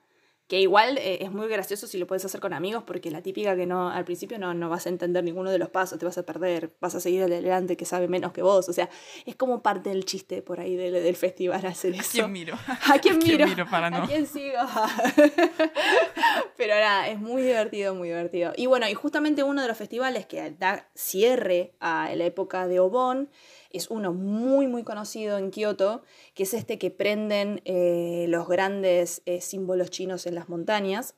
que 0.48 0.60
igual 0.60 0.98
eh, 0.98 1.18
es 1.22 1.32
muy 1.32 1.48
gracioso 1.48 1.86
si 1.86 1.98
lo 1.98 2.06
puedes 2.06 2.24
hacer 2.24 2.40
con 2.40 2.52
amigos, 2.52 2.84
porque 2.86 3.10
la 3.10 3.20
típica 3.20 3.56
que 3.56 3.66
no 3.66 3.90
al 3.90 4.04
principio 4.04 4.38
no, 4.38 4.54
no 4.54 4.68
vas 4.68 4.86
a 4.86 4.90
entender 4.90 5.24
ninguno 5.24 5.50
de 5.50 5.58
los 5.58 5.70
pasos, 5.70 5.98
te 5.98 6.04
vas 6.04 6.16
a 6.18 6.24
perder, 6.24 6.72
vas 6.80 6.94
a 6.94 7.00
seguir 7.00 7.22
al 7.24 7.30
delante 7.30 7.76
que 7.76 7.84
sabe 7.84 8.06
menos 8.06 8.32
que 8.32 8.42
vos. 8.42 8.68
O 8.68 8.72
sea, 8.72 8.88
es 9.24 9.34
como 9.34 9.62
parte 9.62 9.90
del 9.90 10.04
chiste 10.04 10.42
por 10.42 10.60
ahí 10.60 10.76
del, 10.76 10.92
del 10.92 11.16
festival 11.16 11.64
hacer 11.66 11.94
¿A 11.94 11.96
eso. 11.98 12.10
quién 12.12 12.32
miro? 12.32 12.56
¿A 12.92 12.98
quién 12.98 13.18
miro? 13.18 13.66
para 13.68 13.90
no? 13.90 14.04
¿A 14.04 14.06
quién 14.06 14.26
sigo? 14.26 14.58
Pero 16.56 16.74
nada, 16.74 17.08
es 17.08 17.18
muy 17.18 17.42
divertido, 17.42 17.94
muy 17.94 18.08
divertido. 18.08 18.52
Y 18.56 18.66
bueno, 18.66 18.88
y 18.88 18.94
justamente 18.94 19.42
uno 19.42 19.62
de 19.62 19.68
los 19.68 19.76
festivales 19.76 20.26
que 20.26 20.50
da 20.52 20.88
cierre 20.94 21.74
a 21.80 22.14
la 22.14 22.24
época 22.24 22.66
de 22.66 22.80
Obon 22.80 23.28
es 23.76 23.90
uno 23.90 24.12
muy, 24.12 24.66
muy 24.66 24.82
conocido 24.82 25.38
en 25.38 25.50
Kioto, 25.50 26.02
que 26.34 26.44
es 26.44 26.54
este 26.54 26.78
que 26.78 26.90
prenden 26.90 27.60
eh, 27.64 28.26
los 28.28 28.48
grandes 28.48 29.22
eh, 29.26 29.40
símbolos 29.40 29.90
chinos 29.90 30.26
en 30.26 30.34
las 30.34 30.48
montañas 30.48 31.14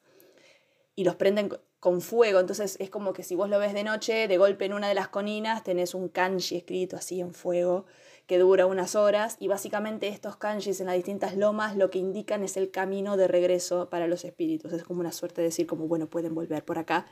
y 0.94 1.04
los 1.04 1.16
prenden 1.16 1.48
co- 1.48 1.61
con 1.80 2.00
fuego. 2.00 2.40
Entonces 2.40 2.76
es 2.80 2.90
como 2.90 3.12
que 3.12 3.22
si 3.22 3.34
vos 3.36 3.48
lo 3.48 3.59
ves 3.59 3.72
de 3.72 3.84
noche, 3.84 4.26
de 4.28 4.36
golpe 4.38 4.64
en 4.64 4.72
una 4.72 4.88
de 4.88 4.94
las 4.94 5.09
colinas 5.09 5.62
tenés 5.62 5.94
un 5.94 6.09
kanji 6.09 6.56
escrito 6.56 6.96
así 6.96 7.20
en 7.20 7.32
fuego 7.34 7.86
que 8.26 8.38
dura 8.38 8.66
unas 8.66 8.94
horas 8.94 9.36
y 9.40 9.48
básicamente 9.48 10.09
estos 10.09 10.36
kanjis 10.36 10.80
en 10.80 10.86
las 10.86 10.96
distintas 10.96 11.36
lomas 11.36 11.76
lo 11.76 11.88
que 11.90 11.98
indican 11.98 12.42
es 12.42 12.56
el 12.59 12.70
camino 12.70 13.16
de 13.16 13.26
regreso 13.28 13.88
para 13.88 14.06
los 14.06 14.24
espíritus. 14.24 14.72
Es 14.72 14.82
como 14.84 15.00
una 15.00 15.12
suerte 15.12 15.40
de 15.40 15.46
decir 15.48 15.66
como, 15.66 15.86
bueno, 15.88 16.09
pueden 16.11 16.34
volver 16.34 16.64
por 16.64 16.78
acá, 16.78 17.06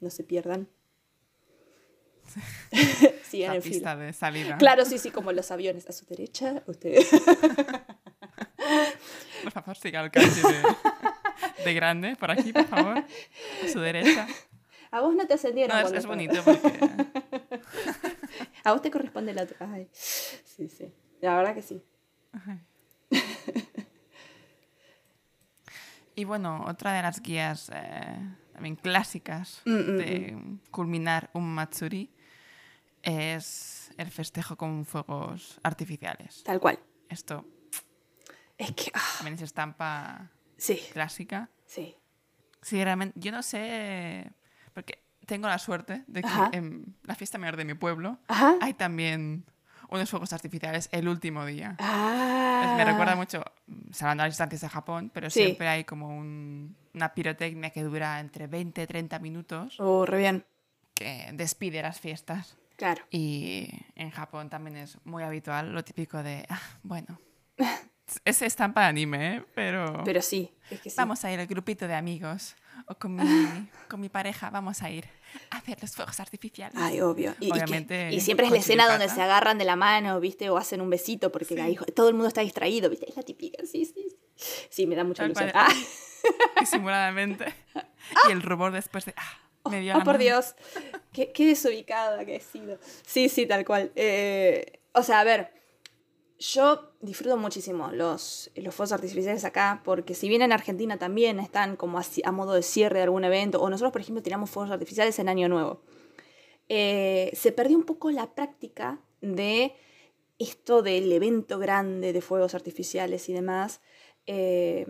no 0.00 0.08
se 0.08 0.24
pierdan. 0.24 0.68
La 3.32 3.60
pista 3.60 3.96
de 3.96 4.12
salida. 4.12 4.58
Claro, 4.58 4.84
sí, 4.84 4.98
sí, 4.98 5.10
como 5.10 5.32
los 5.32 5.50
aviones. 5.50 5.88
A 5.88 5.92
su 5.92 6.04
derecha, 6.06 6.62
usted. 6.66 7.02
Por 9.42 9.52
favor, 9.52 9.76
siga 9.76 10.02
el 10.02 10.10
casi 10.10 10.40
de, 10.40 10.62
de 11.64 11.74
grande, 11.74 12.14
por 12.16 12.30
aquí, 12.30 12.52
por 12.52 12.66
favor. 12.66 12.98
A 12.98 13.68
su 13.68 13.80
derecha. 13.80 14.28
A 14.92 15.00
vos 15.00 15.16
no 15.16 15.26
te 15.26 15.34
ascendieron. 15.34 15.76
No, 15.80 15.88
es, 15.88 16.06
bonito 16.06 16.40
porque... 16.44 16.78
A 18.64 18.72
vos 18.72 18.82
te 18.82 18.90
corresponde 18.90 19.34
la 19.34 19.42
otra. 19.42 19.56
Ay, 19.72 19.88
sí, 19.92 20.68
sí. 20.68 20.92
La 21.20 21.36
verdad 21.36 21.54
que 21.54 21.62
sí. 21.62 21.82
Y 26.14 26.24
bueno, 26.24 26.64
otra 26.68 26.92
de 26.92 27.02
las 27.02 27.20
guías 27.22 27.70
eh, 27.74 28.18
también 28.52 28.76
clásicas 28.76 29.62
Mm, 29.64 29.72
mm, 29.72 29.96
de 29.96 30.58
culminar 30.70 31.30
un 31.32 31.54
Matsuri 31.54 32.10
es 33.02 33.90
el 33.96 34.10
festejo 34.10 34.56
con 34.56 34.84
fuegos 34.84 35.58
artificiales. 35.62 36.42
Tal 36.44 36.60
cual. 36.60 36.78
Esto 37.08 37.44
Es 38.58 38.72
que. 38.72 38.90
ah, 38.94 39.00
también 39.18 39.34
es 39.34 39.42
estampa 39.42 40.30
sí, 40.56 40.80
clásica. 40.92 41.50
sí. 41.66 41.96
Sí, 42.64 42.82
realmente, 42.84 43.18
yo 43.18 43.32
no 43.32 43.42
sé, 43.42 44.30
porque 44.72 45.02
tengo 45.26 45.48
la 45.48 45.58
suerte 45.58 46.04
de 46.06 46.20
que 46.22 46.28
Ajá. 46.28 46.48
en 46.52 46.94
la 47.02 47.16
fiesta 47.16 47.36
mayor 47.36 47.56
de 47.56 47.64
mi 47.64 47.74
pueblo 47.74 48.18
Ajá. 48.28 48.54
hay 48.60 48.74
también 48.74 49.44
unos 49.88 50.08
fuegos 50.08 50.32
artificiales 50.32 50.88
el 50.92 51.08
último 51.08 51.44
día. 51.44 51.74
Ah. 51.80 52.74
Me 52.76 52.84
recuerda 52.84 53.16
mucho, 53.16 53.42
salvando 53.90 54.22
las 54.22 54.30
distancias 54.34 54.60
de 54.60 54.68
Japón, 54.68 55.10
pero 55.12 55.28
Sí. 55.28 55.42
siempre 55.42 55.66
hay 55.68 55.82
como 55.82 56.06
un- 56.16 56.76
una 56.94 57.12
pirotecnia 57.14 57.70
que 57.70 57.82
dura 57.82 58.20
entre 58.20 58.46
20 58.46 58.82
y 58.84 58.86
30 58.86 59.18
minutos, 59.18 59.74
Oh, 59.80 60.06
re 60.06 60.18
bien. 60.18 60.46
que 60.94 61.30
despide 61.34 61.82
las 61.82 61.98
fiestas. 62.00 62.56
Claro. 62.82 63.04
Y 63.12 63.68
en 63.94 64.10
Japón 64.10 64.50
también 64.50 64.76
es 64.76 64.98
muy 65.04 65.22
habitual 65.22 65.72
lo 65.72 65.84
típico 65.84 66.20
de, 66.20 66.44
ah, 66.48 66.60
bueno, 66.82 67.16
es 68.24 68.42
estampa 68.42 68.80
de 68.80 68.86
anime, 68.88 69.36
¿eh? 69.36 69.44
pero, 69.54 70.02
Pero 70.04 70.20
sí, 70.20 70.52
es 70.68 70.80
que 70.80 70.90
sí. 70.90 70.96
vamos 70.98 71.24
a 71.24 71.30
ir 71.30 71.38
el 71.38 71.46
grupito 71.46 71.86
de 71.86 71.94
amigos 71.94 72.56
o 72.88 72.96
con 72.96 73.14
mi, 73.14 73.22
con 73.88 74.00
mi 74.00 74.08
pareja, 74.08 74.50
vamos 74.50 74.82
a 74.82 74.90
ir 74.90 75.06
a 75.50 75.58
hacer 75.58 75.80
los 75.80 75.94
fuegos 75.94 76.18
artificiales. 76.18 76.76
Ay, 76.76 77.00
obvio. 77.02 77.36
Y, 77.38 77.46
y 77.46 77.52
que- 77.52 77.52
Obviamente, 77.52 78.12
y 78.12 78.18
siempre 78.20 78.46
es 78.46 78.52
la 78.52 78.58
escena 78.58 78.88
donde 78.90 79.08
se 79.08 79.22
agarran 79.22 79.58
de 79.58 79.64
la 79.64 79.76
mano, 79.76 80.18
¿viste? 80.18 80.50
O 80.50 80.56
hacen 80.56 80.80
un 80.80 80.90
besito 80.90 81.30
porque 81.30 81.54
Sí. 81.54 81.60
ahí 81.60 81.76
todo 81.94 82.08
el 82.08 82.14
mundo 82.14 82.26
está 82.26 82.40
distraído, 82.40 82.90
¿viste? 82.90 83.08
Es 83.08 83.14
la 83.16 83.22
típica, 83.22 83.62
sí, 83.64 83.84
sí. 83.84 84.08
Sí, 84.34 84.66
Sí, 84.70 84.86
me 84.88 84.96
da 84.96 85.04
mucha 85.04 85.22
Tal 85.22 85.30
ilusión. 85.30 85.52
Ah, 85.54 85.68
disimuladamente. 86.60 87.54
Y 88.28 88.32
el 88.32 88.42
rumor 88.42 88.72
después 88.72 89.04
de, 89.04 89.14
ah, 89.16 89.38
me 89.70 89.80
dio 89.80 89.94
oh, 89.94 89.98
la 89.98 90.04
por. 90.04 90.18
Dios. 90.18 90.54
Qué, 91.12 91.32
qué 91.32 91.46
desubicada 91.46 92.24
que 92.24 92.36
he 92.36 92.40
sido. 92.40 92.78
Sí, 93.06 93.28
sí, 93.28 93.46
tal 93.46 93.64
cual. 93.64 93.92
Eh, 93.96 94.80
o 94.92 95.02
sea, 95.02 95.20
a 95.20 95.24
ver, 95.24 95.52
yo 96.38 96.92
disfruto 97.00 97.36
muchísimo 97.36 97.90
los, 97.92 98.50
los 98.56 98.74
fuegos 98.74 98.92
artificiales 98.92 99.44
acá, 99.44 99.80
porque 99.84 100.14
si 100.14 100.28
bien 100.28 100.42
en 100.42 100.52
Argentina 100.52 100.98
también 100.98 101.38
están 101.38 101.76
como 101.76 101.98
a 101.98 102.32
modo 102.32 102.54
de 102.54 102.62
cierre 102.62 102.98
de 102.98 103.04
algún 103.04 103.24
evento, 103.24 103.60
o 103.60 103.70
nosotros, 103.70 103.92
por 103.92 104.00
ejemplo, 104.00 104.22
tiramos 104.22 104.50
fuegos 104.50 104.72
artificiales 104.72 105.18
en 105.18 105.28
Año 105.28 105.48
Nuevo, 105.48 105.82
eh, 106.68 107.30
se 107.34 107.52
perdió 107.52 107.76
un 107.76 107.84
poco 107.84 108.10
la 108.10 108.34
práctica 108.34 109.00
de 109.20 109.74
esto 110.38 110.82
del 110.82 111.12
evento 111.12 111.58
grande 111.58 112.12
de 112.12 112.20
fuegos 112.20 112.54
artificiales 112.54 113.28
y 113.28 113.32
demás. 113.32 113.80
eh, 114.26 114.86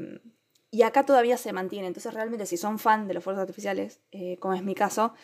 y 0.72 0.82
acá 0.82 1.04
todavía 1.06 1.36
se 1.36 1.52
mantiene. 1.52 1.86
Entonces, 1.86 2.12
realmente, 2.12 2.46
si 2.46 2.56
son 2.56 2.80
fan 2.80 3.06
de 3.06 3.14
los 3.14 3.22
fuegos 3.22 3.40
artificiales, 3.40 4.00
eh, 4.10 4.38
como 4.40 4.54
es 4.54 4.64
mi 4.64 4.74
caso, 4.74 5.14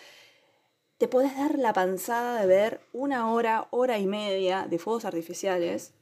te 0.98 1.08
puedes 1.08 1.36
dar 1.36 1.58
la 1.58 1.72
panzada 1.72 2.40
de 2.40 2.46
ver 2.46 2.80
una 2.92 3.32
hora, 3.32 3.66
hora 3.70 3.98
y 3.98 4.06
media 4.06 4.66
de 4.68 4.78
fuegos 4.78 5.04
artificiales. 5.04 5.94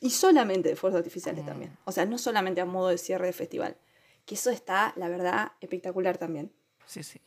Y 0.00 0.10
solamente 0.10 0.68
de 0.68 0.76
fuegos 0.76 0.98
artificiales 0.98 1.42
Mm. 1.44 1.46
también. 1.46 1.76
O 1.84 1.92
sea, 1.92 2.04
no 2.06 2.18
solamente 2.18 2.60
a 2.60 2.64
modo 2.66 2.88
de 2.88 2.98
cierre 2.98 3.26
de 3.26 3.32
festival. 3.32 3.76
Que 4.26 4.34
eso 4.34 4.50
está, 4.50 4.92
la 4.96 5.08
verdad, 5.08 5.52
espectacular 5.60 6.18
también. 6.18 6.52
Sí, 6.86 7.02
sí. 7.02 7.20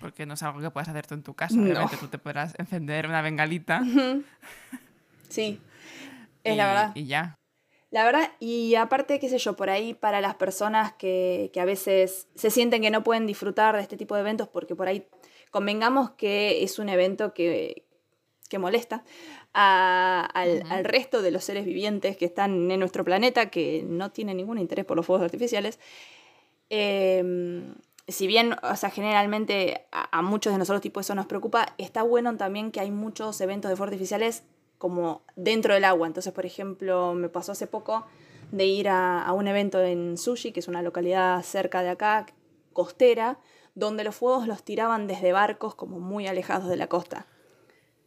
Porque 0.00 0.26
no 0.26 0.34
es 0.34 0.42
algo 0.42 0.60
que 0.60 0.70
puedas 0.70 0.88
hacer 0.88 1.06
tú 1.06 1.14
en 1.14 1.22
tu 1.22 1.34
casa. 1.34 1.56
No. 1.56 1.64
Obviamente 1.64 1.96
tú 1.98 2.08
te 2.08 2.18
podrás 2.18 2.54
encender 2.58 3.06
una 3.06 3.22
bengalita 3.22 3.82
Sí, 5.28 5.60
es 6.44 6.52
y, 6.54 6.56
la 6.56 6.66
verdad. 6.66 6.92
y 6.94 7.06
ya. 7.06 7.34
La 7.94 8.04
verdad, 8.04 8.32
y 8.40 8.74
aparte, 8.74 9.20
qué 9.20 9.28
sé 9.28 9.38
yo, 9.38 9.54
por 9.54 9.70
ahí 9.70 9.94
para 9.94 10.20
las 10.20 10.34
personas 10.34 10.94
que, 10.94 11.50
que 11.52 11.60
a 11.60 11.64
veces 11.64 12.26
se 12.34 12.50
sienten 12.50 12.82
que 12.82 12.90
no 12.90 13.04
pueden 13.04 13.24
disfrutar 13.24 13.76
de 13.76 13.82
este 13.82 13.96
tipo 13.96 14.16
de 14.16 14.22
eventos, 14.22 14.48
porque 14.48 14.74
por 14.74 14.88
ahí 14.88 15.06
convengamos 15.52 16.10
que 16.10 16.64
es 16.64 16.80
un 16.80 16.88
evento 16.88 17.32
que, 17.34 17.86
que 18.48 18.58
molesta 18.58 19.04
a- 19.52 20.28
al, 20.34 20.84
resto 20.84 21.22
de 21.22 21.30
los 21.30 21.44
seres 21.44 21.64
vivientes 21.66 22.16
que 22.16 22.24
están 22.24 22.68
en 22.68 22.80
nuestro 22.80 23.04
planeta, 23.04 23.48
que 23.48 23.84
no 23.86 24.10
tienen 24.10 24.38
ningún 24.38 24.58
interés 24.58 24.84
por 24.84 24.96
los 24.96 25.06
fuegos 25.06 25.24
artificiales. 25.24 25.78
Eh, 26.70 27.22
si 28.08 28.26
bien, 28.26 28.56
o 28.60 28.76
sea, 28.76 28.90
generalmente 28.90 29.86
a, 29.92 30.18
a 30.18 30.22
muchos 30.22 30.52
de 30.52 30.58
nosotros 30.58 30.82
tipo 30.82 30.98
eso 30.98 31.14
nos 31.14 31.26
preocupa, 31.26 31.66
está 31.78 32.02
bueno 32.02 32.36
también 32.36 32.72
que 32.72 32.80
hay 32.80 32.90
muchos 32.90 33.40
eventos 33.40 33.70
de 33.70 33.76
fuegos 33.76 33.92
artificiales 33.92 34.42
como 34.84 35.22
dentro 35.34 35.72
del 35.72 35.84
agua. 35.84 36.06
Entonces, 36.06 36.34
por 36.34 36.44
ejemplo, 36.44 37.14
me 37.14 37.30
pasó 37.30 37.52
hace 37.52 37.66
poco 37.66 38.04
de 38.52 38.66
ir 38.66 38.90
a, 38.90 39.22
a 39.22 39.32
un 39.32 39.48
evento 39.48 39.82
en 39.82 40.18
Sushi, 40.18 40.52
que 40.52 40.60
es 40.60 40.68
una 40.68 40.82
localidad 40.82 41.42
cerca 41.42 41.82
de 41.82 41.88
acá, 41.88 42.26
costera, 42.74 43.38
donde 43.74 44.04
los 44.04 44.14
fuegos 44.14 44.46
los 44.46 44.62
tiraban 44.62 45.06
desde 45.06 45.32
barcos 45.32 45.74
como 45.74 46.00
muy 46.00 46.26
alejados 46.26 46.68
de 46.68 46.76
la 46.76 46.88
costa, 46.88 47.26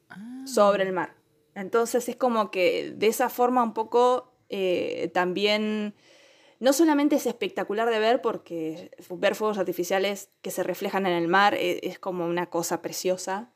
Ah, 0.09 0.43
sobre 0.45 0.83
el 0.83 0.93
mar. 0.93 1.15
Entonces 1.55 2.07
es 2.07 2.15
como 2.15 2.51
que 2.51 2.93
de 2.95 3.07
esa 3.07 3.29
forma 3.29 3.63
un 3.63 3.73
poco 3.73 4.31
eh, 4.49 5.09
también, 5.13 5.95
no 6.59 6.73
solamente 6.73 7.15
es 7.15 7.25
espectacular 7.25 7.89
de 7.89 7.99
ver, 7.99 8.21
porque 8.21 8.91
ver 9.09 9.35
fuegos 9.35 9.57
artificiales 9.57 10.29
que 10.41 10.51
se 10.51 10.63
reflejan 10.63 11.05
en 11.05 11.13
el 11.13 11.27
mar 11.27 11.55
eh, 11.55 11.79
es, 11.83 11.99
como 11.99 12.25
una 12.25 12.49
cosa 12.49 12.81
preciosa, 12.81 13.51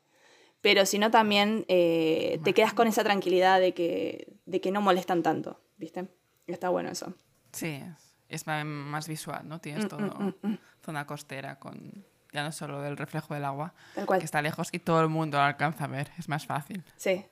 pero 0.61 0.85
sino 0.85 1.11
también 1.11 1.65
eh, 1.67 2.39
te 2.43 2.53
quedas 2.53 2.73
con 2.73 2.87
esa 2.87 3.03
tranquilidad 3.03 3.59
de 3.59 3.73
que, 3.73 4.33
de 4.45 4.61
que 4.61 4.71
no 4.71 4.81
molestan 4.81 5.23
tanto, 5.23 5.59
¿viste? 5.77 6.07
Está 6.47 6.69
bueno 6.69 6.89
eso. 6.89 7.13
Sí, 7.51 7.81
es 8.29 8.45
más 8.47 9.07
visual, 9.07 9.47
¿no? 9.47 9.59
Tienes 9.59 9.85
Mm, 9.85 9.87
todo 9.87 9.99
mm, 9.99 10.23
mm, 10.43 10.47
mm. 10.51 10.57
zona 10.85 11.05
costera 11.05 11.59
con 11.59 12.05
ya 12.33 12.43
no 12.43 12.51
solo 12.53 12.81
del 12.81 12.95
reflejo 12.95 13.33
del 13.33 13.43
agua, 13.43 13.73
Tal 13.93 14.05
cual. 14.05 14.19
que 14.19 14.25
está 14.25 14.41
lejos 14.41 14.69
y 14.71 14.79
todo 14.79 15.01
el 15.01 15.09
mundo 15.09 15.37
lo 15.37 15.43
alcanza 15.43 15.83
a 15.83 15.87
ver, 15.87 16.09
es 16.17 16.29
más 16.29 16.45
fácil. 16.45 16.81
Sí. 16.95 17.25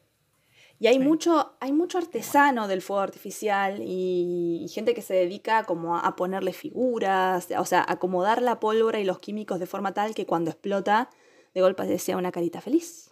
Y 0.77 0.87
hay, 0.87 0.95
Sí. 0.95 0.99
mucho, 0.99 1.55
hay 1.61 1.71
mucho 1.71 1.97
artesano 1.97 2.67
del 2.67 2.81
fuego 2.81 3.01
artificial 3.01 3.81
y, 3.81 4.61
y 4.63 4.67
gente 4.69 4.93
que 4.93 5.01
se 5.01 5.13
dedica 5.13 5.63
como 5.63 5.95
a, 5.97 6.01
a 6.01 6.15
ponerle 6.17 6.51
figuras, 6.53 7.47
o 7.57 7.65
sea, 7.65 7.85
acomodar 7.87 8.41
la 8.41 8.59
pólvora 8.59 8.99
y 8.99 9.05
los 9.05 9.19
químicos 9.19 9.59
de 9.59 9.65
forma 9.67 9.93
tal 9.93 10.13
que 10.15 10.25
cuando 10.25 10.51
explota, 10.51 11.09
de 11.53 11.61
golpe 11.61 11.97
sea 11.99 12.17
una 12.17 12.31
carita 12.31 12.59
feliz. 12.61 13.08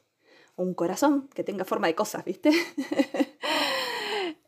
Un 0.57 0.73
corazón 0.73 1.29
que 1.33 1.43
tenga 1.45 1.63
forma 1.63 1.87
de 1.87 1.95
cosas, 1.95 2.25
¿viste? 2.25 2.51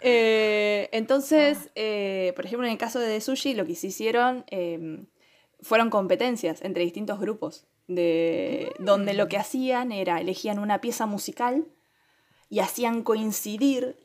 Eh, 0.02 0.88
entonces, 0.94 1.72
eh, 1.76 2.32
por 2.36 2.46
ejemplo, 2.46 2.66
en 2.66 2.72
el 2.72 2.78
caso 2.78 3.00
de 3.00 3.20
Sushi, 3.20 3.54
lo 3.54 3.66
que 3.66 3.76
se 3.76 3.88
hicieron 3.88 4.46
eh, 4.50 5.06
fueron 5.62 5.90
competencias 5.90 6.62
entre 6.62 6.84
distintos 6.84 7.20
grupos, 7.20 7.68
de, 7.88 8.72
donde 8.80 9.14
lo 9.14 9.28
que 9.28 9.38
hacían 9.38 9.92
era, 9.92 10.22
elegían 10.22 10.60
una 10.60 10.80
pieza 10.80 11.06
musical 11.06 11.68
y 12.50 12.60
hacían 12.60 13.04
coincidir 13.04 13.98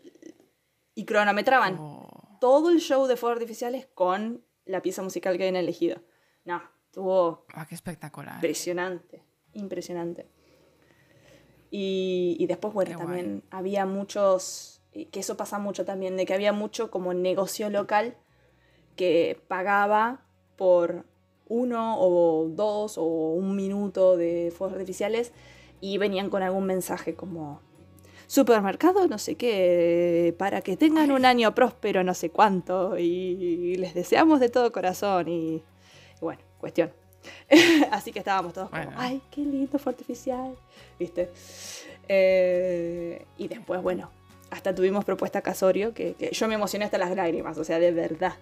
y 0.97 1.05
cronometraban 1.05 1.77
Oh, 1.79 2.39
todo 2.41 2.71
el 2.71 2.81
show 2.81 3.07
de 3.07 3.17
fuegos 3.17 3.37
artificiales 3.37 3.87
con 3.95 4.45
la 4.65 4.83
pieza 4.83 5.01
musical 5.03 5.37
que 5.37 5.45
habían 5.45 5.57
elegido. 5.63 6.03
No, 6.45 6.61
estuvo 6.87 7.47
ah, 7.55 7.67
qué 7.67 7.77
espectacular. 7.77 8.35
impresionante, 8.35 9.23
impresionante. 9.53 10.27
Y, 11.77 12.37
y 12.39 12.47
después, 12.47 12.73
bueno, 12.73 12.91
Qué 12.91 12.95
guay. 12.95 13.07
también 13.07 13.43
había 13.51 13.85
muchos, 13.85 14.81
que 14.93 15.19
eso 15.19 15.37
pasa 15.37 15.59
mucho 15.59 15.85
también, 15.85 16.17
de 16.17 16.25
que 16.25 16.33
había 16.33 16.53
mucho 16.53 16.89
como 16.89 17.13
negocio 17.15 17.69
local 17.69 18.15
que 18.95 19.41
pagaba 19.49 20.21
por 20.55 21.05
uno 21.49 21.97
o 21.99 22.47
dos 22.49 22.97
o 22.97 23.03
un 23.03 23.57
minuto 23.57 24.17
de 24.17 24.53
fuegos 24.57 24.75
artificiales 24.75 25.33
y 25.81 25.99
venían 25.99 26.31
con 26.31 26.45
algún 26.45 26.65
mensaje 26.65 27.17
como 27.17 27.61
supermercado, 28.29 29.09
no 29.09 29.19
sé 29.19 29.35
qué, 29.35 30.33
para 30.39 30.61
que 30.61 30.77
tengan 30.77 31.11
un 31.11 31.25
año 31.25 31.57
próspero, 31.57 32.05
no 32.05 32.15
sé 32.15 32.31
cuánto, 32.31 32.97
y 32.99 33.75
les 33.79 33.95
deseamos 33.95 34.39
de 34.39 34.49
todo 34.49 34.71
corazón 34.71 35.27
y, 35.27 35.57
y 35.57 36.21
bueno, 36.21 36.41
cuestión. 36.61 36.93
Así 37.91 38.13
que 38.13 38.19
estábamos 38.21 38.53
todos 38.53 38.71
como, 38.71 38.83
Bueno. 38.83 38.97
ay, 39.01 39.21
qué 39.31 39.41
lindo 39.43 39.79
fue 39.79 39.93
artificial, 39.93 40.55
¿viste? 40.99 41.31
Eh, 42.09 43.25
y 43.39 43.49
después, 43.49 43.83
bueno, 43.83 44.11
hasta 44.51 44.75
tuvimos 44.75 45.05
propuesta 45.05 45.41
Casorio, 45.43 45.95
que, 45.95 46.15
que 46.15 46.31
yo 46.33 46.49
me 46.49 46.55
emocioné 46.55 46.85
hasta 46.85 46.99
las 46.99 47.15
lágrimas, 47.15 47.57
o 47.59 47.65
sea, 47.65 47.79
de 47.79 47.93
verdad. 47.93 48.35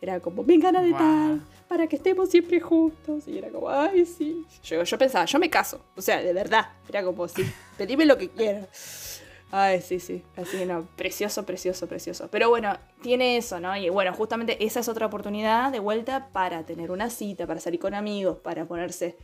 Era 0.00 0.20
como, 0.20 0.44
vengan 0.44 0.76
a 0.76 0.82
de 0.82 0.90
Guau. 0.90 1.00
tal, 1.00 1.42
para 1.68 1.86
que 1.86 1.96
estemos 1.96 2.28
siempre 2.30 2.60
juntos. 2.60 3.26
Y 3.26 3.38
era 3.38 3.48
como, 3.50 3.68
ay, 3.68 4.06
sí. 4.06 4.44
Yo, 4.62 4.82
yo 4.84 4.98
pensaba, 4.98 5.24
yo 5.24 5.38
me 5.38 5.50
caso, 5.50 5.80
o 5.96 6.02
sea, 6.02 6.20
de 6.20 6.32
verdad. 6.32 6.68
Era 6.88 7.02
como, 7.04 7.26
sí, 7.28 7.44
pedime 7.76 8.04
lo 8.04 8.16
que 8.16 8.28
quieras. 8.28 9.21
Ay, 9.54 9.82
sí, 9.82 10.00
sí. 10.00 10.24
Así 10.34 10.56
que 10.56 10.64
no, 10.64 10.86
precioso, 10.96 11.44
precioso, 11.44 11.86
precioso. 11.86 12.28
Pero 12.30 12.48
bueno, 12.48 12.74
tiene 13.02 13.36
eso, 13.36 13.60
¿no? 13.60 13.76
Y 13.76 13.90
bueno, 13.90 14.14
justamente 14.14 14.64
esa 14.64 14.80
es 14.80 14.88
otra 14.88 15.04
oportunidad 15.04 15.70
de 15.70 15.78
vuelta 15.78 16.30
para 16.32 16.64
tener 16.64 16.90
una 16.90 17.10
cita, 17.10 17.46
para 17.46 17.60
salir 17.60 17.78
con 17.78 17.92
amigos, 17.92 18.38
para 18.38 18.64
ponerse 18.64 19.18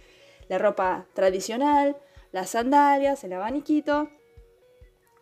la 0.48 0.58
ropa 0.58 1.06
tradicional, 1.14 1.96
las 2.30 2.50
sandalias, 2.50 3.24
el 3.24 3.32
abaniquito 3.32 4.10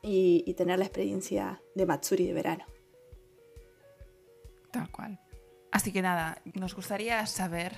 y, 0.03 0.43
y 0.45 0.55
tener 0.55 0.81
la 0.81 0.87
experiencia 0.87 1.63
de 1.77 1.87
Matsuri 1.87 2.27
de 2.27 2.33
verano. 2.33 2.65
Tal 4.73 4.91
cual. 4.91 5.21
Así 5.71 5.93
que 5.93 6.03
nada, 6.03 6.43
nos 6.55 6.75
gustaría 6.75 7.25
saber 7.27 7.77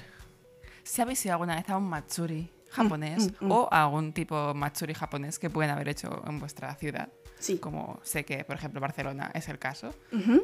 si 0.82 1.02
habéis 1.02 1.22
ido 1.26 1.34
alguna 1.34 1.56
vez 1.56 1.68
a 1.68 1.76
un 1.76 1.90
Matsuri 1.90 2.50
japonés 2.70 3.32
mm, 3.40 3.46
mm. 3.46 3.52
o 3.52 3.68
a 3.70 3.84
algún 3.84 4.12
tipo 4.12 4.54
Matsuri 4.54 4.94
japonés 4.94 5.38
que 5.38 5.50
pueden 5.50 5.70
haber 5.70 5.88
hecho 5.88 6.22
en 6.26 6.38
vuestra 6.38 6.74
ciudad. 6.76 7.08
Sí. 7.38 7.58
Como 7.58 8.00
sé 8.02 8.24
que, 8.24 8.44
por 8.44 8.56
ejemplo, 8.56 8.80
Barcelona 8.80 9.30
es 9.34 9.48
el 9.48 9.58
caso. 9.58 9.94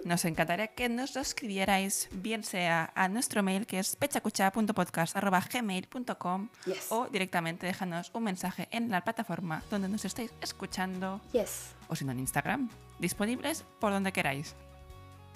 Nos 0.05 0.25
encantaría 0.25 0.69
que 0.69 0.89
nos 0.89 1.15
lo 1.15 1.21
escribierais, 1.21 2.09
bien 2.13 2.45
sea 2.45 2.93
a 2.95 3.09
nuestro 3.09 3.43
mail 3.43 3.67
que 3.67 3.79
es 3.81 3.97
pechacucha.podcast.gmail.com 3.97 6.49
Yes. 6.67 6.87
o 6.91 7.07
directamente 7.09 7.67
déjanos 7.67 8.11
un 8.15 8.25
mensaje 8.25 8.69
en 8.71 8.91
la 8.91 9.01
plataforma 9.03 9.63
donde 9.71 9.89
nos 9.89 10.05
estáis 10.05 10.33
escuchando 10.41 11.21
Yes. 11.33 11.75
o 11.89 11.97
si 11.97 12.05
no 12.05 12.13
en 12.13 12.21
Instagram, 12.21 12.69
disponibles 12.99 13.65
por 13.81 13.93
donde 13.93 14.13
queráis. 14.13 14.55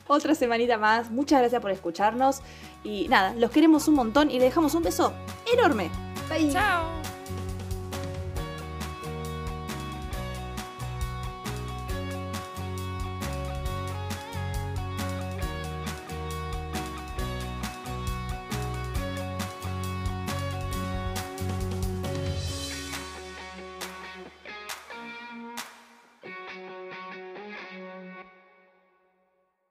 Otra 0.07 0.35
semanita 0.35 0.79
más. 0.79 1.11
Muchas 1.11 1.41
gracias 1.41 1.61
por 1.61 1.71
escucharnos. 1.71 2.41
Y 2.83 3.09
nada, 3.09 3.35
los 3.35 3.51
queremos 3.51 3.89
un 3.89 3.95
montón 3.97 4.31
y 4.31 4.35
les 4.35 4.45
dejamos 4.45 4.75
un 4.75 4.83
beso 4.85 5.13
enorme. 5.53 5.91
Bye. 6.31 6.51
¡Chao! 6.51 7.18